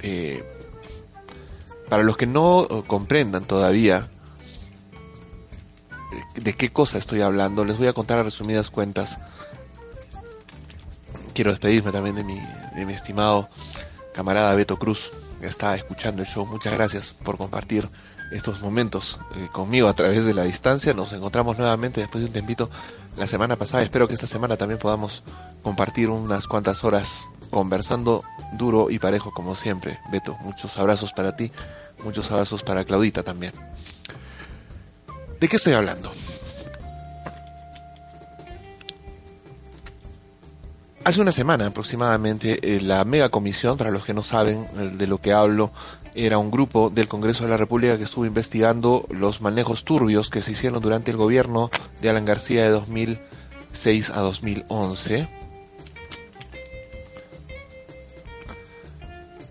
Eh, 0.00 0.42
para 1.92 2.04
los 2.04 2.16
que 2.16 2.24
no 2.24 2.62
eh, 2.62 2.82
comprendan 2.86 3.44
todavía 3.44 4.08
eh, 6.10 6.40
de 6.40 6.54
qué 6.54 6.70
cosa 6.70 6.96
estoy 6.96 7.20
hablando, 7.20 7.66
les 7.66 7.76
voy 7.76 7.86
a 7.86 7.92
contar 7.92 8.18
a 8.18 8.22
resumidas 8.22 8.70
cuentas. 8.70 9.18
Quiero 11.34 11.50
despedirme 11.50 11.92
también 11.92 12.16
de 12.16 12.24
mi, 12.24 12.40
de 12.76 12.86
mi 12.86 12.94
estimado 12.94 13.50
camarada 14.14 14.54
Beto 14.54 14.78
Cruz, 14.78 15.10
que 15.38 15.48
está 15.48 15.74
escuchando 15.74 16.22
el 16.22 16.28
show. 16.28 16.46
Muchas 16.46 16.72
gracias 16.72 17.14
por 17.22 17.36
compartir 17.36 17.90
estos 18.32 18.62
momentos 18.62 19.18
eh, 19.36 19.48
conmigo 19.52 19.86
a 19.86 19.92
través 19.92 20.24
de 20.24 20.32
la 20.32 20.44
distancia. 20.44 20.94
Nos 20.94 21.12
encontramos 21.12 21.58
nuevamente 21.58 22.00
después 22.00 22.22
de 22.22 22.28
un 22.28 22.32
tempito 22.32 22.70
la 23.16 23.26
semana 23.26 23.56
pasada. 23.56 23.82
Espero 23.82 24.08
que 24.08 24.14
esta 24.14 24.26
semana 24.26 24.56
también 24.56 24.78
podamos 24.78 25.22
compartir 25.62 26.08
unas 26.08 26.46
cuantas 26.46 26.84
horas 26.84 27.24
conversando 27.50 28.22
duro 28.52 28.90
y 28.90 28.98
parejo 28.98 29.32
como 29.32 29.54
siempre. 29.54 29.98
Beto, 30.10 30.36
muchos 30.40 30.76
abrazos 30.78 31.12
para 31.12 31.36
ti. 31.36 31.52
Muchos 32.04 32.30
abrazos 32.30 32.62
para 32.62 32.84
Claudita 32.84 33.22
también. 33.22 33.52
¿De 35.40 35.48
qué 35.48 35.56
estoy 35.56 35.74
hablando? 35.74 36.12
Hace 41.04 41.20
una 41.20 41.32
semana 41.32 41.66
aproximadamente, 41.66 42.60
eh, 42.62 42.80
la 42.80 43.04
mega 43.04 43.28
comisión, 43.28 43.76
para 43.76 43.90
los 43.90 44.04
que 44.04 44.14
no 44.14 44.22
saben 44.22 44.98
de 44.98 45.06
lo 45.08 45.18
que 45.18 45.32
hablo, 45.32 45.72
era 46.14 46.38
un 46.38 46.50
grupo 46.50 46.90
del 46.90 47.08
Congreso 47.08 47.44
de 47.44 47.50
la 47.50 47.56
República 47.56 47.96
que 47.96 48.04
estuvo 48.04 48.26
investigando 48.26 49.06
los 49.10 49.40
manejos 49.40 49.84
turbios 49.84 50.30
que 50.30 50.42
se 50.42 50.52
hicieron 50.52 50.82
durante 50.82 51.10
el 51.10 51.16
gobierno 51.16 51.70
de 52.00 52.10
Alan 52.10 52.24
García 52.24 52.64
de 52.64 52.70
2006 52.70 54.10
a 54.10 54.20
2011 54.20 55.28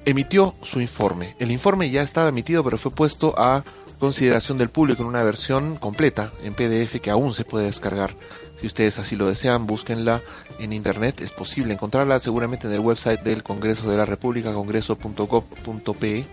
emitió 0.05 0.55
su 0.61 0.81
informe. 0.81 1.35
El 1.39 1.51
informe 1.51 1.89
ya 1.89 2.01
estaba 2.01 2.29
emitido, 2.29 2.63
pero 2.63 2.77
fue 2.77 2.91
puesto 2.91 3.33
a 3.37 3.63
consideración 3.99 4.57
del 4.57 4.69
público 4.69 5.03
en 5.03 5.09
una 5.09 5.23
versión 5.23 5.75
completa 5.75 6.31
en 6.43 6.55
PDF 6.55 6.99
que 7.01 7.11
aún 7.11 7.33
se 7.33 7.45
puede 7.45 7.65
descargar. 7.65 8.15
Si 8.59 8.65
ustedes 8.65 8.97
así 8.99 9.15
lo 9.15 9.27
desean, 9.27 9.67
búsquenla 9.67 10.21
en 10.59 10.73
internet. 10.73 11.21
Es 11.21 11.31
posible 11.31 11.73
encontrarla 11.73 12.19
seguramente 12.19 12.67
en 12.67 12.73
el 12.73 12.79
website 12.79 13.21
del 13.21 13.43
Congreso 13.43 13.89
de 13.89 13.97
la 13.97 14.05
República, 14.05 14.53
congreso.gov.pe. 14.53 16.25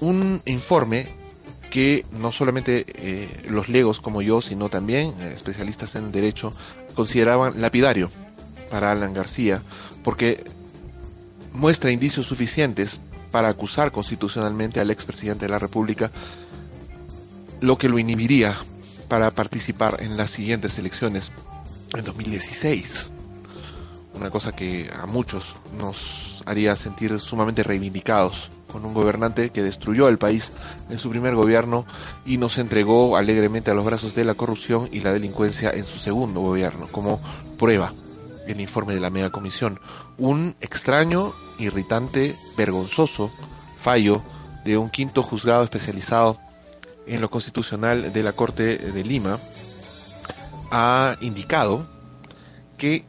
Un 0.00 0.42
informe 0.46 1.08
que 1.70 2.04
no 2.12 2.32
solamente 2.32 2.84
eh, 2.88 3.46
los 3.48 3.68
legos 3.68 4.00
como 4.00 4.20
yo, 4.20 4.40
sino 4.40 4.68
también 4.68 5.14
eh, 5.18 5.32
especialistas 5.34 5.94
en 5.94 6.12
derecho 6.12 6.52
consideraban 6.94 7.60
lapidario 7.60 8.10
para 8.70 8.92
Alan 8.92 9.14
García, 9.14 9.62
porque 10.04 10.44
muestra 11.52 11.92
indicios 11.92 12.26
suficientes 12.26 13.00
para 13.30 13.48
acusar 13.48 13.90
constitucionalmente 13.92 14.80
al 14.80 14.90
expresidente 14.90 15.46
de 15.46 15.50
la 15.50 15.58
República, 15.58 16.10
lo 17.60 17.78
que 17.78 17.88
lo 17.88 17.98
inhibiría 17.98 18.58
para 19.08 19.30
participar 19.30 20.02
en 20.02 20.16
las 20.16 20.30
siguientes 20.30 20.78
elecciones 20.78 21.32
en 21.94 22.04
2016. 22.04 23.11
Una 24.14 24.30
cosa 24.30 24.52
que 24.52 24.90
a 24.92 25.06
muchos 25.06 25.56
nos 25.78 26.42
haría 26.46 26.76
sentir 26.76 27.18
sumamente 27.18 27.62
reivindicados 27.62 28.50
con 28.70 28.84
un 28.84 28.94
gobernante 28.94 29.50
que 29.50 29.62
destruyó 29.62 30.08
el 30.08 30.18
país 30.18 30.52
en 30.90 30.98
su 30.98 31.10
primer 31.10 31.34
gobierno 31.34 31.86
y 32.24 32.36
nos 32.36 32.58
entregó 32.58 33.16
alegremente 33.16 33.70
a 33.70 33.74
los 33.74 33.84
brazos 33.84 34.14
de 34.14 34.24
la 34.24 34.34
corrupción 34.34 34.88
y 34.92 35.00
la 35.00 35.12
delincuencia 35.12 35.70
en 35.70 35.84
su 35.84 35.98
segundo 35.98 36.40
gobierno, 36.40 36.88
como 36.90 37.20
prueba 37.58 37.92
el 38.46 38.60
informe 38.60 38.94
de 38.94 39.00
la 39.00 39.10
mega 39.10 39.30
comisión. 39.30 39.80
Un 40.18 40.56
extraño, 40.60 41.32
irritante, 41.58 42.34
vergonzoso 42.56 43.30
fallo 43.80 44.22
de 44.64 44.78
un 44.78 44.90
quinto 44.90 45.22
juzgado 45.22 45.64
especializado 45.64 46.38
en 47.06 47.20
lo 47.20 47.30
constitucional 47.30 48.12
de 48.12 48.22
la 48.22 48.32
Corte 48.32 48.78
de 48.78 49.04
Lima 49.04 49.38
ha 50.70 51.16
indicado 51.20 51.86
que 52.78 53.04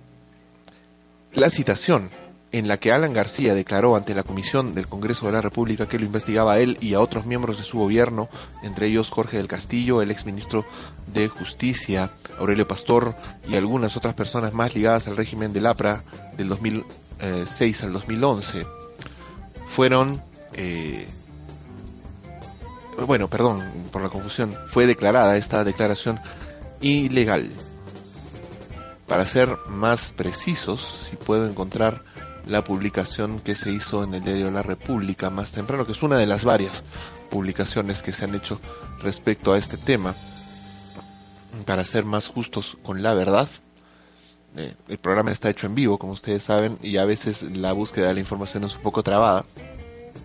la 1.34 1.50
citación 1.50 2.12
en 2.52 2.68
la 2.68 2.78
que 2.78 2.92
Alan 2.92 3.14
García 3.14 3.56
declaró 3.56 3.96
ante 3.96 4.14
la 4.14 4.22
Comisión 4.22 4.76
del 4.76 4.88
Congreso 4.88 5.26
de 5.26 5.32
la 5.32 5.42
República 5.42 5.88
que 5.88 5.98
lo 5.98 6.06
investigaba 6.06 6.54
a 6.54 6.60
él 6.60 6.78
y 6.80 6.94
a 6.94 7.00
otros 7.00 7.26
miembros 7.26 7.58
de 7.58 7.64
su 7.64 7.80
gobierno, 7.80 8.30
entre 8.62 8.88
ellos 8.88 9.10
Jorge 9.10 9.38
del 9.38 9.48
Castillo, 9.48 10.04
el 10.04 10.12
exministro 10.12 10.64
de 11.08 11.28
Justicia, 11.28 12.12
Aurelio 12.38 12.68
Pastor 12.68 13.16
y 13.50 13.56
algunas 13.56 13.98
otras 13.98 14.14
personas 14.14 14.54
más 14.54 14.76
ligadas 14.76 15.08
al 15.08 15.18
régimen 15.18 15.52
del 15.52 15.66
APRA 15.66 16.04
del 16.38 16.50
2006 16.50 17.84
al 17.84 17.94
2011, 17.94 18.68
fueron... 19.68 20.22
Eh, 20.54 21.08
bueno, 23.08 23.28
perdón 23.28 23.64
por 23.92 24.04
la 24.04 24.10
confusión, 24.10 24.54
fue 24.68 24.86
declarada 24.86 25.36
esta 25.36 25.64
declaración 25.64 26.20
ilegal. 26.82 27.50
Para 29.14 29.28
ser 29.28 29.60
más 29.68 30.12
precisos, 30.12 31.08
si 31.08 31.18
puedo 31.18 31.48
encontrar 31.48 32.02
la 32.48 32.64
publicación 32.64 33.42
que 33.42 33.54
se 33.54 33.70
hizo 33.70 34.04
en 34.04 34.16
el 34.16 34.24
diario 34.24 34.50
La 34.50 34.64
República 34.64 35.30
más 35.30 35.52
temprano, 35.52 35.86
que 35.86 35.92
es 35.92 36.02
una 36.02 36.18
de 36.18 36.26
las 36.26 36.44
varias 36.44 36.84
publicaciones 37.30 38.02
que 38.02 38.12
se 38.12 38.24
han 38.24 38.34
hecho 38.34 38.60
respecto 39.04 39.54
a 39.54 39.60
este 39.60 39.78
tema. 39.78 40.16
Para 41.64 41.86
ser 41.86 42.06
más 42.06 42.28
justos 42.28 42.76
con 42.82 43.04
la 43.04 43.14
verdad, 43.14 43.48
eh, 44.56 44.74
el 44.88 44.98
programa 44.98 45.32
está 45.32 45.52
hecho 45.52 45.68
en 45.68 45.76
vivo, 45.76 46.00
como 46.00 46.14
ustedes 46.14 46.42
saben, 46.42 46.80
y 46.82 46.98
a 46.98 47.06
veces 47.06 47.44
la 47.44 47.72
búsqueda 47.72 48.08
de 48.08 48.16
la 48.16 48.20
información 48.20 48.64
es 48.64 48.76
un 48.76 48.82
poco 48.82 49.04
trabada. 49.04 49.46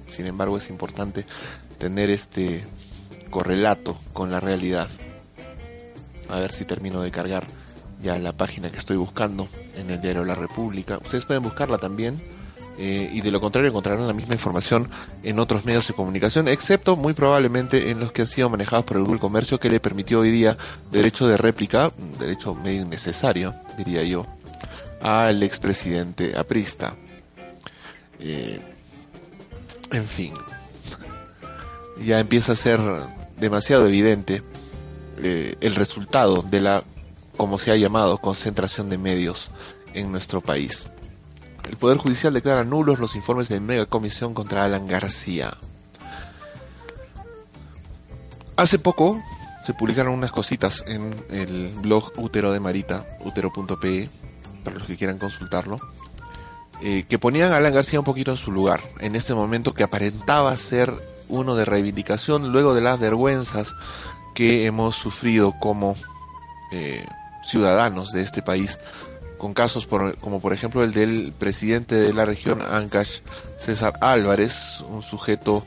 Sin 0.09 0.27
embargo, 0.27 0.57
es 0.57 0.71
importante 0.71 1.27
tener 1.77 2.09
este 2.09 2.65
correlato 3.29 3.99
con 4.15 4.33
la 4.33 4.41
realidad. 4.41 4.89
A 6.31 6.39
ver 6.39 6.53
si 6.53 6.65
termino 6.65 7.03
de 7.03 7.11
cargar 7.11 7.47
ya 8.03 8.19
la 8.19 8.33
página 8.33 8.71
que 8.71 8.79
estoy 8.79 8.97
buscando 8.97 9.49
en 9.75 9.91
el 9.91 10.01
diario 10.01 10.25
La 10.25 10.35
República. 10.35 10.99
Ustedes 10.99 11.25
pueden 11.25 11.43
buscarla 11.43 11.79
también 11.79 12.21
eh, 12.79 13.11
y 13.13 13.21
de 13.23 13.33
lo 13.33 13.41
contrario 13.41 13.71
encontrarán 13.71 14.07
la 14.07 14.13
misma 14.13 14.35
información 14.35 14.89
en 15.25 15.41
otros 15.41 15.65
medios 15.65 15.89
de 15.89 15.95
comunicación, 15.95 16.47
excepto 16.47 16.95
muy 16.95 17.13
probablemente 17.13 17.91
en 17.91 17.99
los 17.99 18.13
que 18.13 18.23
han 18.23 18.29
sido 18.29 18.49
manejados 18.49 18.85
por 18.85 18.99
el 18.99 19.03
Google 19.03 19.19
Comercio 19.19 19.59
que 19.59 19.69
le 19.69 19.81
permitió 19.81 20.21
hoy 20.21 20.31
día 20.31 20.57
derecho 20.93 21.27
de 21.27 21.37
réplica, 21.37 21.91
derecho 22.21 22.55
medio 22.55 22.83
innecesario, 22.83 23.55
diría 23.77 24.05
yo, 24.05 24.27
al 25.01 25.43
expresidente 25.43 26.39
aprista. 26.39 26.95
Eh, 28.21 28.61
en 29.91 30.07
fin, 30.07 30.35
ya 32.05 32.21
empieza 32.21 32.53
a 32.53 32.57
ser 32.57 32.81
demasiado 33.39 33.89
evidente 33.89 34.43
eh, 35.21 35.57
el 35.61 35.75
resultado 35.75 36.45
de 36.49 36.61
la 36.61 36.85
como 37.39 37.59
se 37.59 37.71
ha 37.71 37.77
llamado, 37.77 38.19
concentración 38.19 38.91
de 38.91 38.99
medios 38.99 39.49
en 39.95 40.13
nuestro 40.13 40.43
país. 40.43 40.87
El 41.69 41.77
Poder 41.77 41.97
Judicial 41.97 42.35
declara 42.35 42.65
nulos 42.65 42.99
los 42.99 43.15
informes 43.17 43.49
de 43.49 43.61
Mega 43.61 43.87
Comisión 43.87 44.35
contra 44.35 44.65
Alan 44.65 44.87
García. 44.87 45.57
Hace 48.57 48.79
poco 48.79 49.23
se 49.65 49.73
publicaron 49.73 50.15
unas 50.15 50.33
cositas 50.33 50.83
en 50.87 51.15
el 51.31 51.73
blog 51.81 52.13
Útero 52.19 52.53
de 52.53 52.61
Marita, 52.61 53.07
útero.pe, 53.25 54.11
para 54.65 54.79
los 54.79 54.87
que 54.87 54.97
quieran 54.97 55.19
consultarlo, 55.19 55.79
eh, 56.83 57.07
que 57.09 57.19
ponían 57.19 57.53
a 57.53 57.59
Alan 57.59 57.75
García 57.75 58.01
un 58.01 58.05
poquito 58.05 58.33
en 58.33 58.37
su 58.37 58.51
lugar, 58.51 58.81
en 58.99 59.15
este 59.15 59.33
momento 59.33 59.75
que 59.75 59.85
aparentaba 59.85 60.57
ser 60.57 60.93
uno 61.29 61.55
de 61.55 61.65
reivindicación 61.65 62.51
luego 62.51 62.75
de 62.75 62.81
las 62.81 62.99
vergüenzas 62.99 63.75
que 64.35 64.67
hemos 64.67 64.97
sufrido 64.97 65.55
como 65.61 65.95
eh, 66.73 67.07
ciudadanos 67.49 68.13
de 68.13 68.23
este 68.23 68.43
país, 68.43 68.79
con 69.39 69.55
casos 69.55 69.89
como 70.21 70.41
por 70.41 70.53
ejemplo 70.53 70.85
el 70.85 70.93
del 70.93 71.33
presidente 71.39 71.95
de 71.95 72.13
la 72.13 72.25
región 72.25 72.61
Ancash, 72.63 73.21
César 73.59 73.95
Álvarez, 74.01 74.81
un 74.89 75.03
sujeto 75.03 75.65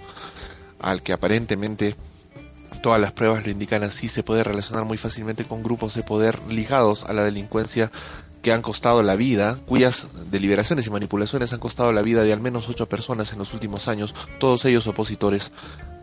al 0.79 1.01
que 1.01 1.13
aparentemente 1.13 1.95
todas 2.81 2.99
las 2.99 3.11
pruebas 3.11 3.45
lo 3.45 3.51
indican 3.51 3.83
así, 3.83 4.07
se 4.07 4.23
puede 4.23 4.43
relacionar 4.43 4.85
muy 4.85 4.97
fácilmente 4.97 5.45
con 5.45 5.63
grupos 5.63 5.93
de 5.93 6.03
poder 6.03 6.39
ligados 6.47 7.05
a 7.05 7.13
la 7.13 7.23
delincuencia 7.23 7.91
que 8.41 8.51
han 8.51 8.61
costado 8.61 9.03
la 9.03 9.15
vida, 9.15 9.59
cuyas 9.67 10.07
deliberaciones 10.31 10.87
y 10.87 10.89
manipulaciones 10.89 11.53
han 11.53 11.59
costado 11.59 11.91
la 11.91 12.01
vida 12.01 12.23
de 12.23 12.33
al 12.33 12.41
menos 12.41 12.67
ocho 12.67 12.87
personas 12.89 13.31
en 13.31 13.39
los 13.39 13.53
últimos 13.53 13.87
años, 13.87 14.15
todos 14.39 14.65
ellos 14.65 14.87
opositores 14.87 15.51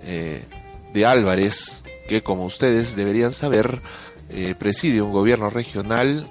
eh, 0.03 0.45
de 0.93 1.07
Álvarez, 1.07 1.83
que 2.09 2.22
como 2.22 2.45
ustedes 2.45 2.95
deberían 2.95 3.33
saber, 3.33 3.81
eh, 4.31 4.55
preside 4.59 5.03
un 5.03 5.12
gobierno 5.12 5.51
regional 5.51 6.26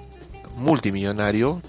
multimillonario, 0.56 1.60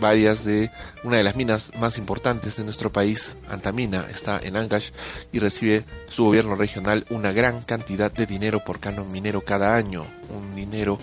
varias 0.00 0.44
de 0.44 0.70
una 1.04 1.18
de 1.18 1.24
las 1.24 1.36
minas 1.36 1.70
más 1.78 1.98
importantes 1.98 2.56
de 2.56 2.64
nuestro 2.64 2.90
país, 2.90 3.36
Antamina, 3.48 4.06
está 4.10 4.38
en 4.42 4.56
Ancash 4.56 4.90
y 5.32 5.38
recibe 5.38 5.84
su 6.08 6.24
gobierno 6.24 6.56
regional 6.56 7.06
una 7.10 7.32
gran 7.32 7.62
cantidad 7.62 8.12
de 8.12 8.26
dinero 8.26 8.64
por 8.64 8.80
canon 8.80 9.10
minero 9.10 9.42
cada 9.42 9.76
año, 9.76 10.04
un 10.30 10.54
dinero 10.54 10.98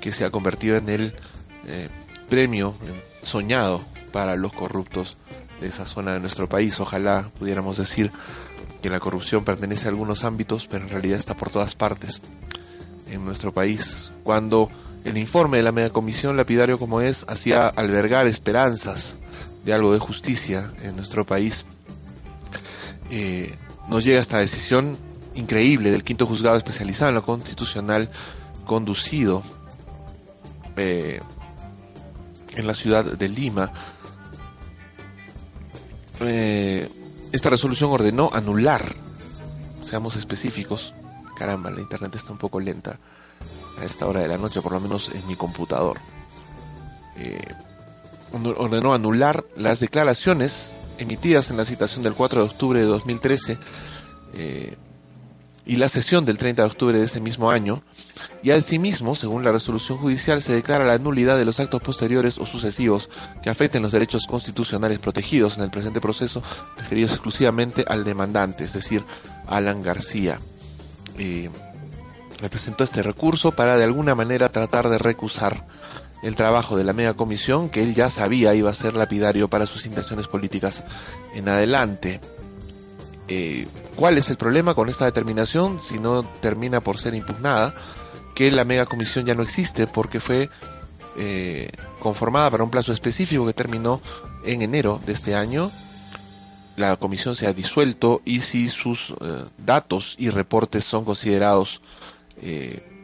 que 0.00 0.12
se 0.12 0.24
ha 0.24 0.30
convertido 0.30 0.76
en 0.76 0.88
el 0.88 1.14
eh, 1.66 1.88
premio 2.28 2.74
soñado 3.22 3.82
para 4.12 4.36
los 4.36 4.52
corruptos 4.52 5.16
de 5.60 5.68
esa 5.68 5.86
zona 5.86 6.12
de 6.12 6.20
nuestro 6.20 6.48
país. 6.48 6.78
Ojalá 6.80 7.30
pudiéramos 7.38 7.76
decir 7.76 8.10
que 8.80 8.90
la 8.90 9.00
corrupción 9.00 9.44
pertenece 9.44 9.86
a 9.86 9.90
algunos 9.90 10.24
ámbitos, 10.24 10.68
pero 10.70 10.84
en 10.84 10.90
realidad 10.90 11.18
está 11.18 11.34
por 11.34 11.50
todas 11.50 11.74
partes 11.74 12.20
en 13.10 13.24
nuestro 13.24 13.52
país, 13.52 14.10
cuando 14.22 14.70
el 15.04 15.16
informe 15.16 15.58
de 15.58 15.62
la 15.62 15.72
megacomisión 15.72 16.36
lapidario 16.36 16.78
como 16.78 17.00
es 17.00 17.24
hacía 17.28 17.68
albergar 17.68 18.26
esperanzas 18.26 19.14
de 19.64 19.72
algo 19.72 19.92
de 19.92 19.98
justicia 19.98 20.72
en 20.82 20.96
nuestro 20.96 21.24
país, 21.24 21.64
eh, 23.10 23.54
nos 23.88 24.04
llega 24.04 24.20
esta 24.20 24.38
decisión 24.38 24.98
increíble 25.34 25.90
del 25.90 26.04
quinto 26.04 26.26
juzgado 26.26 26.56
especializado 26.56 27.10
en 27.10 27.14
lo 27.14 27.22
constitucional 27.22 28.10
conducido 28.66 29.42
eh, 30.76 31.20
en 32.54 32.66
la 32.66 32.74
ciudad 32.74 33.04
de 33.04 33.28
Lima. 33.28 33.72
Eh, 36.20 36.88
esta 37.32 37.50
resolución 37.50 37.90
ordenó 37.90 38.30
anular, 38.32 38.94
seamos 39.82 40.16
específicos, 40.16 40.94
Caramba, 41.38 41.70
la 41.70 41.80
internet 41.80 42.14
está 42.16 42.32
un 42.32 42.38
poco 42.38 42.58
lenta 42.58 42.98
a 43.80 43.84
esta 43.84 44.06
hora 44.06 44.20
de 44.20 44.28
la 44.28 44.38
noche, 44.38 44.60
por 44.60 44.72
lo 44.72 44.80
menos 44.80 45.14
en 45.14 45.26
mi 45.28 45.36
computador. 45.36 45.98
Eh, 47.16 47.54
ordenó 48.32 48.92
anular 48.92 49.44
las 49.56 49.80
declaraciones 49.80 50.72
emitidas 50.98 51.50
en 51.50 51.56
la 51.56 51.64
citación 51.64 52.02
del 52.02 52.14
4 52.14 52.40
de 52.40 52.46
octubre 52.46 52.80
de 52.80 52.86
2013 52.86 53.58
eh, 54.34 54.76
y 55.64 55.76
la 55.76 55.88
sesión 55.88 56.24
del 56.24 56.38
30 56.38 56.62
de 56.62 56.68
octubre 56.68 56.98
de 56.98 57.04
ese 57.04 57.20
mismo 57.20 57.50
año, 57.50 57.82
y 58.42 58.50
asimismo, 58.50 59.14
según 59.14 59.44
la 59.44 59.52
resolución 59.52 59.98
judicial, 59.98 60.42
se 60.42 60.54
declara 60.54 60.86
la 60.86 60.98
nulidad 60.98 61.36
de 61.36 61.44
los 61.44 61.60
actos 61.60 61.82
posteriores 61.82 62.38
o 62.38 62.46
sucesivos 62.46 63.10
que 63.42 63.50
afecten 63.50 63.82
los 63.82 63.92
derechos 63.92 64.26
constitucionales 64.26 64.98
protegidos 64.98 65.56
en 65.56 65.64
el 65.64 65.70
presente 65.70 66.00
proceso, 66.00 66.42
referidos 66.78 67.12
exclusivamente 67.12 67.84
al 67.86 68.02
demandante, 68.02 68.64
es 68.64 68.72
decir, 68.72 69.04
Alan 69.46 69.82
García. 69.82 70.38
Eh, 71.18 71.50
presentó 72.50 72.84
este 72.84 73.02
recurso 73.02 73.52
para 73.52 73.76
de 73.76 73.84
alguna 73.84 74.14
manera 74.14 74.48
tratar 74.50 74.88
de 74.88 74.98
recusar 74.98 75.66
el 76.22 76.36
trabajo 76.36 76.76
de 76.76 76.84
la 76.84 76.92
mega 76.92 77.14
comisión 77.14 77.68
que 77.68 77.82
él 77.82 77.94
ya 77.94 78.10
sabía 78.10 78.54
iba 78.54 78.70
a 78.70 78.74
ser 78.74 78.94
lapidario 78.94 79.48
para 79.48 79.66
sus 79.66 79.86
intenciones 79.86 80.28
políticas 80.28 80.84
en 81.34 81.48
adelante. 81.48 82.20
Eh, 83.28 83.66
¿Cuál 83.94 84.18
es 84.18 84.30
el 84.30 84.36
problema 84.36 84.74
con 84.74 84.88
esta 84.88 85.04
determinación 85.04 85.80
si 85.80 85.98
no 85.98 86.22
termina 86.22 86.80
por 86.80 86.98
ser 86.98 87.14
impugnada? 87.14 87.74
Que 88.34 88.50
la 88.50 88.64
mega 88.64 88.86
comisión 88.86 89.26
ya 89.26 89.34
no 89.34 89.42
existe 89.42 89.86
porque 89.86 90.20
fue 90.20 90.48
eh, 91.18 91.70
conformada 91.98 92.50
para 92.50 92.64
un 92.64 92.70
plazo 92.70 92.92
específico 92.92 93.44
que 93.44 93.52
terminó 93.52 94.00
en 94.44 94.62
enero 94.62 95.00
de 95.04 95.12
este 95.12 95.34
año. 95.34 95.70
La 96.78 96.96
comisión 96.96 97.34
se 97.34 97.46
ha 97.46 97.52
disuelto 97.52 98.22
y 98.24 98.40
si 98.40 98.68
sus 98.68 99.10
eh, 99.20 99.44
datos 99.58 100.14
y 100.16 100.30
reportes 100.30 100.84
son 100.84 101.04
considerados 101.04 101.82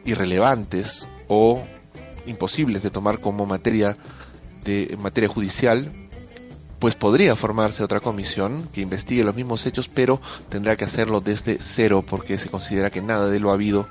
irrelevantes 0.05 1.05
o 1.27 1.61
imposibles 2.25 2.83
de 2.83 2.89
tomar 2.89 3.19
como 3.19 3.45
materia 3.45 3.97
de 4.63 4.97
materia 4.97 5.27
judicial, 5.27 5.91
pues 6.79 6.95
podría 6.95 7.35
formarse 7.35 7.83
otra 7.83 7.99
comisión 7.99 8.69
que 8.73 8.81
investigue 8.81 9.23
los 9.23 9.35
mismos 9.35 9.65
hechos, 9.65 9.87
pero 9.87 10.21
tendrá 10.49 10.75
que 10.75 10.85
hacerlo 10.85 11.21
desde 11.21 11.57
cero 11.59 12.03
porque 12.07 12.37
se 12.37 12.49
considera 12.49 12.91
que 12.91 13.01
nada 13.01 13.29
de 13.29 13.39
lo 13.39 13.51
habido, 13.51 13.87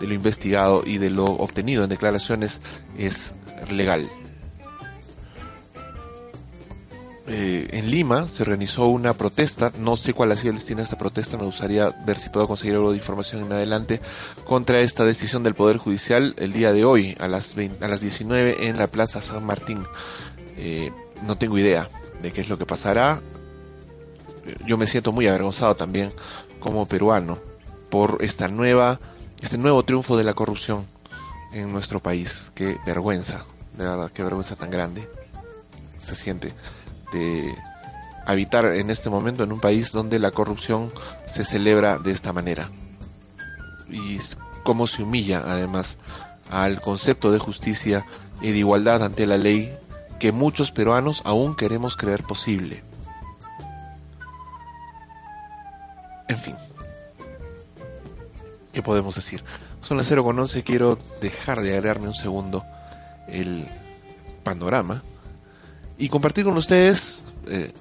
de 0.00 0.06
lo 0.06 0.14
investigado 0.14 0.82
y 0.86 0.98
de 0.98 1.10
lo 1.10 1.24
obtenido 1.24 1.84
en 1.84 1.90
declaraciones 1.90 2.60
es 2.96 3.32
legal. 3.70 4.08
Eh, 7.32 7.68
en 7.78 7.88
Lima 7.92 8.26
se 8.26 8.42
organizó 8.42 8.88
una 8.88 9.12
protesta, 9.12 9.70
no 9.78 9.96
sé 9.96 10.14
cuál 10.14 10.32
ha 10.32 10.36
sido 10.36 10.50
el 10.50 10.56
destino 10.56 10.78
de 10.78 10.82
esta 10.82 10.98
protesta, 10.98 11.36
me 11.36 11.44
gustaría 11.44 11.88
ver 12.04 12.18
si 12.18 12.28
puedo 12.28 12.48
conseguir 12.48 12.74
algo 12.74 12.90
de 12.90 12.96
información 12.96 13.44
en 13.44 13.52
adelante, 13.52 14.00
contra 14.44 14.80
esta 14.80 15.04
decisión 15.04 15.44
del 15.44 15.54
Poder 15.54 15.76
Judicial 15.76 16.34
el 16.38 16.52
día 16.52 16.72
de 16.72 16.84
hoy 16.84 17.16
a 17.20 17.28
las, 17.28 17.54
a 17.56 17.86
las 17.86 18.00
19 18.00 18.66
en 18.66 18.78
la 18.78 18.88
Plaza 18.88 19.22
San 19.22 19.46
Martín. 19.46 19.86
Eh, 20.56 20.90
no 21.22 21.38
tengo 21.38 21.56
idea, 21.56 21.88
de 22.20 22.32
qué 22.32 22.40
es 22.40 22.48
lo 22.48 22.58
que 22.58 22.66
pasará. 22.66 23.22
Yo 24.66 24.76
me 24.76 24.88
siento 24.88 25.12
muy 25.12 25.28
avergonzado 25.28 25.76
también 25.76 26.10
como 26.58 26.86
peruano 26.86 27.38
por 27.90 28.18
esta 28.22 28.48
nueva, 28.48 28.98
este 29.40 29.56
nuevo 29.56 29.84
triunfo 29.84 30.16
de 30.16 30.24
la 30.24 30.34
corrupción 30.34 30.84
en 31.52 31.72
nuestro 31.72 32.00
país. 32.00 32.50
Qué 32.56 32.78
vergüenza, 32.84 33.44
de 33.78 33.84
verdad, 33.84 34.10
qué 34.12 34.24
vergüenza 34.24 34.56
tan 34.56 34.72
grande 34.72 35.08
se 36.02 36.16
siente 36.16 36.52
de 37.12 37.54
habitar 38.26 38.66
en 38.66 38.90
este 38.90 39.10
momento 39.10 39.42
en 39.42 39.52
un 39.52 39.60
país 39.60 39.92
donde 39.92 40.18
la 40.18 40.30
corrupción 40.30 40.92
se 41.26 41.44
celebra 41.44 41.98
de 41.98 42.12
esta 42.12 42.32
manera. 42.32 42.70
Y 43.88 44.18
cómo 44.62 44.86
se 44.86 45.02
humilla 45.02 45.42
además 45.46 45.96
al 46.50 46.80
concepto 46.80 47.32
de 47.32 47.38
justicia 47.38 48.06
y 48.40 48.52
de 48.52 48.58
igualdad 48.58 49.02
ante 49.02 49.26
la 49.26 49.36
ley 49.36 49.74
que 50.18 50.32
muchos 50.32 50.70
peruanos 50.70 51.22
aún 51.24 51.56
queremos 51.56 51.96
creer 51.96 52.22
posible. 52.22 52.82
En 56.28 56.38
fin. 56.38 56.56
¿Qué 58.72 58.82
podemos 58.82 59.16
decir? 59.16 59.42
Son 59.80 59.96
las 59.96 60.06
0 60.06 60.22
con 60.22 60.38
11, 60.38 60.62
quiero 60.62 60.98
dejar 61.20 61.60
de 61.60 61.76
agregarme 61.76 62.06
un 62.06 62.14
segundo 62.14 62.64
el 63.26 63.68
panorama 64.44 65.02
y 66.00 66.08
compartir 66.08 66.44
con 66.44 66.56
ustedes 66.56 67.22
eh, 67.46 67.72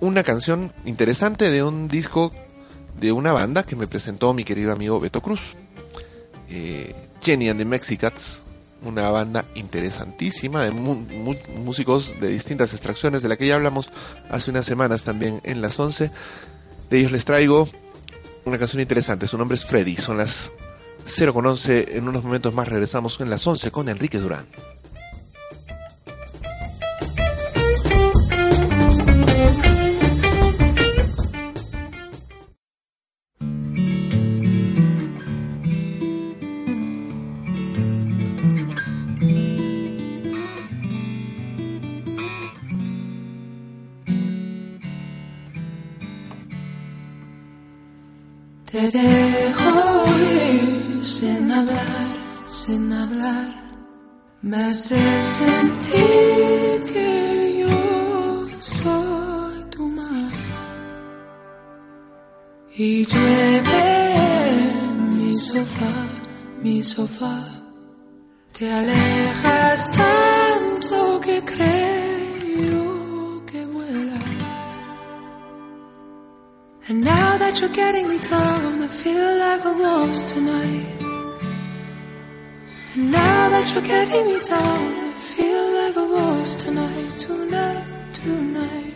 una 0.00 0.24
canción 0.24 0.72
interesante 0.86 1.50
de 1.50 1.62
un 1.62 1.88
disco 1.88 2.32
de 2.98 3.12
una 3.12 3.32
banda 3.32 3.62
que 3.62 3.76
me 3.76 3.86
presentó 3.86 4.32
mi 4.32 4.44
querido 4.44 4.72
amigo 4.72 4.98
Beto 4.98 5.20
Cruz. 5.20 5.42
Eh, 6.48 6.94
and 7.28 7.58
the 7.58 7.64
Mexicats 7.64 8.40
una 8.82 9.10
banda 9.10 9.44
interesantísima 9.54 10.62
de 10.62 10.70
músicos 10.70 12.14
de 12.20 12.28
distintas 12.28 12.72
extracciones 12.72 13.22
de 13.22 13.28
la 13.28 13.36
que 13.36 13.46
ya 13.46 13.56
hablamos 13.56 13.90
hace 14.30 14.50
unas 14.50 14.64
semanas 14.64 15.04
también 15.04 15.40
en 15.44 15.60
las 15.60 15.78
11. 15.78 16.10
De 16.88 16.98
ellos 16.98 17.10
les 17.10 17.24
traigo 17.24 17.68
una 18.44 18.58
canción 18.58 18.80
interesante, 18.80 19.26
su 19.26 19.36
nombre 19.36 19.56
es 19.56 19.64
Freddy, 19.64 19.96
son 19.96 20.18
las 20.18 20.52
0 21.04 21.34
con 21.34 21.46
11, 21.46 21.96
en 21.96 22.06
unos 22.06 22.22
momentos 22.22 22.54
más 22.54 22.68
regresamos 22.68 23.20
en 23.20 23.28
las 23.28 23.44
11 23.44 23.70
con 23.72 23.88
Enrique 23.88 24.18
Durán. 24.18 24.46
Me 54.46 54.58
hace 54.58 55.22
sentir 55.22 56.84
que 56.92 57.12
yo 57.62 58.60
soy 58.60 59.64
tu 59.74 59.88
mar. 59.88 60.32
Y 62.76 63.04
llueve 63.06 63.86
mi 65.10 65.36
sofá, 65.36 65.94
mi 66.62 66.84
sofá. 66.84 67.38
Te 68.56 68.70
alejas 68.70 69.90
tanto 69.90 71.20
que 71.22 71.42
creo 71.52 72.84
que 73.46 73.66
vuelas. 73.66 74.22
And 76.88 77.02
now 77.04 77.36
that 77.38 77.60
you're 77.60 77.74
getting 77.74 78.08
me 78.08 78.18
down, 78.18 78.80
I 78.80 78.86
feel 79.02 79.38
like 79.40 79.64
a 79.64 79.72
rose 79.72 80.22
tonight. 80.22 80.95
Now 82.96 83.50
that 83.50 83.74
you're 83.74 83.82
getting 83.82 84.26
me 84.26 84.40
down, 84.40 84.94
I 84.94 85.12
feel 85.12 85.72
like 85.74 85.96
a 85.96 86.06
rose 86.14 86.54
tonight, 86.54 87.18
tonight, 87.18 87.84
tonight. 88.14 88.94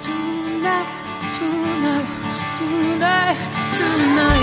Tonight, 0.00 0.88
tonight, 1.36 2.08
tonight, 2.56 2.56
tonight, 2.56 3.36
tonight, 3.76 4.39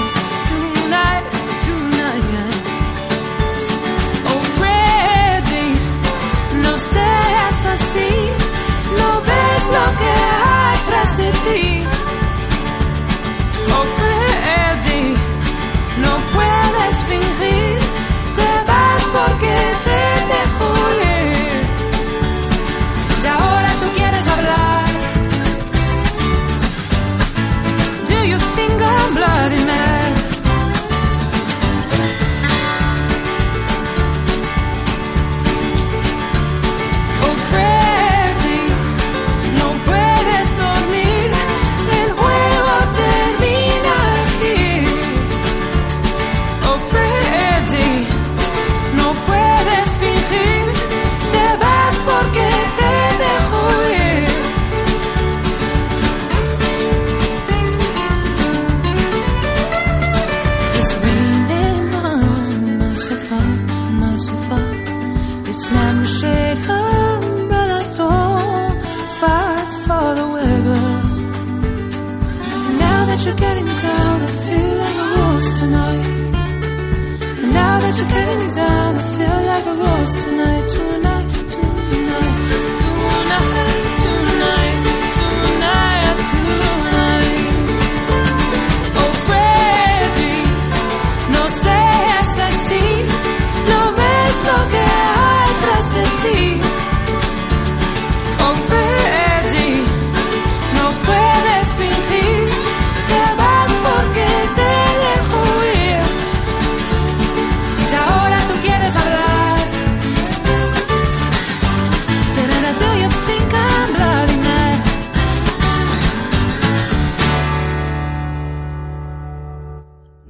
That 77.98 78.04
you're 78.04 78.14
getting 78.14 78.48
me 78.48 78.54
down, 78.54 78.96
I 78.96 79.02
feel 79.18 79.40
like 79.48 79.66
a 79.66 79.76
ghost 79.76 80.22
tonight, 80.22 80.70
tonight, 80.70 81.17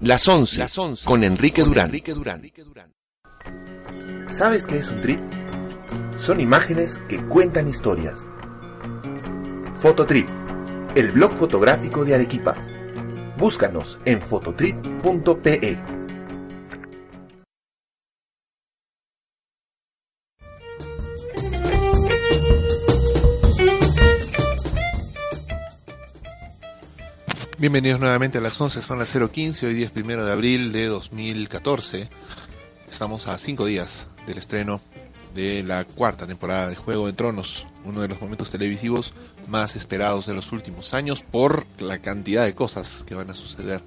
Las 0.07 0.25
11, 0.25 0.65
con 1.03 1.21
Enrique 1.21 1.63
Durán. 1.63 1.91
¿Sabes 4.31 4.65
qué 4.65 4.77
es 4.77 4.89
un 4.89 5.01
trip? 5.01 5.19
Son 6.15 6.39
imágenes 6.39 6.97
que 7.09 7.21
cuentan 7.27 7.67
historias. 7.67 8.31
Fototrip, 9.81 10.29
el 10.95 11.11
blog 11.11 11.33
fotográfico 11.33 12.05
de 12.05 12.15
Arequipa. 12.15 12.55
Búscanos 13.37 13.99
en 14.05 14.21
fototrip.pe. 14.21 15.96
Bienvenidos 27.59 27.99
nuevamente 27.99 28.37
a 28.37 28.41
las 28.41 28.61
11, 28.61 28.83
son 28.83 28.99
las 28.99 29.15
0.15, 29.15 29.63
hoy 29.63 29.73
día 29.73 29.87
es 29.87 29.91
primero 29.91 30.23
de 30.23 30.31
abril 30.31 30.71
de 30.71 30.85
2014. 30.85 32.07
Estamos 32.91 33.27
a 33.27 33.39
cinco 33.39 33.65
días 33.65 34.05
del 34.27 34.37
estreno 34.37 34.79
de 35.33 35.63
la 35.63 35.83
cuarta 35.85 36.27
temporada 36.27 36.69
de 36.69 36.75
Juego 36.75 37.07
de 37.07 37.13
Tronos, 37.13 37.65
uno 37.83 38.01
de 38.01 38.09
los 38.09 38.21
momentos 38.21 38.51
televisivos 38.51 39.11
más 39.47 39.75
esperados 39.75 40.27
de 40.27 40.35
los 40.35 40.51
últimos 40.51 40.93
años 40.93 41.23
por 41.23 41.65
la 41.79 41.97
cantidad 41.97 42.45
de 42.45 42.53
cosas 42.53 43.03
que 43.07 43.15
van 43.15 43.31
a 43.31 43.33
suceder 43.33 43.81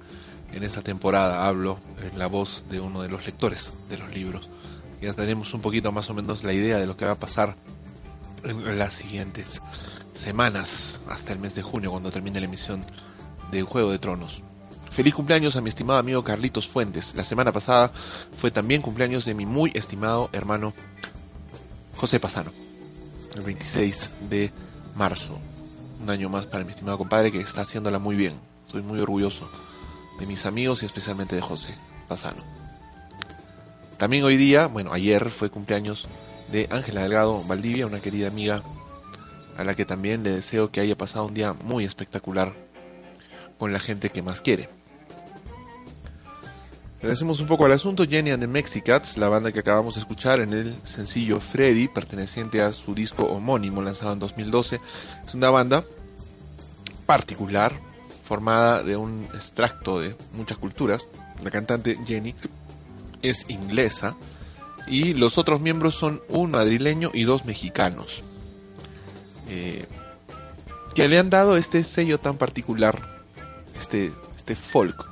en 0.51 0.63
esta 0.63 0.81
temporada. 0.81 1.47
Hablo 1.47 1.79
en 2.03 2.19
la 2.19 2.27
voz 2.27 2.65
de 2.69 2.81
uno 2.81 3.01
de 3.01 3.07
los 3.07 3.25
lectores 3.25 3.69
de 3.89 3.97
los 3.97 4.13
libros. 4.13 4.49
Ya 5.01 5.13
tenemos 5.13 5.53
un 5.53 5.61
poquito 5.61 5.93
más 5.93 6.09
o 6.09 6.13
menos 6.13 6.43
la 6.43 6.51
idea 6.51 6.77
de 6.77 6.87
lo 6.87 6.97
que 6.97 7.05
va 7.05 7.13
a 7.13 7.19
pasar 7.19 7.55
en 8.43 8.77
las 8.77 8.91
siguientes 8.91 9.61
semanas 10.11 10.99
hasta 11.07 11.31
el 11.31 11.39
mes 11.39 11.55
de 11.55 11.61
junio 11.61 11.89
cuando 11.89 12.11
termine 12.11 12.41
la 12.41 12.47
emisión 12.47 12.85
de 13.51 13.61
Juego 13.63 13.91
de 13.91 13.99
Tronos. 13.99 14.41
Feliz 14.91 15.13
cumpleaños 15.13 15.55
a 15.55 15.61
mi 15.61 15.69
estimado 15.69 15.99
amigo 15.99 16.23
Carlitos 16.23 16.67
Fuentes. 16.67 17.15
La 17.15 17.23
semana 17.23 17.51
pasada 17.51 17.91
fue 18.35 18.51
también 18.51 18.81
cumpleaños 18.81 19.25
de 19.25 19.33
mi 19.33 19.45
muy 19.45 19.71
estimado 19.73 20.29
hermano 20.33 20.73
José 21.95 22.19
Pasano. 22.19 22.51
El 23.35 23.41
26 23.41 24.09
de 24.29 24.51
marzo. 24.95 25.39
Un 26.01 26.09
año 26.09 26.29
más 26.29 26.45
para 26.45 26.63
mi 26.63 26.71
estimado 26.71 26.97
compadre 26.97 27.31
que 27.31 27.39
está 27.39 27.61
haciéndola 27.61 27.99
muy 27.99 28.15
bien. 28.15 28.33
Estoy 28.65 28.81
muy 28.81 28.99
orgulloso 28.99 29.49
de 30.19 30.25
mis 30.25 30.45
amigos 30.45 30.83
y 30.83 30.85
especialmente 30.85 31.35
de 31.35 31.41
José 31.41 31.73
Pasano. 32.07 32.43
También 33.97 34.23
hoy 34.23 34.35
día, 34.35 34.67
bueno, 34.67 34.91
ayer 34.93 35.29
fue 35.29 35.49
cumpleaños 35.49 36.07
de 36.51 36.67
Ángela 36.71 37.01
Delgado 37.01 37.43
Valdivia, 37.43 37.85
una 37.85 37.99
querida 37.99 38.27
amiga 38.27 38.61
a 39.57 39.63
la 39.63 39.75
que 39.75 39.85
también 39.85 40.23
le 40.23 40.31
deseo 40.31 40.71
que 40.71 40.81
haya 40.81 40.97
pasado 40.97 41.25
un 41.25 41.33
día 41.33 41.53
muy 41.53 41.85
espectacular 41.85 42.70
con 43.61 43.71
la 43.71 43.79
gente 43.79 44.09
que 44.09 44.23
más 44.23 44.41
quiere. 44.41 44.69
Regresemos 46.99 47.39
un 47.41 47.45
poco 47.45 47.65
al 47.65 47.71
asunto. 47.73 48.07
Jenny 48.07 48.31
and 48.31 48.41
the 48.41 48.47
Mexicats, 48.47 49.17
la 49.17 49.29
banda 49.29 49.51
que 49.51 49.59
acabamos 49.59 49.93
de 49.93 50.01
escuchar 50.01 50.39
en 50.39 50.51
el 50.51 50.75
sencillo 50.83 51.39
Freddy, 51.39 51.87
perteneciente 51.87 52.63
a 52.63 52.73
su 52.73 52.95
disco 52.95 53.25
homónimo 53.25 53.83
lanzado 53.83 54.13
en 54.13 54.19
2012, 54.19 54.81
es 55.27 55.33
una 55.35 55.51
banda 55.51 55.83
particular, 57.05 57.71
formada 58.23 58.81
de 58.81 58.97
un 58.97 59.25
extracto 59.35 59.99
de 59.99 60.15
muchas 60.33 60.57
culturas. 60.57 61.07
La 61.43 61.51
cantante 61.51 61.99
Jenny 62.07 62.33
es 63.21 63.47
inglesa 63.47 64.17
y 64.87 65.13
los 65.13 65.37
otros 65.37 65.61
miembros 65.61 65.93
son 65.93 66.23
un 66.29 66.49
madrileño 66.49 67.11
y 67.13 67.25
dos 67.25 67.45
mexicanos. 67.45 68.23
Eh, 69.49 69.85
que 70.95 71.07
le 71.07 71.19
han 71.19 71.29
dado 71.29 71.57
este 71.57 71.83
sello 71.83 72.17
tan 72.17 72.39
particular, 72.39 73.20
este, 73.81 74.11
este 74.37 74.55
folk 74.55 75.09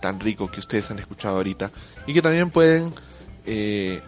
tan 0.00 0.20
rico 0.20 0.50
que 0.50 0.60
ustedes 0.60 0.90
han 0.90 0.98
escuchado 0.98 1.36
ahorita 1.36 1.70
y 2.06 2.14
que 2.14 2.22
también 2.22 2.50
pueden 2.50 2.92
eh, 3.46 4.00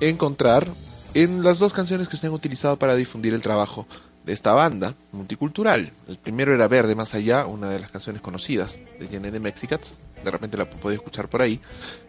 encontrar 0.00 0.66
en 1.14 1.42
las 1.42 1.58
dos 1.58 1.72
canciones 1.72 2.08
que 2.08 2.16
se 2.16 2.26
han 2.26 2.32
utilizado 2.32 2.76
para 2.76 2.94
difundir 2.94 3.32
el 3.32 3.42
trabajo 3.42 3.86
de 4.24 4.32
esta 4.32 4.52
banda 4.52 4.94
multicultural. 5.12 5.92
El 6.08 6.18
primero 6.18 6.52
era 6.52 6.68
Verde 6.68 6.94
Más 6.94 7.14
Allá, 7.14 7.46
una 7.46 7.70
de 7.70 7.78
las 7.78 7.92
canciones 7.92 8.20
conocidas 8.20 8.78
de 8.98 9.06
Jenny 9.06 9.30
de 9.30 9.40
Mexicats, 9.40 9.94
de 10.22 10.30
repente 10.30 10.56
la 10.56 10.68
podéis 10.68 11.00
escuchar 11.00 11.28
por 11.28 11.42
ahí, 11.42 11.60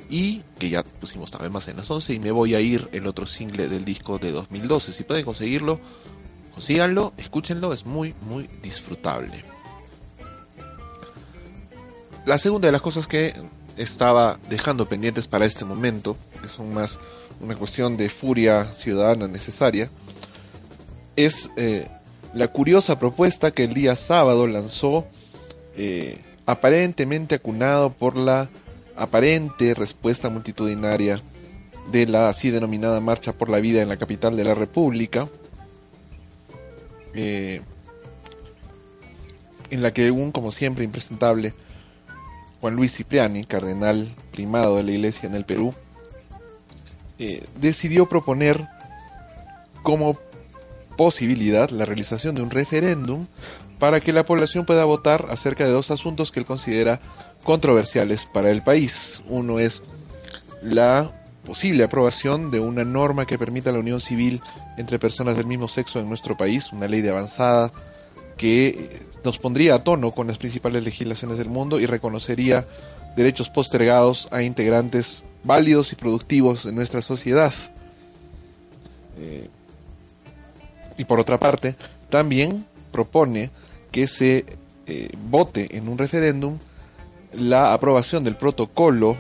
y 0.10 0.42
que 0.58 0.70
ya 0.70 0.84
pusimos 0.84 1.30
también 1.30 1.54
más 1.54 1.68
en 1.68 1.78
las 1.78 1.90
11, 1.90 2.16
y 2.16 2.20
me 2.20 2.32
voy 2.32 2.56
a 2.56 2.60
ir 2.60 2.90
el 2.92 3.06
otro 3.08 3.28
single 3.28 3.70
del 3.70 3.86
disco 3.86 4.18
de 4.18 4.32
2012. 4.32 4.92
Si 4.92 5.04
pueden 5.04 5.24
conseguirlo, 5.24 5.80
consíganlo, 6.54 7.14
escúchenlo, 7.18 7.72
es 7.72 7.86
muy, 7.86 8.16
muy 8.22 8.50
disfrutable. 8.64 9.44
La 12.28 12.38
segunda 12.38 12.66
de 12.66 12.74
las 12.74 12.82
cosas 12.82 13.08
que 13.08 13.34
estaba 13.78 14.38
dejando 14.50 14.90
pendientes 14.90 15.30
para 15.30 15.46
este 15.46 15.64
momento, 15.64 16.18
que 16.42 16.50
son 16.50 16.74
más 16.74 17.00
una 17.40 17.56
cuestión 17.56 17.96
de 17.96 18.10
furia 18.10 18.66
ciudadana 18.74 19.30
necesaria, 19.30 19.90
es 21.16 21.50
eh, 21.56 21.88
la 22.34 22.50
curiosa 22.50 23.00
propuesta 23.00 23.52
que 23.52 23.64
el 23.64 23.74
día 23.74 23.96
sábado 23.96 24.46
lanzó, 24.46 25.08
eh, 25.78 26.18
aparentemente 26.46 27.36
acunado 27.36 27.94
por 27.94 28.18
la 28.18 28.50
aparente 28.98 29.74
respuesta 29.74 30.30
multitudinaria 30.30 31.22
de 31.94 32.08
la 32.08 32.28
así 32.28 32.52
denominada 32.52 33.00
Marcha 33.00 33.32
por 33.32 33.48
la 33.48 33.62
Vida 33.62 33.82
en 33.82 33.88
la 33.88 33.96
capital 33.96 34.36
de 34.36 34.44
la 34.44 34.54
República, 34.54 35.30
eh, 37.14 37.62
en 39.70 39.82
la 39.82 39.94
que 39.94 40.12
un, 40.12 40.34
como 40.34 40.52
siempre, 40.52 40.84
impresentable 40.84 41.54
Juan 42.62 42.76
Luis 42.76 42.96
Cipriani, 42.96 43.46
cardenal 43.46 44.14
primado 44.32 44.78
de 44.78 44.84
la 44.84 44.92
Iglesia 44.92 45.28
en 45.28 45.36
el 45.36 45.46
Perú, 45.46 45.74
eh, 47.20 47.46
decidió 47.60 48.08
proponer 48.08 48.68
como 49.84 50.18
posibilidad 50.98 51.70
la 51.70 51.86
realización 51.86 52.36
de 52.36 52.42
un 52.42 52.50
referéndum 52.50 53.28
para 53.80 54.02
que 54.02 54.12
la 54.14 54.26
población 54.26 54.66
pueda 54.66 54.86
votar 54.86 55.28
acerca 55.30 55.64
de 55.64 55.72
dos 55.72 55.92
asuntos 55.92 56.32
que 56.32 56.40
él 56.40 56.46
considera 56.46 57.00
controversiales 57.44 58.26
para 58.26 58.50
el 58.52 58.64
país. 58.64 59.22
Uno 59.28 59.60
es 59.60 59.82
la 60.62 61.12
posible 61.46 61.84
aprobación 61.84 62.52
de 62.52 62.60
una 62.60 62.84
norma 62.84 63.26
que 63.26 63.38
permita 63.38 63.72
la 63.72 63.80
unión 63.80 64.02
civil 64.02 64.42
entre 64.78 65.00
personas 65.00 65.38
del 65.38 65.46
mismo 65.46 65.68
sexo 65.68 66.00
en 66.00 66.10
nuestro 66.10 66.36
país, 66.36 66.74
una 66.74 66.88
ley 66.88 67.02
de 67.02 67.12
avanzada 67.12 67.72
que 68.36 69.08
nos 69.24 69.38
pondría 69.38 69.76
a 69.76 69.84
tono 69.84 70.12
con 70.12 70.28
las 70.28 70.38
principales 70.38 70.84
legislaciones 70.84 71.38
del 71.38 71.50
mundo 71.50 71.80
y 71.80 71.86
reconocería 71.86 72.66
derechos 73.16 73.50
postergados 73.50 74.28
a 74.32 74.44
integrantes 74.44 75.24
válidos 75.44 75.92
y 75.92 75.96
productivos 75.96 76.64
de 76.64 76.72
nuestra 76.72 77.02
sociedad. 77.02 77.54
Eh, 79.20 79.50
y 80.98 81.06
por 81.06 81.20
otra 81.20 81.40
parte, 81.40 81.76
también 82.10 82.66
propone 82.92 83.50
que 83.92 84.08
se 84.08 84.46
eh, 84.86 85.10
vote 85.30 85.78
en 85.78 85.88
un 85.88 85.98
referéndum 85.98 86.58
la 87.34 87.74
aprobación 87.74 88.24
del 88.24 88.36
protocolo 88.36 89.18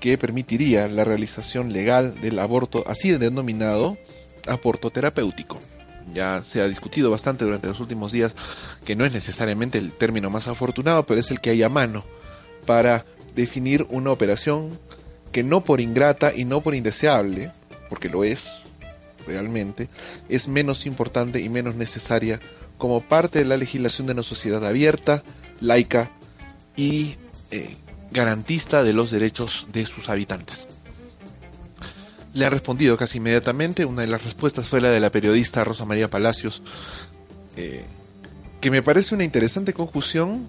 que 0.00 0.18
permitiría 0.18 0.88
la 0.88 1.04
realización 1.04 1.72
legal 1.72 2.20
del 2.20 2.38
aborto 2.38 2.84
así 2.86 3.12
denominado 3.12 3.98
aborto 4.48 4.90
terapéutico 4.90 5.58
ya 6.14 6.42
se 6.44 6.60
ha 6.60 6.68
discutido 6.68 7.10
bastante 7.10 7.44
durante 7.44 7.68
los 7.68 7.80
últimos 7.80 8.12
días 8.12 8.34
que 8.84 8.96
no 8.96 9.04
es 9.04 9.12
necesariamente 9.12 9.78
el 9.78 9.92
término 9.92 10.30
más 10.30 10.48
afortunado, 10.48 11.06
pero 11.06 11.20
es 11.20 11.30
el 11.30 11.40
que 11.40 11.50
hay 11.50 11.62
a 11.62 11.68
mano 11.68 12.04
para 12.66 13.04
definir 13.34 13.86
una 13.90 14.10
operación 14.10 14.78
que 15.32 15.42
no 15.42 15.62
por 15.62 15.80
ingrata 15.80 16.32
y 16.34 16.44
no 16.44 16.60
por 16.60 16.74
indeseable, 16.74 17.52
porque 17.88 18.08
lo 18.08 18.24
es 18.24 18.64
realmente, 19.26 19.88
es 20.28 20.48
menos 20.48 20.86
importante 20.86 21.40
y 21.40 21.48
menos 21.48 21.74
necesaria 21.74 22.40
como 22.78 23.02
parte 23.02 23.40
de 23.40 23.44
la 23.44 23.56
legislación 23.56 24.06
de 24.06 24.14
una 24.14 24.22
sociedad 24.22 24.64
abierta, 24.64 25.22
laica 25.60 26.10
y 26.76 27.16
eh, 27.50 27.76
garantista 28.10 28.82
de 28.82 28.92
los 28.92 29.10
derechos 29.10 29.66
de 29.72 29.86
sus 29.86 30.08
habitantes. 30.08 30.66
Le 32.32 32.46
ha 32.46 32.50
respondido 32.50 32.96
casi 32.96 33.18
inmediatamente. 33.18 33.84
Una 33.84 34.02
de 34.02 34.08
las 34.08 34.24
respuestas 34.24 34.68
fue 34.68 34.80
la 34.80 34.90
de 34.90 35.00
la 35.00 35.10
periodista 35.10 35.64
Rosa 35.64 35.84
María 35.84 36.08
Palacios, 36.08 36.62
eh, 37.56 37.84
que 38.60 38.70
me 38.70 38.82
parece 38.82 39.14
una 39.14 39.24
interesante 39.24 39.72
conjunción 39.72 40.48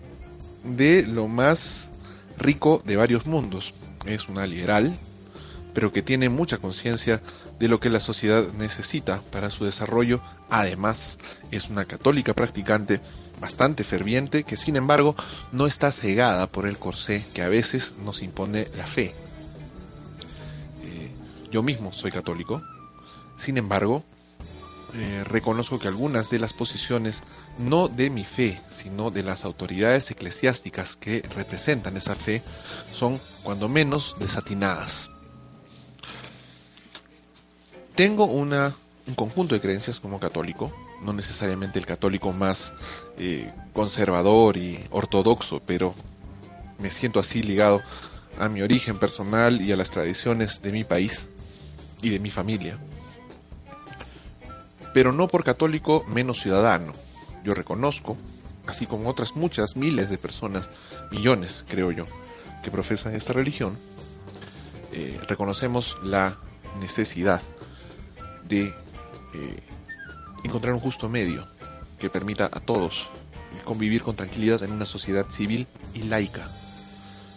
de 0.63 1.03
lo 1.03 1.27
más 1.27 1.89
rico 2.37 2.81
de 2.85 2.95
varios 2.95 3.25
mundos. 3.25 3.73
Es 4.05 4.29
una 4.29 4.45
liberal, 4.45 4.97
pero 5.73 5.91
que 5.91 6.01
tiene 6.01 6.29
mucha 6.29 6.57
conciencia 6.57 7.21
de 7.59 7.67
lo 7.67 7.79
que 7.79 7.89
la 7.89 7.99
sociedad 7.99 8.45
necesita 8.57 9.21
para 9.31 9.49
su 9.49 9.65
desarrollo. 9.65 10.21
Además, 10.49 11.17
es 11.51 11.69
una 11.69 11.85
católica 11.85 12.33
practicante 12.33 12.99
bastante 13.39 13.83
ferviente 13.83 14.43
que 14.43 14.55
sin 14.55 14.75
embargo 14.75 15.15
no 15.51 15.65
está 15.65 15.91
cegada 15.91 16.47
por 16.47 16.67
el 16.67 16.77
corsé 16.77 17.25
que 17.33 17.41
a 17.41 17.49
veces 17.49 17.93
nos 18.03 18.21
impone 18.21 18.67
la 18.77 18.85
fe. 18.85 19.13
Yo 21.51 21.61
mismo 21.61 21.91
soy 21.91 22.11
católico, 22.11 22.61
sin 23.37 23.57
embargo, 23.57 24.05
eh, 24.93 25.23
reconozco 25.25 25.79
que 25.79 25.89
algunas 25.89 26.29
de 26.29 26.39
las 26.39 26.53
posiciones, 26.53 27.23
no 27.57 27.89
de 27.89 28.09
mi 28.09 28.23
fe, 28.23 28.61
sino 28.69 29.11
de 29.11 29.23
las 29.23 29.43
autoridades 29.43 30.09
eclesiásticas 30.11 30.95
que 30.95 31.21
representan 31.35 31.97
esa 31.97 32.15
fe, 32.15 32.41
son 32.93 33.19
cuando 33.43 33.67
menos 33.67 34.15
desatinadas. 34.17 35.09
Tengo 37.95 38.25
un 38.25 38.73
conjunto 39.15 39.53
de 39.53 39.61
creencias 39.61 39.99
como 39.99 40.21
católico, 40.21 40.73
no 41.01 41.11
necesariamente 41.11 41.79
el 41.79 41.85
católico 41.85 42.31
más 42.31 42.71
eh, 43.17 43.51
conservador 43.73 44.55
y 44.55 44.85
ortodoxo, 44.89 45.61
pero 45.65 45.95
me 46.79 46.91
siento 46.91 47.19
así 47.19 47.43
ligado 47.43 47.81
a 48.39 48.47
mi 48.47 48.61
origen 48.61 48.97
personal 48.97 49.61
y 49.61 49.73
a 49.73 49.75
las 49.75 49.91
tradiciones 49.91 50.61
de 50.61 50.71
mi 50.71 50.85
país 50.85 51.27
y 52.01 52.09
de 52.09 52.19
mi 52.19 52.31
familia. 52.31 52.77
Pero 54.93 55.11
no 55.11 55.27
por 55.27 55.43
católico 55.43 56.03
menos 56.07 56.41
ciudadano. 56.41 56.93
Yo 57.43 57.53
reconozco, 57.53 58.17
así 58.67 58.85
como 58.85 59.09
otras 59.09 59.35
muchas 59.35 59.75
miles 59.75 60.09
de 60.09 60.17
personas, 60.17 60.69
millones 61.11 61.65
creo 61.67 61.91
yo, 61.91 62.05
que 62.63 62.71
profesan 62.71 63.15
esta 63.15 63.33
religión, 63.33 63.77
eh, 64.93 65.19
reconocemos 65.27 65.97
la 66.03 66.37
necesidad 66.79 67.41
de 68.47 68.73
eh, 69.33 69.63
encontrar 70.43 70.73
un 70.73 70.79
justo 70.79 71.07
medio 71.07 71.47
que 71.99 72.09
permita 72.09 72.45
a 72.45 72.59
todos 72.59 73.07
convivir 73.63 74.01
con 74.01 74.15
tranquilidad 74.15 74.63
en 74.63 74.71
una 74.71 74.85
sociedad 74.85 75.29
civil 75.29 75.67
y 75.93 76.03
laica. 76.03 76.47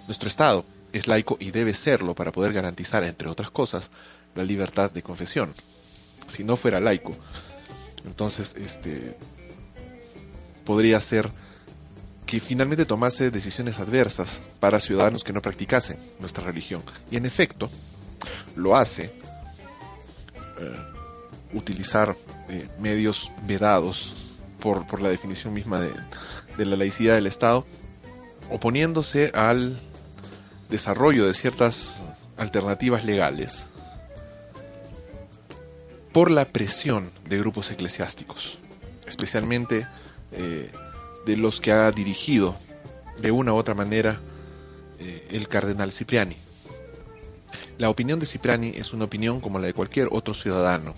Nuestro 0.07 0.29
Estado 0.29 0.65
es 0.93 1.07
laico 1.07 1.37
y 1.41 1.51
debe 1.51 1.75
serlo 1.75 2.15
para 2.15 2.33
poder 2.33 2.53
garantizar, 2.53 3.05
entre 3.05 3.29
otras 3.29 3.51
cosas, 3.51 3.91
la 4.35 4.45
libertad 4.45 4.91
de 4.91 5.03
confesión. 5.03 5.55
Si 6.29 6.45
no 6.45 6.57
fuera 6.57 6.81
laico, 6.81 7.15
entonces 8.05 8.55
este 8.57 9.17
podría 10.65 11.01
ser 11.01 11.29
que 12.27 12.41
finalmente 12.41 12.87
tomase 12.87 13.31
decisiones 13.31 13.79
adversas 13.79 14.41
para 14.61 14.81
ciudadanos 14.81 15.25
que 15.25 15.33
no 15.33 15.43
practicasen 15.43 15.99
nuestra 16.21 16.45
religión. 16.45 16.83
Y 17.11 17.17
en 17.17 17.27
efecto, 17.27 17.71
lo 18.57 18.77
hace 18.77 19.13
eh, 20.59 20.75
utilizar 21.53 22.17
eh, 22.49 22.69
medios 22.81 23.31
vedados 23.47 24.15
por, 24.61 24.87
por, 24.87 25.03
la 25.03 25.11
definición 25.11 25.53
misma 25.53 25.81
de, 25.81 25.93
de 26.57 26.65
la 26.65 26.77
laicidad 26.77 27.17
del 27.17 27.27
Estado, 27.27 27.67
oponiéndose 28.51 29.31
al 29.35 29.79
desarrollo 30.71 31.27
de 31.27 31.35
ciertas 31.35 32.01
alternativas 32.39 33.05
legales 33.05 33.67
por 36.15 36.31
la 36.31 36.45
presión 36.45 37.11
de 37.29 37.39
grupos 37.39 37.73
eclesiásticos, 37.73 38.59
especialmente 39.05 39.89
eh, 40.31 40.71
de 41.27 41.37
los 41.37 41.61
que 41.61 41.73
ha 41.73 41.91
dirigido 41.91 42.57
de 43.21 43.33
una 43.33 43.53
u 43.53 43.57
otra 43.57 43.75
manera 43.75 44.21
eh, 45.01 45.27
el 45.33 45.49
cardenal 45.49 45.91
Cipriani. 45.91 46.37
La 47.79 47.91
opinión 47.91 48.21
de 48.21 48.27
Cipriani 48.27 48.75
es 48.77 48.93
una 48.93 49.07
opinión 49.07 49.41
como 49.41 49.59
la 49.59 49.67
de 49.67 49.75
cualquier 49.75 50.07
otro 50.13 50.35
ciudadano. 50.35 50.95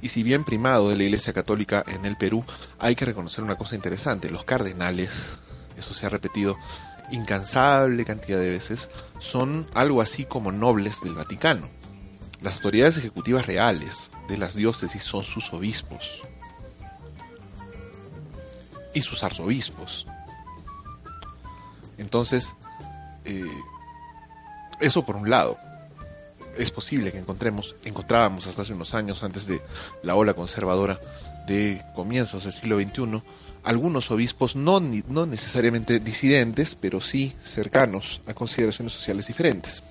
Y 0.00 0.10
si 0.10 0.22
bien 0.22 0.44
primado 0.44 0.90
de 0.90 0.96
la 0.96 1.02
Iglesia 1.02 1.32
Católica 1.32 1.82
en 1.88 2.06
el 2.06 2.16
Perú, 2.16 2.44
hay 2.78 2.94
que 2.94 3.04
reconocer 3.04 3.42
una 3.42 3.56
cosa 3.56 3.74
interesante. 3.74 4.30
Los 4.30 4.44
cardenales, 4.44 5.10
eso 5.76 5.94
se 5.94 6.06
ha 6.06 6.08
repetido 6.08 6.56
incansable 7.10 8.04
cantidad 8.04 8.38
de 8.38 8.50
veces, 8.50 8.88
son 9.18 9.66
algo 9.74 10.00
así 10.00 10.26
como 10.26 10.52
nobles 10.52 11.00
del 11.02 11.14
Vaticano. 11.14 11.81
Las 12.42 12.56
autoridades 12.56 12.96
ejecutivas 12.96 13.46
reales 13.46 14.10
de 14.28 14.36
las 14.36 14.54
diócesis 14.54 15.04
son 15.04 15.22
sus 15.22 15.52
obispos 15.52 16.22
y 18.94 19.00
sus 19.00 19.22
arzobispos. 19.22 20.06
Entonces, 21.98 22.52
eh, 23.24 23.44
eso 24.80 25.04
por 25.04 25.16
un 25.16 25.30
lado. 25.30 25.56
Es 26.58 26.70
posible 26.70 27.12
que 27.12 27.18
encontremos, 27.18 27.76
encontrábamos 27.84 28.46
hasta 28.46 28.62
hace 28.62 28.74
unos 28.74 28.92
años, 28.92 29.22
antes 29.22 29.46
de 29.46 29.62
la 30.02 30.16
ola 30.16 30.34
conservadora 30.34 30.98
de 31.46 31.82
comienzos 31.94 32.44
del 32.44 32.52
siglo 32.52 32.78
XXI, 32.78 33.22
algunos 33.64 34.10
obispos 34.10 34.56
no, 34.56 34.80
no 34.80 35.24
necesariamente 35.26 36.00
disidentes, 36.00 36.74
pero 36.74 37.00
sí 37.00 37.34
cercanos 37.44 38.20
a 38.26 38.34
consideraciones 38.34 38.92
sociales 38.92 39.28
diferentes. 39.28 39.82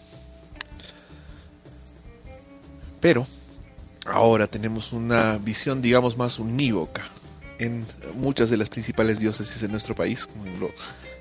Pero 3.02 3.28
ahora 4.06 4.48
tenemos 4.48 4.94
una 4.94 5.38
visión, 5.38 5.82
digamos, 5.82 6.16
más 6.18 6.40
unívoca 6.40 7.04
en 7.58 7.86
muchas 8.16 8.50
de 8.50 8.58
las 8.58 8.70
principales 8.70 9.20
diócesis 9.20 9.62
de 9.62 9.68
nuestro 9.68 9.96
país, 9.96 10.26
como 10.26 10.46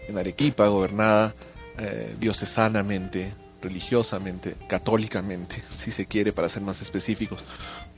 en 0.08 0.18
Arequipa, 0.18 0.66
gobernada 0.68 1.34
eh, 1.78 2.14
diocesanamente, 2.18 3.32
religiosamente, 3.62 4.56
católicamente, 4.68 5.62
si 5.70 5.90
se 5.90 6.06
quiere, 6.06 6.32
para 6.32 6.48
ser 6.48 6.62
más 6.62 6.80
específicos, 6.80 7.40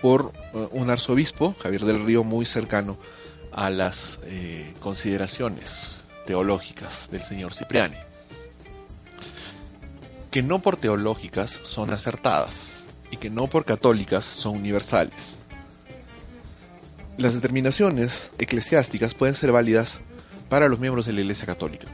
por 0.01 0.33
uh, 0.53 0.69
un 0.73 0.91
arzobispo, 0.91 1.55
Javier 1.63 1.85
del 1.85 2.05
Río, 2.05 2.25
muy 2.25 2.47
cercano 2.47 2.99
a 3.53 3.71
las 3.71 4.19
eh, 4.25 4.75
consideraciones 4.81 6.03
teológicas 6.27 7.11
del 7.11 7.23
señor 7.23 7.55
Cipriani, 7.55 7.97
que 10.31 10.43
no 10.43 10.61
por 10.61 10.77
teológicas 10.77 11.61
son 11.63 11.91
acertadas 11.91 12.72
y 13.13 13.19
que 13.19 13.31
no 13.31 13.47
por 13.47 13.65
católicas 13.65 14.25
son 14.25 14.57
universales. 14.57 15.39
Las 17.19 17.35
determinaciones 17.35 18.33
eclesiásticas 18.39 19.15
pueden 19.15 19.37
ser 19.37 19.53
válidas 19.53 20.01
para 20.49 20.67
los 20.67 20.81
miembros 20.81 21.07
de 21.07 21.13
la 21.13 21.21
Iglesia 21.21 21.47
Católica. 21.47 21.87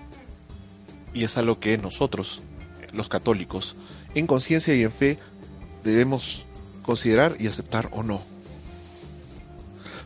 Y 1.12 1.24
es 1.24 1.36
algo 1.36 1.58
que 1.58 1.76
nosotros, 1.76 2.40
los 2.92 3.08
católicos, 3.08 3.76
en 4.14 4.28
conciencia 4.28 4.74
y 4.74 4.84
en 4.84 4.92
fe, 4.92 5.18
debemos 5.82 6.46
considerar 6.82 7.34
y 7.38 7.48
aceptar 7.48 7.88
o 7.92 8.04
no. 8.04 8.22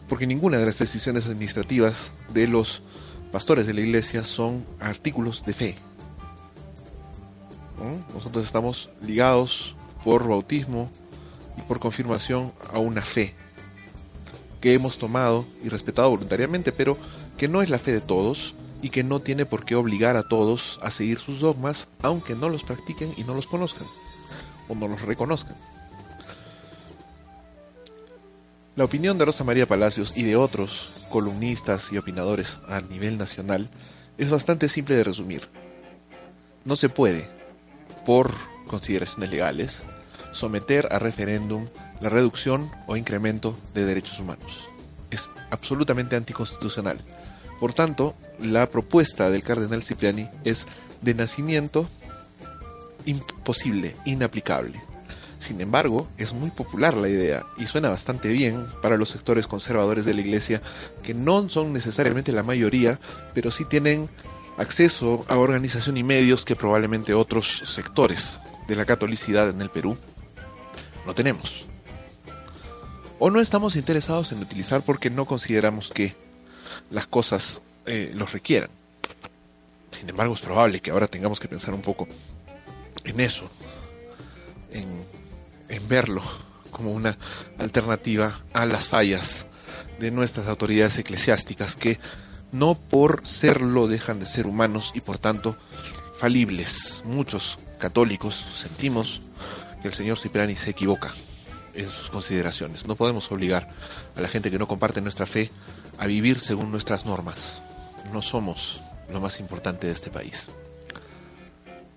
Porque 0.09 0.27
ninguna 0.27 0.57
de 0.57 0.67
las 0.67 0.79
decisiones 0.79 1.27
administrativas 1.27 2.11
de 2.33 2.49
los 2.49 2.83
pastores 3.31 3.67
de 3.67 3.75
la 3.75 3.83
Iglesia 3.83 4.25
son 4.25 4.65
artículos 4.81 5.45
de 5.45 5.53
fe. 5.53 5.77
¿No? 7.79 8.15
Nosotros 8.15 8.47
estamos 8.47 8.89
ligados 9.03 9.75
por 10.05 10.27
bautismo 10.27 10.91
y 11.57 11.63
por 11.63 11.81
confirmación 11.81 12.53
a 12.73 12.79
una 12.79 13.05
fe 13.05 13.35
que 14.61 14.75
hemos 14.75 14.99
tomado 14.99 15.45
y 15.63 15.69
respetado 15.69 16.11
voluntariamente, 16.11 16.73
pero 16.73 16.97
que 17.37 17.49
no 17.49 17.63
es 17.63 17.71
la 17.71 17.79
fe 17.79 17.93
de 17.93 18.01
todos 18.01 18.55
y 18.81 18.91
que 18.91 19.05
no 19.05 19.21
tiene 19.21 19.47
por 19.47 19.65
qué 19.65 19.75
obligar 19.75 20.17
a 20.17 20.29
todos 20.29 20.79
a 20.83 20.91
seguir 20.91 21.19
sus 21.19 21.41
dogmas, 21.41 21.89
aunque 22.03 22.35
no 22.35 22.49
los 22.49 22.65
practiquen 22.65 23.13
y 23.17 23.25
no 23.25 23.35
los 23.35 23.47
conozcan, 23.47 23.87
o 24.69 24.75
no 24.75 24.89
los 24.89 25.03
reconozcan. 25.03 25.57
La 28.75 28.85
opinión 28.85 29.19
de 29.19 29.27
Rosa 29.27 29.45
María 29.45 29.67
Palacios 29.67 30.17
y 30.17 30.23
de 30.23 30.37
otros 30.37 31.07
columnistas 31.11 31.93
y 31.93 31.99
opinadores 31.99 32.59
a 32.69 32.81
nivel 32.81 33.19
nacional 33.19 33.69
es 34.17 34.31
bastante 34.31 34.69
simple 34.69 34.97
de 34.97 35.05
resumir. 35.05 35.49
No 36.65 36.75
se 36.77 36.89
puede, 36.89 37.29
por 38.07 38.33
consideraciones 38.67 39.31
legales, 39.31 39.85
someter 40.33 40.89
a 40.91 40.99
referéndum 40.99 41.69
la 42.01 42.09
reducción 42.09 42.71
o 42.87 42.97
incremento 42.97 43.57
de 43.75 43.85
derechos 43.85 44.19
humanos. 44.19 44.69
Es 45.11 45.31
absolutamente 45.51 46.17
anticonstitucional. 46.17 46.99
Por 47.61 47.75
tanto, 47.75 48.15
la 48.41 48.67
propuesta 48.67 49.31
del 49.31 49.45
cardenal 49.45 49.83
Cipriani 49.83 50.29
es 50.45 50.67
de 51.01 51.15
nacimiento 51.15 51.89
imposible, 53.05 53.95
inaplicable. 54.05 54.81
Sin 55.39 55.61
embargo, 55.61 56.09
es 56.19 56.33
muy 56.33 56.51
popular 56.51 56.97
la 56.97 57.09
idea 57.09 57.45
y 57.59 57.67
suena 57.67 57.89
bastante 57.89 58.29
bien 58.29 58.67
para 58.81 58.97
los 58.97 59.11
sectores 59.11 59.47
conservadores 59.47 60.05
de 60.05 60.15
la 60.15 60.21
Iglesia, 60.21 60.63
que 61.03 61.15
no 61.15 61.49
son 61.49 61.73
necesariamente 61.73 62.31
la 62.31 62.45
mayoría, 62.45 63.01
pero 63.35 63.51
sí 63.51 63.65
tienen 63.65 64.09
acceso 64.57 65.25
a 65.29 65.37
organización 65.37 65.97
y 65.97 66.05
medios 66.05 66.45
que 66.45 66.55
probablemente 66.55 67.15
otros 67.15 67.63
sectores 67.67 68.39
de 68.69 68.77
la 68.77 68.85
catolicidad 68.85 69.49
en 69.49 69.61
el 69.61 69.71
Perú 69.71 69.97
no 71.07 71.15
tenemos. 71.15 71.67
O 73.19 73.31
no 73.31 73.41
estamos 73.41 73.77
interesados 73.77 74.33
en 74.33 74.41
utilizar 74.41 74.83
porque 74.83 75.11
no 75.11 75.27
consideramos 75.27 75.91
que 75.91 76.17
las 76.91 77.07
cosas 77.07 77.61
eh, 77.87 78.11
los 78.15 78.33
requieran. 78.33 78.71
Sin 79.93 80.09
embargo, 80.09 80.35
es 80.35 80.41
probable 80.41 80.81
que 80.81 80.91
ahora 80.91 81.07
tengamos 81.07 81.39
que 81.39 81.49
pensar 81.49 81.75
un 81.75 81.83
poco 81.83 82.09
en 83.05 83.21
eso, 83.21 83.51
en, 84.71 84.89
en 85.69 85.89
verlo 85.89 86.23
como 86.71 86.93
una 86.93 87.19
alternativa 87.59 88.41
a 88.53 88.67
las 88.67 88.89
fallas 88.89 89.47
de 90.01 90.11
nuestras 90.11 90.49
autoridades 90.49 90.99
eclesiásticas 90.99 91.77
que 91.77 91.99
no 92.51 92.75
por 92.75 93.27
serlo 93.27 93.87
dejan 93.87 94.19
de 94.19 94.27
ser 94.27 94.47
humanos 94.47 94.91
y 94.95 95.01
por 95.01 95.19
tanto 95.19 95.57
falibles. 96.19 97.03
Muchos 97.05 97.59
católicos 97.79 98.45
sentimos 98.55 99.21
el 99.89 99.95
señor 99.95 100.19
Cipriani 100.19 100.57
se 100.57 100.71
equivoca 100.71 101.13
en 101.75 101.89
sus 101.89 102.11
consideraciones. 102.11 102.87
No 102.87 102.97
podemos 102.97 103.31
obligar 103.33 103.69
a 104.17 104.21
la 104.21 104.29
gente 104.29 104.51
que 104.51 104.59
no 104.59 104.69
comparte 104.69 105.01
nuestra 105.01 105.27
fe 105.27 105.51
a 105.99 106.07
vivir 106.07 106.41
según 106.41 106.71
nuestras 106.71 107.07
normas. 107.07 107.63
No 108.13 108.23
somos 108.23 108.81
lo 109.11 109.21
más 109.21 109.41
importante 109.41 109.87
de 109.87 109.93
este 109.93 110.11
país. 110.11 110.47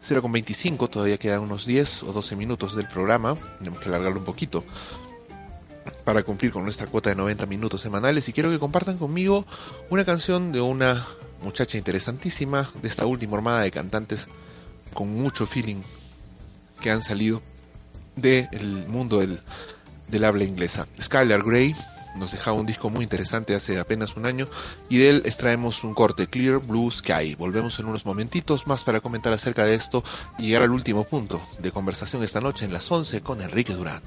0 0.01 0.21
con 0.21 0.31
25, 0.31 0.87
todavía 0.87 1.17
quedan 1.17 1.41
unos 1.41 1.65
10 1.65 2.03
o 2.03 2.13
12 2.13 2.35
minutos 2.35 2.75
del 2.75 2.87
programa, 2.87 3.35
tenemos 3.57 3.79
que 3.79 3.89
alargarlo 3.89 4.19
un 4.19 4.25
poquito 4.25 4.63
para 6.03 6.21
cumplir 6.21 6.51
con 6.51 6.63
nuestra 6.63 6.85
cuota 6.85 7.09
de 7.09 7.15
90 7.15 7.47
minutos 7.47 7.81
semanales 7.81 8.29
y 8.29 8.33
quiero 8.33 8.51
que 8.51 8.59
compartan 8.59 8.97
conmigo 8.97 9.45
una 9.89 10.05
canción 10.05 10.51
de 10.51 10.61
una 10.61 11.07
muchacha 11.41 11.77
interesantísima 11.77 12.71
de 12.81 12.87
esta 12.87 13.07
última 13.07 13.37
armada 13.37 13.61
de 13.61 13.71
cantantes 13.71 14.27
con 14.93 15.09
mucho 15.09 15.47
feeling 15.47 15.81
que 16.81 16.91
han 16.91 17.01
salido 17.01 17.41
del 18.15 18.87
mundo 18.87 19.19
del, 19.19 19.41
del 20.07 20.23
habla 20.25 20.43
inglesa. 20.43 20.87
Skylar 21.01 21.43
Grey 21.43 21.75
nos 22.15 22.31
dejaba 22.31 22.57
un 22.57 22.65
disco 22.65 22.89
muy 22.89 23.03
interesante 23.03 23.55
hace 23.55 23.79
apenas 23.79 24.15
un 24.15 24.25
año 24.25 24.47
y 24.89 24.97
de 24.97 25.09
él 25.09 25.21
extraemos 25.25 25.83
un 25.83 25.93
corte 25.93 26.27
Clear 26.27 26.59
Blue 26.59 26.89
Sky. 26.89 27.35
Volvemos 27.35 27.77
en 27.79 27.85
unos 27.85 28.05
momentitos 28.05 28.67
más 28.67 28.83
para 28.83 29.01
comentar 29.01 29.33
acerca 29.33 29.65
de 29.65 29.75
esto 29.75 30.03
y 30.37 30.47
llegar 30.47 30.63
al 30.63 30.71
último 30.71 31.03
punto 31.03 31.41
de 31.59 31.71
conversación 31.71 32.23
esta 32.23 32.41
noche 32.41 32.65
en 32.65 32.73
las 32.73 32.89
11 32.91 33.21
con 33.21 33.41
Enrique 33.41 33.73
Durán. 33.73 34.01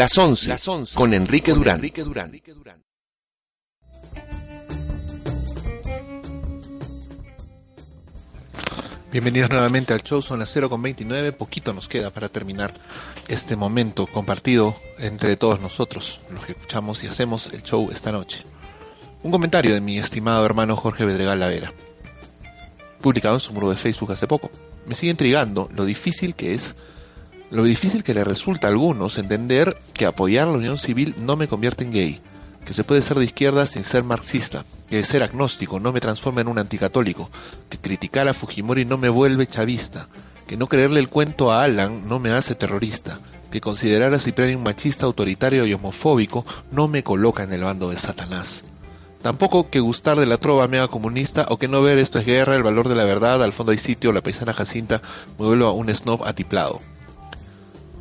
Las 0.00 0.16
11, 0.16 0.56
con 0.94 1.12
Enrique 1.12 1.52
Durán. 1.52 1.82
Bienvenidos 9.12 9.50
nuevamente 9.50 9.92
al 9.92 10.02
show, 10.02 10.22
son 10.22 10.38
las 10.38 10.56
0.29, 10.56 11.32
poquito 11.32 11.74
nos 11.74 11.86
queda 11.86 12.08
para 12.08 12.30
terminar 12.30 12.72
este 13.28 13.56
momento 13.56 14.06
compartido 14.06 14.74
entre 14.98 15.36
todos 15.36 15.60
nosotros, 15.60 16.18
los 16.30 16.46
que 16.46 16.52
escuchamos 16.52 17.04
y 17.04 17.06
hacemos 17.06 17.50
el 17.52 17.62
show 17.62 17.90
esta 17.92 18.10
noche. 18.10 18.42
Un 19.22 19.30
comentario 19.30 19.74
de 19.74 19.82
mi 19.82 19.98
estimado 19.98 20.46
hermano 20.46 20.76
Jorge 20.76 21.04
Bedregal 21.04 21.40
Lavera, 21.40 21.74
publicado 23.02 23.34
en 23.34 23.40
su 23.40 23.52
muro 23.52 23.68
de 23.68 23.76
Facebook 23.76 24.12
hace 24.12 24.26
poco. 24.26 24.50
Me 24.86 24.94
sigue 24.94 25.10
intrigando 25.10 25.68
lo 25.74 25.84
difícil 25.84 26.34
que 26.34 26.54
es, 26.54 26.74
lo 27.50 27.64
difícil 27.64 28.04
que 28.04 28.14
le 28.14 28.22
resulta 28.22 28.68
a 28.68 28.70
algunos 28.70 29.18
entender 29.18 29.76
que 29.92 30.06
apoyar 30.06 30.46
la 30.46 30.54
unión 30.54 30.78
civil 30.78 31.14
no 31.20 31.36
me 31.36 31.48
convierte 31.48 31.84
en 31.84 31.92
gay, 31.92 32.20
que 32.64 32.74
se 32.74 32.84
puede 32.84 33.02
ser 33.02 33.18
de 33.18 33.24
izquierda 33.24 33.66
sin 33.66 33.84
ser 33.84 34.04
marxista, 34.04 34.64
que 34.88 35.02
ser 35.02 35.22
agnóstico 35.22 35.80
no 35.80 35.92
me 35.92 36.00
transforma 36.00 36.40
en 36.40 36.48
un 36.48 36.58
anticatólico, 36.58 37.30
que 37.68 37.78
criticar 37.78 38.28
a 38.28 38.34
Fujimori 38.34 38.84
no 38.84 38.98
me 38.98 39.08
vuelve 39.08 39.48
chavista, 39.48 40.08
que 40.46 40.56
no 40.56 40.68
creerle 40.68 41.00
el 41.00 41.08
cuento 41.08 41.50
a 41.50 41.64
Alan 41.64 42.08
no 42.08 42.20
me 42.20 42.30
hace 42.30 42.54
terrorista, 42.54 43.18
que 43.50 43.60
considerar 43.60 44.14
a 44.14 44.20
Cipriani 44.20 44.54
un 44.54 44.62
machista 44.62 45.06
autoritario 45.06 45.66
y 45.66 45.74
homofóbico 45.74 46.46
no 46.70 46.86
me 46.86 47.02
coloca 47.02 47.42
en 47.42 47.52
el 47.52 47.64
bando 47.64 47.90
de 47.90 47.96
Satanás. 47.96 48.62
Tampoco 49.22 49.68
que 49.68 49.80
gustar 49.80 50.18
de 50.18 50.26
la 50.26 50.38
trova 50.38 50.68
mega 50.68 50.88
comunista 50.88 51.46
o 51.50 51.58
que 51.58 51.68
no 51.68 51.82
ver 51.82 51.98
esto 51.98 52.20
es 52.20 52.26
guerra, 52.26 52.56
el 52.56 52.62
valor 52.62 52.88
de 52.88 52.94
la 52.94 53.04
verdad, 53.04 53.42
al 53.42 53.52
fondo 53.52 53.72
hay 53.72 53.78
sitio, 53.78 54.12
la 54.12 54.22
paisana 54.22 54.54
Jacinta 54.54 55.02
me 55.38 55.46
vuelvo 55.46 55.72
un 55.72 55.92
snob 55.94 56.24
atiplado. 56.24 56.80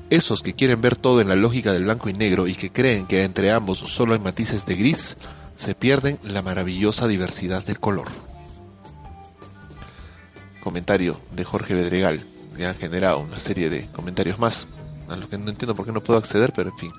Esos 0.09 0.41
que 0.41 0.53
quieren 0.53 0.81
ver 0.81 0.95
todo 0.95 1.21
en 1.21 1.27
la 1.27 1.35
lógica 1.35 1.71
del 1.71 1.83
blanco 1.83 2.09
y 2.09 2.13
negro 2.13 2.47
y 2.47 2.55
que 2.55 2.71
creen 2.71 3.05
que 3.05 3.23
entre 3.23 3.51
ambos 3.51 3.77
solo 3.79 4.13
hay 4.13 4.19
matices 4.19 4.65
de 4.65 4.75
gris, 4.75 5.17
se 5.55 5.75
pierden 5.75 6.17
la 6.23 6.41
maravillosa 6.41 7.07
diversidad 7.07 7.63
del 7.63 7.79
color. 7.79 8.07
Comentario 10.61 11.19
de 11.31 11.45
Jorge 11.45 11.75
Bedregal, 11.75 12.21
que 12.57 12.65
ha 12.65 12.73
generado 12.73 13.19
una 13.19 13.37
serie 13.37 13.69
de 13.69 13.85
comentarios 13.91 14.39
más, 14.39 14.65
a 15.09 15.15
los 15.15 15.29
que 15.29 15.37
no 15.37 15.51
entiendo 15.51 15.75
por 15.75 15.85
qué 15.85 15.91
no 15.91 16.01
puedo 16.01 16.17
acceder, 16.17 16.53
pero 16.55 16.69
en 16.69 16.77
fin, 16.77 16.91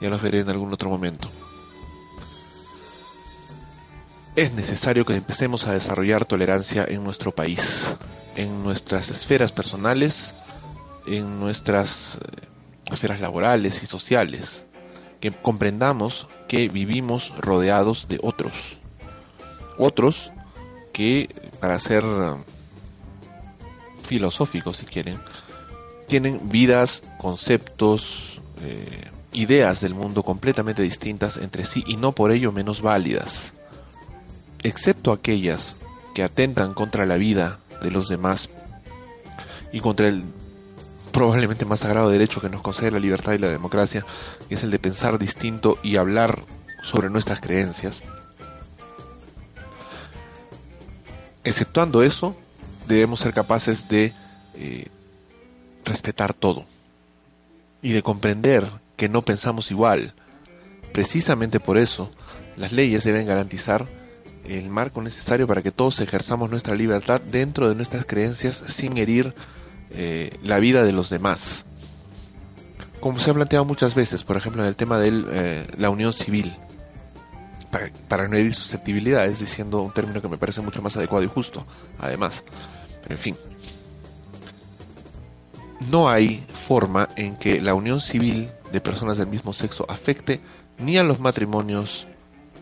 ya 0.00 0.10
los 0.10 0.20
veré 0.20 0.40
en 0.40 0.50
algún 0.50 0.72
otro 0.72 0.90
momento. 0.90 1.30
Es 4.34 4.52
necesario 4.52 5.04
que 5.04 5.12
empecemos 5.12 5.66
a 5.66 5.72
desarrollar 5.72 6.24
tolerancia 6.24 6.84
en 6.88 7.04
nuestro 7.04 7.32
país, 7.32 7.86
en 8.34 8.62
nuestras 8.64 9.10
esferas 9.10 9.52
personales, 9.52 10.34
en 11.10 11.40
nuestras 11.40 12.16
eh, 12.16 12.46
esferas 12.90 13.20
laborales 13.20 13.82
y 13.82 13.86
sociales, 13.86 14.66
que 15.20 15.32
comprendamos 15.32 16.28
que 16.48 16.68
vivimos 16.68 17.32
rodeados 17.38 18.08
de 18.08 18.18
otros. 18.22 18.78
Otros 19.78 20.32
que, 20.92 21.28
para 21.60 21.78
ser 21.78 22.04
filosóficos 24.04 24.78
si 24.78 24.86
quieren, 24.86 25.20
tienen 26.08 26.48
vidas, 26.48 27.02
conceptos, 27.18 28.40
eh, 28.62 29.10
ideas 29.32 29.80
del 29.80 29.94
mundo 29.94 30.22
completamente 30.22 30.82
distintas 30.82 31.36
entre 31.36 31.64
sí 31.64 31.84
y 31.86 31.96
no 31.96 32.12
por 32.12 32.32
ello 32.32 32.50
menos 32.50 32.82
válidas, 32.82 33.52
excepto 34.62 35.12
aquellas 35.12 35.76
que 36.14 36.24
atentan 36.24 36.74
contra 36.74 37.06
la 37.06 37.16
vida 37.16 37.60
de 37.82 37.90
los 37.90 38.08
demás 38.08 38.50
y 39.72 39.80
contra 39.80 40.08
el 40.08 40.24
probablemente 41.10 41.64
más 41.64 41.80
sagrado 41.80 42.10
derecho 42.10 42.40
que 42.40 42.48
nos 42.48 42.62
concede 42.62 42.92
la 42.92 42.98
libertad 42.98 43.32
y 43.32 43.38
la 43.38 43.48
democracia, 43.48 44.04
que 44.48 44.54
es 44.54 44.62
el 44.62 44.70
de 44.70 44.78
pensar 44.78 45.18
distinto 45.18 45.78
y 45.82 45.96
hablar 45.96 46.44
sobre 46.82 47.10
nuestras 47.10 47.40
creencias. 47.40 48.02
Exceptuando 51.44 52.02
eso, 52.02 52.36
debemos 52.86 53.20
ser 53.20 53.32
capaces 53.32 53.88
de 53.88 54.12
eh, 54.54 54.88
respetar 55.84 56.34
todo 56.34 56.66
y 57.82 57.92
de 57.92 58.02
comprender 58.02 58.66
que 58.96 59.08
no 59.08 59.22
pensamos 59.22 59.70
igual. 59.70 60.12
Precisamente 60.92 61.60
por 61.60 61.78
eso, 61.78 62.10
las 62.56 62.72
leyes 62.72 63.04
deben 63.04 63.26
garantizar 63.26 63.86
el 64.44 64.68
marco 64.68 65.00
necesario 65.02 65.46
para 65.46 65.62
que 65.62 65.70
todos 65.70 66.00
ejerzamos 66.00 66.50
nuestra 66.50 66.74
libertad 66.74 67.20
dentro 67.20 67.68
de 67.68 67.74
nuestras 67.74 68.04
creencias 68.04 68.62
sin 68.68 68.96
herir 68.98 69.34
eh, 69.90 70.36
la 70.42 70.58
vida 70.58 70.84
de 70.84 70.92
los 70.92 71.10
demás. 71.10 71.64
Como 73.00 73.18
se 73.18 73.30
ha 73.30 73.34
planteado 73.34 73.64
muchas 73.64 73.94
veces, 73.94 74.22
por 74.22 74.36
ejemplo, 74.36 74.62
en 74.62 74.68
el 74.68 74.76
tema 74.76 74.98
de 74.98 75.24
eh, 75.32 75.66
la 75.78 75.90
unión 75.90 76.12
civil, 76.12 76.54
para, 77.70 77.90
para 78.08 78.28
no 78.28 78.36
herir 78.36 78.54
susceptibilidades, 78.54 79.40
diciendo 79.40 79.80
un 79.80 79.92
término 79.92 80.20
que 80.20 80.28
me 80.28 80.38
parece 80.38 80.60
mucho 80.60 80.82
más 80.82 80.96
adecuado 80.96 81.24
y 81.24 81.28
justo, 81.28 81.66
además. 81.98 82.44
Pero 83.02 83.14
en 83.14 83.18
fin, 83.18 83.36
no 85.88 86.08
hay 86.08 86.44
forma 86.54 87.08
en 87.16 87.36
que 87.36 87.60
la 87.60 87.74
unión 87.74 88.00
civil 88.00 88.50
de 88.72 88.80
personas 88.80 89.16
del 89.16 89.26
mismo 89.26 89.52
sexo 89.52 89.86
afecte 89.88 90.40
ni 90.78 90.98
a 90.98 91.02
los 91.02 91.20
matrimonios 91.20 92.06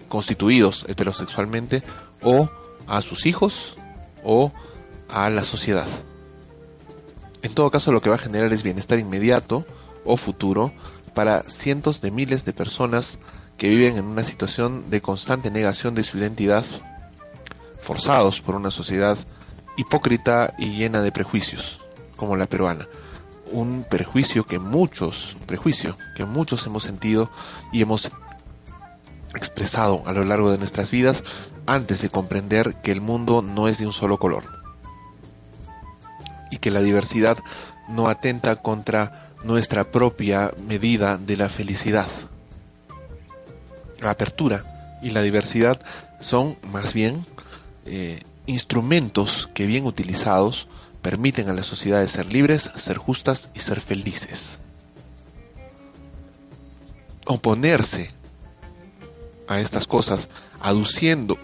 constituidos 0.09 0.84
heterosexualmente 0.88 1.82
o 2.22 2.48
a 2.86 3.02
sus 3.02 3.26
hijos 3.26 3.76
o 4.24 4.52
a 5.09 5.28
la 5.30 5.42
sociedad. 5.42 5.88
En 7.48 7.54
todo 7.54 7.70
caso 7.70 7.92
lo 7.92 8.02
que 8.02 8.10
va 8.10 8.16
a 8.16 8.18
generar 8.18 8.52
es 8.52 8.62
bienestar 8.62 8.98
inmediato 8.98 9.64
o 10.04 10.18
futuro 10.18 10.70
para 11.14 11.42
cientos 11.44 12.02
de 12.02 12.10
miles 12.10 12.44
de 12.44 12.52
personas 12.52 13.18
que 13.56 13.68
viven 13.68 13.96
en 13.96 14.04
una 14.04 14.22
situación 14.22 14.90
de 14.90 15.00
constante 15.00 15.50
negación 15.50 15.94
de 15.94 16.02
su 16.02 16.18
identidad, 16.18 16.66
forzados 17.80 18.42
por 18.42 18.54
una 18.54 18.70
sociedad 18.70 19.16
hipócrita 19.78 20.52
y 20.58 20.76
llena 20.76 21.00
de 21.00 21.10
prejuicios, 21.10 21.80
como 22.16 22.36
la 22.36 22.44
peruana. 22.44 22.86
Un 23.50 23.86
prejuicio 23.88 24.44
que 24.44 24.58
muchos, 24.58 25.38
prejuicio 25.46 25.96
que 26.16 26.26
muchos 26.26 26.66
hemos 26.66 26.82
sentido 26.82 27.30
y 27.72 27.80
hemos 27.80 28.10
expresado 29.34 30.02
a 30.04 30.12
lo 30.12 30.22
largo 30.22 30.52
de 30.52 30.58
nuestras 30.58 30.90
vidas 30.90 31.24
antes 31.64 32.02
de 32.02 32.10
comprender 32.10 32.74
que 32.82 32.92
el 32.92 33.00
mundo 33.00 33.40
no 33.40 33.68
es 33.68 33.78
de 33.78 33.86
un 33.86 33.94
solo 33.94 34.18
color 34.18 34.57
y 36.50 36.58
que 36.58 36.70
la 36.70 36.80
diversidad 36.80 37.38
no 37.88 38.08
atenta 38.08 38.56
contra 38.56 39.30
nuestra 39.44 39.84
propia 39.84 40.52
medida 40.66 41.16
de 41.16 41.36
la 41.36 41.48
felicidad. 41.48 42.08
La 44.00 44.10
apertura 44.10 44.98
y 45.02 45.10
la 45.10 45.22
diversidad 45.22 45.80
son 46.20 46.56
más 46.72 46.92
bien 46.92 47.26
eh, 47.86 48.22
instrumentos 48.46 49.48
que 49.54 49.66
bien 49.66 49.86
utilizados 49.86 50.68
permiten 51.02 51.48
a 51.48 51.52
las 51.52 51.66
sociedades 51.66 52.10
ser 52.10 52.32
libres, 52.32 52.70
ser 52.76 52.98
justas 52.98 53.50
y 53.54 53.60
ser 53.60 53.80
felices. 53.80 54.58
Oponerse 57.26 58.10
a 59.46 59.60
estas 59.60 59.86
cosas, 59.86 60.28
aduciendo 60.60 61.38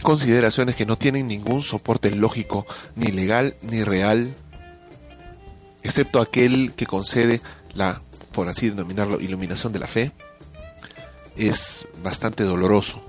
consideraciones 0.00 0.76
que 0.76 0.86
no 0.86 0.96
tienen 0.96 1.26
ningún 1.26 1.62
soporte 1.62 2.10
lógico, 2.10 2.66
ni 2.94 3.08
legal, 3.08 3.54
ni 3.62 3.84
real, 3.84 4.34
excepto 5.82 6.20
aquel 6.20 6.72
que 6.74 6.86
concede 6.86 7.40
la, 7.74 8.02
por 8.32 8.48
así 8.48 8.68
denominarlo, 8.68 9.20
iluminación 9.20 9.72
de 9.72 9.78
la 9.78 9.86
fe, 9.86 10.12
es 11.36 11.86
bastante 12.02 12.44
doloroso, 12.44 13.02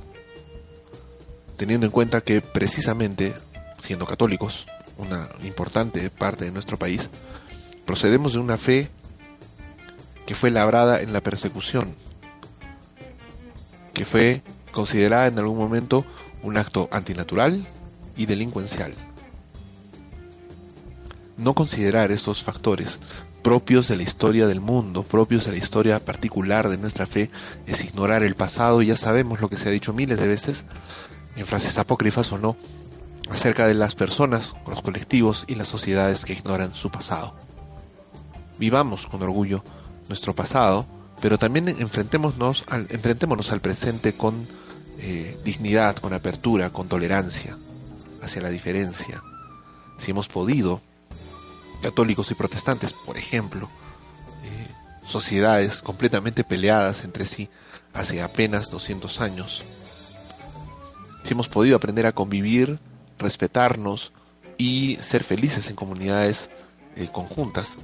teniendo 1.58 1.86
en 1.86 1.92
cuenta 1.92 2.22
que 2.22 2.42
precisamente, 2.42 3.34
siendo 3.82 4.06
católicos, 4.06 4.68
una 4.98 5.30
importante 5.44 6.10
parte 6.10 6.46
de 6.46 6.52
nuestro 6.52 6.78
país, 6.78 7.10
procedemos 7.86 8.34
de 8.34 8.40
una 8.40 8.58
fe 8.58 8.90
que 10.26 10.36
fue 10.36 10.52
labrada 10.52 11.02
en 11.02 11.12
la 11.12 11.22
persecución, 11.22 11.96
que 13.94 14.06
fue 14.06 14.44
considerada 14.72 15.28
en 15.28 15.40
algún 15.40 15.58
momento 15.58 16.06
un 16.44 16.58
acto 16.58 16.90
antinatural 16.92 17.68
y 18.16 18.26
delincuencial. 18.26 18.94
No 21.38 21.54
considerar 21.54 22.12
estos 22.12 22.44
factores 22.44 23.00
propios 23.42 23.88
de 23.88 23.96
la 23.96 24.04
historia 24.04 24.48
del 24.48 24.60
mundo, 24.60 25.04
propios 25.04 25.46
de 25.46 25.52
la 25.52 25.58
historia 25.58 26.00
particular 26.00 26.70
de 26.70 26.78
nuestra 26.78 27.06
fe, 27.06 27.30
es 27.66 27.84
ignorar 27.84 28.24
el 28.24 28.36
pasado, 28.36 28.82
y 28.82 28.88
ya 28.88 28.98
sabemos 28.98 29.42
lo 29.42 29.50
que 29.50 29.58
se 29.58 29.70
ha 29.70 29.72
dicho 29.72 29.94
miles 29.94 30.20
de 30.20 30.28
veces, 30.28 30.66
en 31.36 31.46
frases 31.46 31.78
apócrifas 31.78 32.32
o 32.32 32.38
no, 32.38 32.58
acerca 33.30 33.68
de 33.68 33.74
las 33.74 33.96
personas, 33.96 34.54
los 34.68 34.82
colectivos 34.82 35.46
y 35.48 35.56
las 35.56 35.70
sociedades 35.70 36.26
que 36.26 36.34
ignoran 36.34 36.74
su 36.74 36.90
pasado. 36.90 37.34
Vivamos 38.58 39.06
con 39.06 39.22
orgullo 39.22 39.64
nuestro 40.10 40.36
pasado, 40.36 40.86
pero 41.22 41.38
también 41.38 41.70
enfrentémonos 41.70 42.64
al, 42.68 42.88
enfrentémonos 42.90 43.52
al 43.52 43.62
presente 43.62 44.14
con 44.14 44.48
eh, 45.02 45.38
dignidad, 45.44 45.96
con 45.98 46.14
apertura, 46.14 46.72
con 46.72 46.88
tolerancia 46.88 47.58
hacia 48.22 48.42
la 48.42 48.50
diferencia. 48.50 49.24
Si 49.98 50.12
hemos 50.12 50.28
podido, 50.28 50.82
católicos 51.82 52.30
y 52.32 52.36
protestantes, 52.36 52.94
por 52.94 53.18
ejemplo, 53.18 53.70
eh, 54.44 54.68
sociedades 55.04 55.82
completamente 55.82 56.44
peleadas 56.44 57.04
entre 57.04 57.26
sí 57.26 57.50
hace 57.94 58.22
apenas 58.22 58.70
200 58.70 59.22
años, 59.22 59.64
si 61.24 61.34
hemos 61.34 61.48
podido 61.48 61.76
aprender 61.76 62.06
a 62.06 62.12
convivir, 62.12 62.80
respetarnos 63.18 64.12
y 64.58 64.98
ser 64.98 65.24
felices 65.24 65.70
en 65.70 65.76
comunidades 65.76 66.50
eh, 66.96 67.08
conjuntas, 67.12 67.76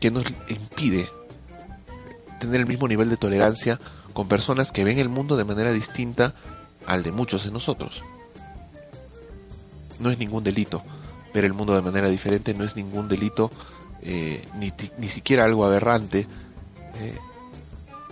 que 0.00 0.10
nos 0.10 0.24
impide 0.48 1.08
tener 2.38 2.60
el 2.60 2.66
mismo 2.66 2.88
nivel 2.88 3.10
de 3.10 3.16
tolerancia 3.16 3.78
con 4.12 4.28
personas 4.28 4.72
que 4.72 4.84
ven 4.84 4.98
el 4.98 5.08
mundo 5.08 5.36
de 5.36 5.44
manera 5.44 5.72
distinta 5.72 6.34
al 6.86 7.02
de 7.02 7.12
muchos 7.12 7.44
de 7.44 7.50
nosotros. 7.50 8.02
No 9.98 10.10
es 10.10 10.18
ningún 10.18 10.44
delito 10.44 10.82
ver 11.32 11.44
el 11.44 11.52
mundo 11.52 11.74
de 11.74 11.82
manera 11.82 12.08
diferente, 12.08 12.54
no 12.54 12.64
es 12.64 12.76
ningún 12.76 13.08
delito, 13.08 13.50
eh, 14.02 14.46
ni, 14.58 14.72
ni 14.98 15.08
siquiera 15.08 15.44
algo 15.44 15.64
aberrante, 15.64 16.26
eh, 16.96 17.18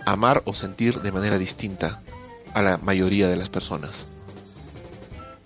amar 0.05 0.41
o 0.45 0.53
sentir 0.53 1.01
de 1.01 1.11
manera 1.11 1.37
distinta 1.37 2.01
a 2.53 2.61
la 2.61 2.77
mayoría 2.77 3.27
de 3.27 3.35
las 3.35 3.49
personas. 3.49 4.05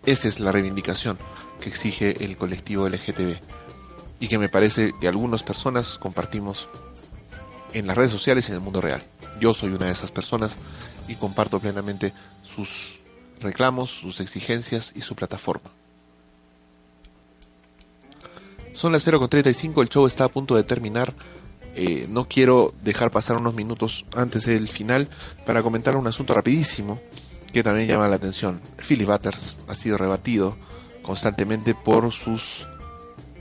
Esa 0.05 0.27
es 0.27 0.39
la 0.39 0.51
reivindicación 0.51 1.17
que 1.59 1.69
exige 1.69 2.23
el 2.23 2.38
colectivo 2.38 2.88
LGTB 2.88 3.38
y 4.19 4.27
que 4.27 4.38
me 4.38 4.49
parece 4.49 4.93
que 4.99 5.07
algunas 5.07 5.43
personas 5.43 5.97
compartimos 5.97 6.67
en 7.73 7.87
las 7.87 7.97
redes 7.97 8.11
sociales 8.11 8.47
y 8.47 8.51
en 8.51 8.55
el 8.55 8.61
mundo 8.61 8.81
real. 8.81 9.03
Yo 9.39 9.53
soy 9.53 9.71
una 9.71 9.87
de 9.87 9.91
esas 9.91 10.11
personas 10.11 10.55
y 11.07 11.15
comparto 11.15 11.59
plenamente 11.59 12.13
sus 12.43 12.99
reclamos, 13.41 13.91
sus 13.91 14.19
exigencias 14.19 14.91
y 14.95 15.01
su 15.01 15.15
plataforma. 15.15 15.69
Son 18.73 18.91
las 18.91 19.05
0.35, 19.07 19.81
el 19.81 19.89
show 19.89 20.05
está 20.07 20.25
a 20.25 20.29
punto 20.29 20.55
de 20.55 20.63
terminar. 20.63 21.13
Eh, 21.75 22.07
no 22.09 22.27
quiero 22.27 22.73
dejar 22.83 23.11
pasar 23.11 23.37
unos 23.37 23.55
minutos 23.55 24.05
antes 24.15 24.45
del 24.45 24.67
final 24.67 25.07
para 25.45 25.61
comentar 25.61 25.95
un 25.95 26.07
asunto 26.07 26.33
rapidísimo 26.33 26.99
que 27.51 27.63
también 27.63 27.87
llama 27.87 28.07
la 28.07 28.15
atención. 28.15 28.61
Philip 28.87 29.07
Butters 29.07 29.57
ha 29.67 29.75
sido 29.75 29.97
rebatido 29.97 30.57
constantemente 31.03 31.75
por 31.75 32.11
sus 32.11 32.67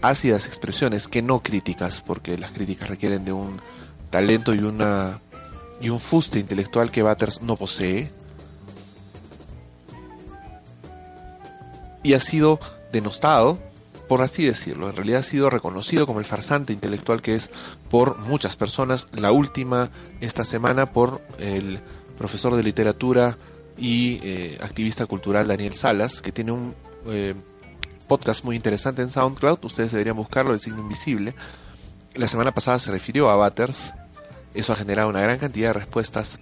ácidas 0.02 0.46
expresiones, 0.46 1.08
que 1.08 1.22
no 1.22 1.40
críticas, 1.40 2.02
porque 2.02 2.36
las 2.36 2.52
críticas 2.52 2.90
requieren 2.90 3.24
de 3.24 3.32
un 3.32 3.60
talento 4.12 4.54
y 4.54 4.60
una 4.60 5.20
y 5.80 5.88
un 5.88 5.98
fuste 5.98 6.38
intelectual 6.38 6.92
que 6.92 7.02
Butters 7.02 7.42
no 7.42 7.56
posee. 7.56 8.12
Y 12.04 12.14
ha 12.14 12.20
sido 12.20 12.60
denostado, 12.92 13.58
por 14.08 14.22
así 14.22 14.44
decirlo. 14.44 14.88
En 14.90 14.96
realidad 14.96 15.20
ha 15.20 15.24
sido 15.24 15.50
reconocido 15.50 16.06
como 16.06 16.20
el 16.20 16.24
farsante 16.24 16.72
intelectual 16.72 17.20
que 17.20 17.34
es 17.34 17.50
por 17.90 18.18
muchas 18.18 18.54
personas. 18.56 19.08
La 19.12 19.32
última 19.32 19.90
esta 20.20 20.44
semana 20.44 20.86
por 20.86 21.20
el 21.38 21.80
profesor 22.16 22.54
de 22.54 22.62
literatura 22.62 23.36
y 23.76 24.20
eh, 24.22 24.58
activista 24.62 25.06
cultural 25.06 25.48
Daniel 25.48 25.74
Salas, 25.74 26.22
que 26.22 26.30
tiene 26.30 26.52
un 26.52 26.74
eh, 27.06 27.34
podcast 28.06 28.44
muy 28.44 28.54
interesante 28.54 29.02
en 29.02 29.10
SoundCloud. 29.10 29.64
Ustedes 29.64 29.90
deberían 29.90 30.16
buscarlo, 30.16 30.52
El 30.52 30.60
Signo 30.60 30.80
Invisible. 30.80 31.34
La 32.14 32.28
semana 32.28 32.52
pasada 32.52 32.78
se 32.78 32.90
refirió 32.90 33.30
a 33.30 33.36
Butters. 33.36 33.94
Eso 34.54 34.72
ha 34.72 34.76
generado 34.76 35.08
una 35.08 35.20
gran 35.20 35.38
cantidad 35.38 35.68
de 35.68 35.80
respuestas 35.80 36.38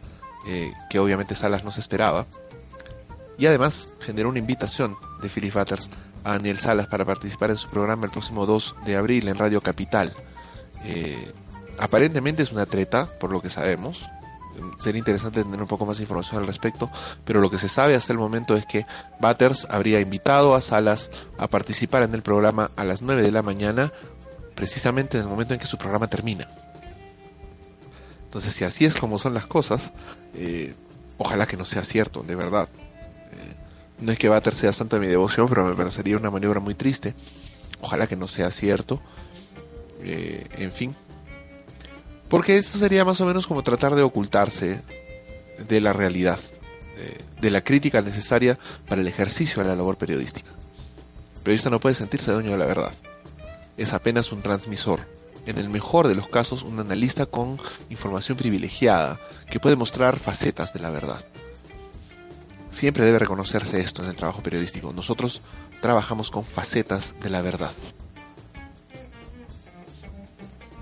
eh, 0.47 0.73
que 0.89 0.99
obviamente 0.99 1.35
Salas 1.35 1.65
no 1.65 1.71
se 1.71 1.81
esperaba. 1.81 2.27
Y 3.39 3.47
además 3.47 3.89
generó 4.01 4.29
una 4.29 4.39
invitación 4.39 4.97
de 5.23 5.29
Philip 5.29 5.55
Butters 5.55 5.89
a 6.25 6.33
Daniel 6.33 6.59
Salas 6.59 6.87
para 6.87 7.05
participar 7.05 7.51
en 7.51 7.57
su 7.57 7.69
programa 7.69 8.05
el 8.05 8.11
próximo 8.11 8.47
2 8.47 8.77
de 8.85 8.97
abril 8.97 9.29
en 9.29 9.39
Radio 9.39 9.61
Capital. 9.61 10.13
Eh, 10.85 11.33
aparentemente 11.79 12.43
es 12.43 12.53
una 12.53 12.67
treta, 12.67 13.07
por 13.19 13.31
lo 13.31 13.41
que 13.41 13.51
sabemos. 13.51 14.07
Sería 14.79 14.99
interesante 14.99 15.43
tener 15.43 15.61
un 15.61 15.69
poco 15.69 15.87
más 15.87 15.97
de 15.97 16.03
información 16.03 16.41
al 16.41 16.47
respecto, 16.47 16.91
pero 17.25 17.41
lo 17.41 17.51
que 17.51 17.57
se 17.57 17.69
sabe 17.69 17.95
hasta 17.95 18.13
el 18.13 18.19
momento 18.19 18.57
es 18.57 18.67
que 18.67 18.85
Butters 19.21 19.67
habría 19.71 20.01
invitado 20.01 20.55
a 20.55 20.61
Salas 20.61 21.11
a 21.39 21.49
participar 21.49 22.03
en 22.03 22.15
el 22.15 22.23
programa 22.23 22.71
a 22.77 22.85
las 22.85 23.01
9 23.01 23.23
de 23.23 23.33
la 23.33 23.43
mañana, 23.43 23.93
precisamente 24.55 25.17
en 25.17 25.25
el 25.25 25.31
momento 25.31 25.55
en 25.55 25.61
que 25.61 25.67
su 25.67 25.79
programa 25.79 26.09
termina. 26.09 26.49
Entonces, 28.31 28.55
si 28.55 28.63
así 28.63 28.85
es 28.85 28.95
como 28.95 29.19
son 29.19 29.35
las 29.35 29.49
cosas, 29.49 29.91
eh, 30.37 30.73
ojalá 31.19 31.49
que 31.49 31.57
no 31.57 31.65
sea 31.65 31.83
cierto, 31.83 32.23
de 32.23 32.37
verdad. 32.37 32.69
Eh, 33.33 33.55
no 33.99 34.13
es 34.13 34.19
que 34.19 34.29
Butters 34.29 34.57
sea 34.57 34.73
santo 34.73 34.95
de 34.95 35.01
mi 35.01 35.09
devoción, 35.09 35.49
pero 35.49 35.67
me 35.67 35.75
parecería 35.75 36.17
una 36.17 36.31
maniobra 36.31 36.61
muy 36.61 36.77
triste. 36.77 37.15
Ojalá 37.81 38.07
que 38.07 38.15
no 38.15 38.29
sea 38.29 38.53
cierto. 38.53 39.01
Eh, 40.05 40.47
en 40.53 40.71
fin. 40.71 40.95
Porque 42.29 42.57
eso 42.57 42.79
sería 42.79 43.05
más 43.05 43.21
o 43.21 43.27
menos 43.27 43.49
como 43.49 43.65
tratar 43.65 43.97
de 43.97 44.03
ocultarse 44.03 44.81
de 45.67 45.81
la 45.81 45.93
realidad, 45.93 46.39
eh, 46.99 47.19
de 47.41 47.51
la 47.51 47.63
crítica 47.63 48.01
necesaria 48.01 48.61
para 48.89 49.01
el 49.01 49.09
ejercicio 49.09 49.61
de 49.61 49.69
la 49.69 49.75
labor 49.75 49.97
periodística. 49.97 50.51
El 51.39 51.43
periodista 51.43 51.69
no 51.69 51.81
puede 51.81 51.97
sentirse 51.97 52.31
dueño 52.31 52.53
de 52.53 52.59
la 52.59 52.67
verdad. 52.67 52.93
Es 53.77 53.93
apenas 53.93 54.31
un 54.31 54.43
transmisor. 54.43 55.01
En 55.51 55.59
el 55.59 55.69
mejor 55.69 56.07
de 56.07 56.15
los 56.15 56.29
casos, 56.29 56.63
un 56.63 56.79
analista 56.79 57.27
con 57.27 57.59
información 57.89 58.39
privilegiada 58.39 59.19
que 59.51 59.59
puede 59.59 59.75
mostrar 59.75 60.21
facetas 60.21 60.73
de 60.73 60.79
la 60.79 60.91
verdad. 60.91 61.25
Siempre 62.71 63.05
debe 63.05 63.19
reconocerse 63.19 63.81
esto 63.81 64.05
en 64.05 64.11
el 64.11 64.17
trabajo 64.17 64.45
periodístico. 64.45 64.93
Nosotros 64.93 65.43
trabajamos 65.83 66.31
con 66.31 66.45
facetas 66.45 67.17
de 67.21 67.31
la 67.31 67.43
verdad. 67.43 67.73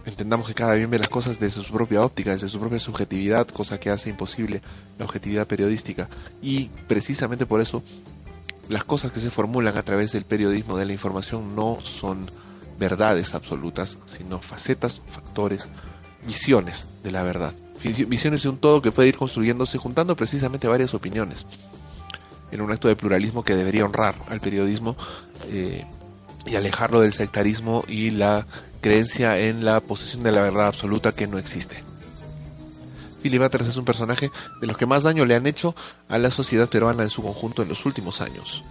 Entendamos 0.04 0.46
que 0.46 0.54
cada 0.54 0.74
bien 0.74 0.90
ve 0.90 0.98
las 0.98 1.08
cosas 1.08 1.38
desde 1.38 1.62
su 1.62 1.72
propia 1.72 2.02
óptica, 2.02 2.32
desde 2.32 2.50
su 2.50 2.60
propia 2.60 2.78
subjetividad, 2.78 3.48
cosa 3.48 3.80
que 3.80 3.88
hace 3.88 4.10
imposible 4.10 4.60
la 4.98 5.06
objetividad 5.06 5.46
periodística. 5.46 6.10
Y 6.42 6.66
precisamente 6.86 7.46
por 7.46 7.62
eso, 7.62 7.82
las 8.68 8.84
cosas 8.84 9.12
que 9.12 9.20
se 9.20 9.30
formulan 9.30 9.78
a 9.78 9.82
través 9.82 10.12
del 10.12 10.26
periodismo 10.26 10.76
de 10.76 10.84
la 10.84 10.92
información 10.92 11.56
no 11.56 11.78
son 11.82 12.30
verdades 12.78 13.34
absolutas, 13.34 13.98
sino 14.06 14.40
facetas, 14.40 15.00
factores, 15.10 15.68
visiones 16.26 16.86
de 17.02 17.12
la 17.12 17.22
verdad. 17.22 17.54
Visiones 17.82 18.42
de 18.42 18.48
un 18.48 18.58
todo 18.58 18.82
que 18.82 18.92
puede 18.92 19.08
ir 19.08 19.16
construyéndose 19.16 19.78
juntando 19.78 20.16
precisamente 20.16 20.66
varias 20.66 20.94
opiniones 20.94 21.46
en 22.50 22.60
un 22.60 22.72
acto 22.72 22.88
de 22.88 22.96
pluralismo 22.96 23.44
que 23.44 23.54
debería 23.54 23.84
honrar 23.84 24.14
al 24.28 24.40
periodismo 24.40 24.96
eh, 25.48 25.86
y 26.46 26.56
alejarlo 26.56 27.00
del 27.00 27.12
sectarismo 27.12 27.84
y 27.86 28.10
la 28.10 28.46
creencia 28.80 29.38
en 29.38 29.64
la 29.64 29.80
posesión 29.80 30.22
de 30.22 30.32
la 30.32 30.42
verdad 30.42 30.66
absoluta 30.66 31.12
que 31.12 31.26
no 31.26 31.38
existe. 31.38 31.82
Philip 33.22 33.42
Butters 33.42 33.68
es 33.68 33.76
un 33.76 33.84
personaje 33.84 34.30
de 34.60 34.66
los 34.66 34.76
que 34.76 34.86
más 34.86 35.02
daño 35.02 35.24
le 35.24 35.34
han 35.34 35.46
hecho 35.46 35.74
a 36.08 36.18
la 36.18 36.30
sociedad 36.30 36.68
peruana 36.68 37.02
en 37.02 37.10
su 37.10 37.22
conjunto 37.22 37.62
en 37.62 37.68
los 37.68 37.84
últimos 37.84 38.20
años. 38.20 38.64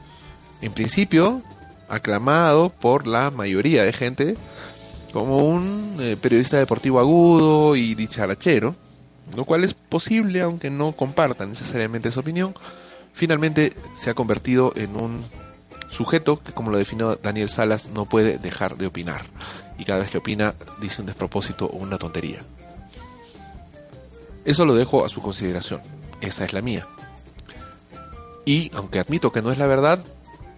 En 0.61 0.71
principio, 0.71 1.41
aclamado 1.89 2.69
por 2.69 3.07
la 3.07 3.31
mayoría 3.31 3.83
de 3.83 3.93
gente 3.93 4.35
como 5.13 5.37
un 5.37 5.97
eh, 5.99 6.17
periodista 6.21 6.57
deportivo 6.57 6.99
agudo 6.99 7.75
y 7.75 7.95
dicharachero, 7.95 8.75
lo 9.35 9.45
cual 9.45 9.63
es 9.63 9.73
posible 9.73 10.41
aunque 10.41 10.69
no 10.69 10.91
compartan 10.91 11.49
necesariamente 11.49 12.09
esa 12.09 12.19
opinión, 12.19 12.53
finalmente 13.13 13.73
se 13.97 14.09
ha 14.09 14.13
convertido 14.13 14.73
en 14.75 14.95
un 14.95 15.25
sujeto 15.89 16.41
que, 16.43 16.51
como 16.51 16.71
lo 16.71 16.77
definió 16.77 17.15
Daniel 17.15 17.49
Salas, 17.49 17.87
no 17.87 18.05
puede 18.05 18.37
dejar 18.37 18.77
de 18.77 18.87
opinar. 18.87 19.23
Y 19.79 19.85
cada 19.85 19.99
vez 19.99 20.11
que 20.11 20.17
opina 20.17 20.53
dice 20.79 21.01
un 21.01 21.07
despropósito 21.07 21.65
o 21.65 21.77
una 21.77 21.97
tontería. 21.97 22.39
Eso 24.45 24.65
lo 24.65 24.75
dejo 24.75 25.05
a 25.05 25.09
su 25.09 25.21
consideración. 25.21 25.81
Esa 26.21 26.45
es 26.45 26.53
la 26.53 26.61
mía. 26.61 26.87
Y 28.45 28.71
aunque 28.73 28.99
admito 28.99 29.31
que 29.31 29.41
no 29.41 29.51
es 29.51 29.57
la 29.57 29.67
verdad, 29.67 29.99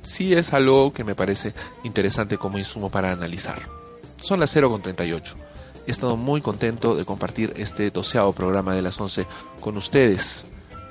sí 0.10 0.34
es 0.34 0.54
algo 0.54 0.92
que 0.92 1.04
me 1.04 1.16
parece 1.16 1.54
interesante 1.84 2.38
como 2.38 2.58
insumo 2.58 2.90
para 2.90 3.12
analizar. 3.12 3.62
Son 4.22 4.40
las 4.40 4.56
0.38. 4.56 5.34
He 5.88 5.92
estado 5.92 6.18
muy 6.18 6.42
contento 6.42 6.96
de 6.96 7.06
compartir 7.06 7.54
este 7.58 7.90
doceavo 7.92 8.34
programa 8.34 8.74
de 8.74 8.82
las 8.82 9.00
11 9.00 9.26
con 9.60 9.78
ustedes, 9.78 10.46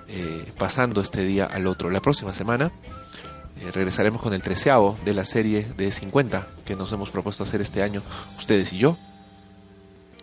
eh, 0.08 0.50
pasando 0.56 1.00
este 1.00 1.24
día 1.24 1.44
al 1.44 1.66
otro. 1.66 1.90
La 1.90 2.00
próxima 2.00 2.32
semana 2.32 2.72
eh, 3.60 3.70
regresaremos 3.72 4.22
con 4.22 4.32
el 4.32 4.42
treceavo 4.42 4.96
de 5.04 5.14
la 5.14 5.24
serie 5.24 5.66
de 5.76 5.90
50 5.90 6.46
que 6.64 6.76
nos 6.76 6.92
hemos 6.92 7.10
propuesto 7.10 7.42
hacer 7.42 7.60
este 7.60 7.82
año, 7.82 8.02
ustedes 8.38 8.72
y 8.72 8.78
yo. 8.78 8.96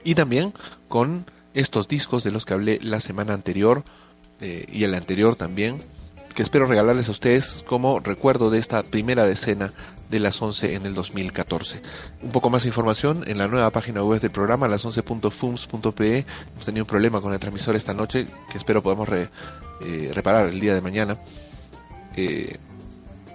Y 0.03 0.15
también 0.15 0.53
con 0.88 1.26
estos 1.53 1.88
discos 1.88 2.23
de 2.23 2.31
los 2.31 2.45
que 2.45 2.53
hablé 2.53 2.80
la 2.81 2.99
semana 2.99 3.34
anterior 3.34 3.84
eh, 4.41 4.65
y 4.72 4.84
el 4.84 4.93
anterior 4.93 5.35
también, 5.35 5.81
que 6.35 6.43
espero 6.43 6.65
regalarles 6.65 7.07
a 7.07 7.11
ustedes 7.11 7.63
como 7.65 7.99
recuerdo 7.99 8.49
de 8.49 8.59
esta 8.59 8.83
primera 8.83 9.25
decena 9.25 9.71
de 10.09 10.19
las 10.19 10.39
11 10.41 10.75
en 10.75 10.85
el 10.85 10.93
2014. 10.93 11.81
Un 12.21 12.31
poco 12.31 12.49
más 12.49 12.63
de 12.63 12.69
información 12.69 13.23
en 13.25 13.37
la 13.37 13.47
nueva 13.47 13.71
página 13.71 14.03
web 14.03 14.19
del 14.19 14.31
programa, 14.31 14.67
las 14.67 14.85
11.fums.pe. 14.85 16.25
Hemos 16.51 16.65
tenido 16.65 16.83
un 16.83 16.89
problema 16.89 17.21
con 17.21 17.33
el 17.33 17.39
transmisor 17.39 17.77
esta 17.77 17.93
noche 17.93 18.27
que 18.51 18.57
espero 18.57 18.83
podamos 18.83 19.07
eh, 19.09 20.11
reparar 20.13 20.47
el 20.47 20.59
día 20.59 20.75
de 20.75 20.81
mañana. 20.81 21.17
Eh, 22.17 22.57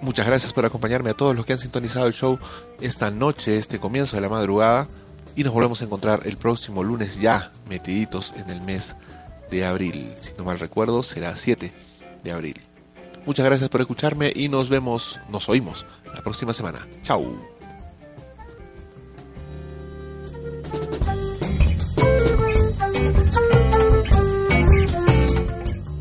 muchas 0.03 0.27
gracias 0.27 0.53
por 0.53 0.67
acompañarme 0.67 1.11
a 1.11 1.15
todos 1.15 1.35
los 1.35 1.47
que 1.47 1.55
han 1.55 1.59
sintonizado 1.59 2.07
el 2.07 2.13
show 2.13 2.39
esta 2.83 3.11
noche, 3.11 3.57
este 3.57 3.79
comienzo 3.79 4.17
de 4.17 4.23
la 4.23 4.29
madrugada. 4.29 4.87
y 5.37 5.45
nos 5.45 5.55
volvemos 5.55 5.81
a 5.81 5.85
encontrar 5.85 6.21
el 6.27 6.37
próximo 6.37 6.83
lunes 6.83 7.19
ya 7.19 7.51
metiditos 7.67 8.35
en 8.37 8.51
el 8.51 8.61
mes 8.61 8.95
de 9.51 9.65
abril. 9.65 10.13
Si 10.21 10.33
no 10.37 10.45
mal 10.45 10.59
recuerdo, 10.59 11.03
será 11.03 11.35
7 11.35 11.73
de 12.23 12.33
abril. 12.33 12.70
Muchas 13.27 13.47
gracias 13.47 13.71
por 13.71 13.81
escucharme 13.81 14.33
y 14.35 14.49
nos 14.49 14.69
vemos, 14.69 15.19
nos 15.29 15.49
oímos 15.49 15.87
la 16.15 16.23
próxima 16.23 16.53
semana. 16.53 16.87
Chao. 17.03 17.61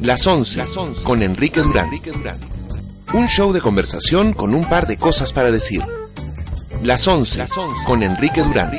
Las 0.02 0.26
11, 0.26 0.64
con 1.04 1.22
Enrique 1.22 1.62
Durán. 1.62 1.90
Un 3.14 3.28
show 3.28 3.52
de 3.52 3.62
conversación 3.62 4.34
con 4.34 4.56
un 4.56 4.64
par 4.64 4.88
de 4.88 4.98
cosas 4.98 5.34
para 5.34 5.52
decir. 5.52 5.84
Las 6.82 7.08
11, 7.08 7.46
con 7.86 8.02
Enrique 8.02 8.42
Durán. 8.42 8.72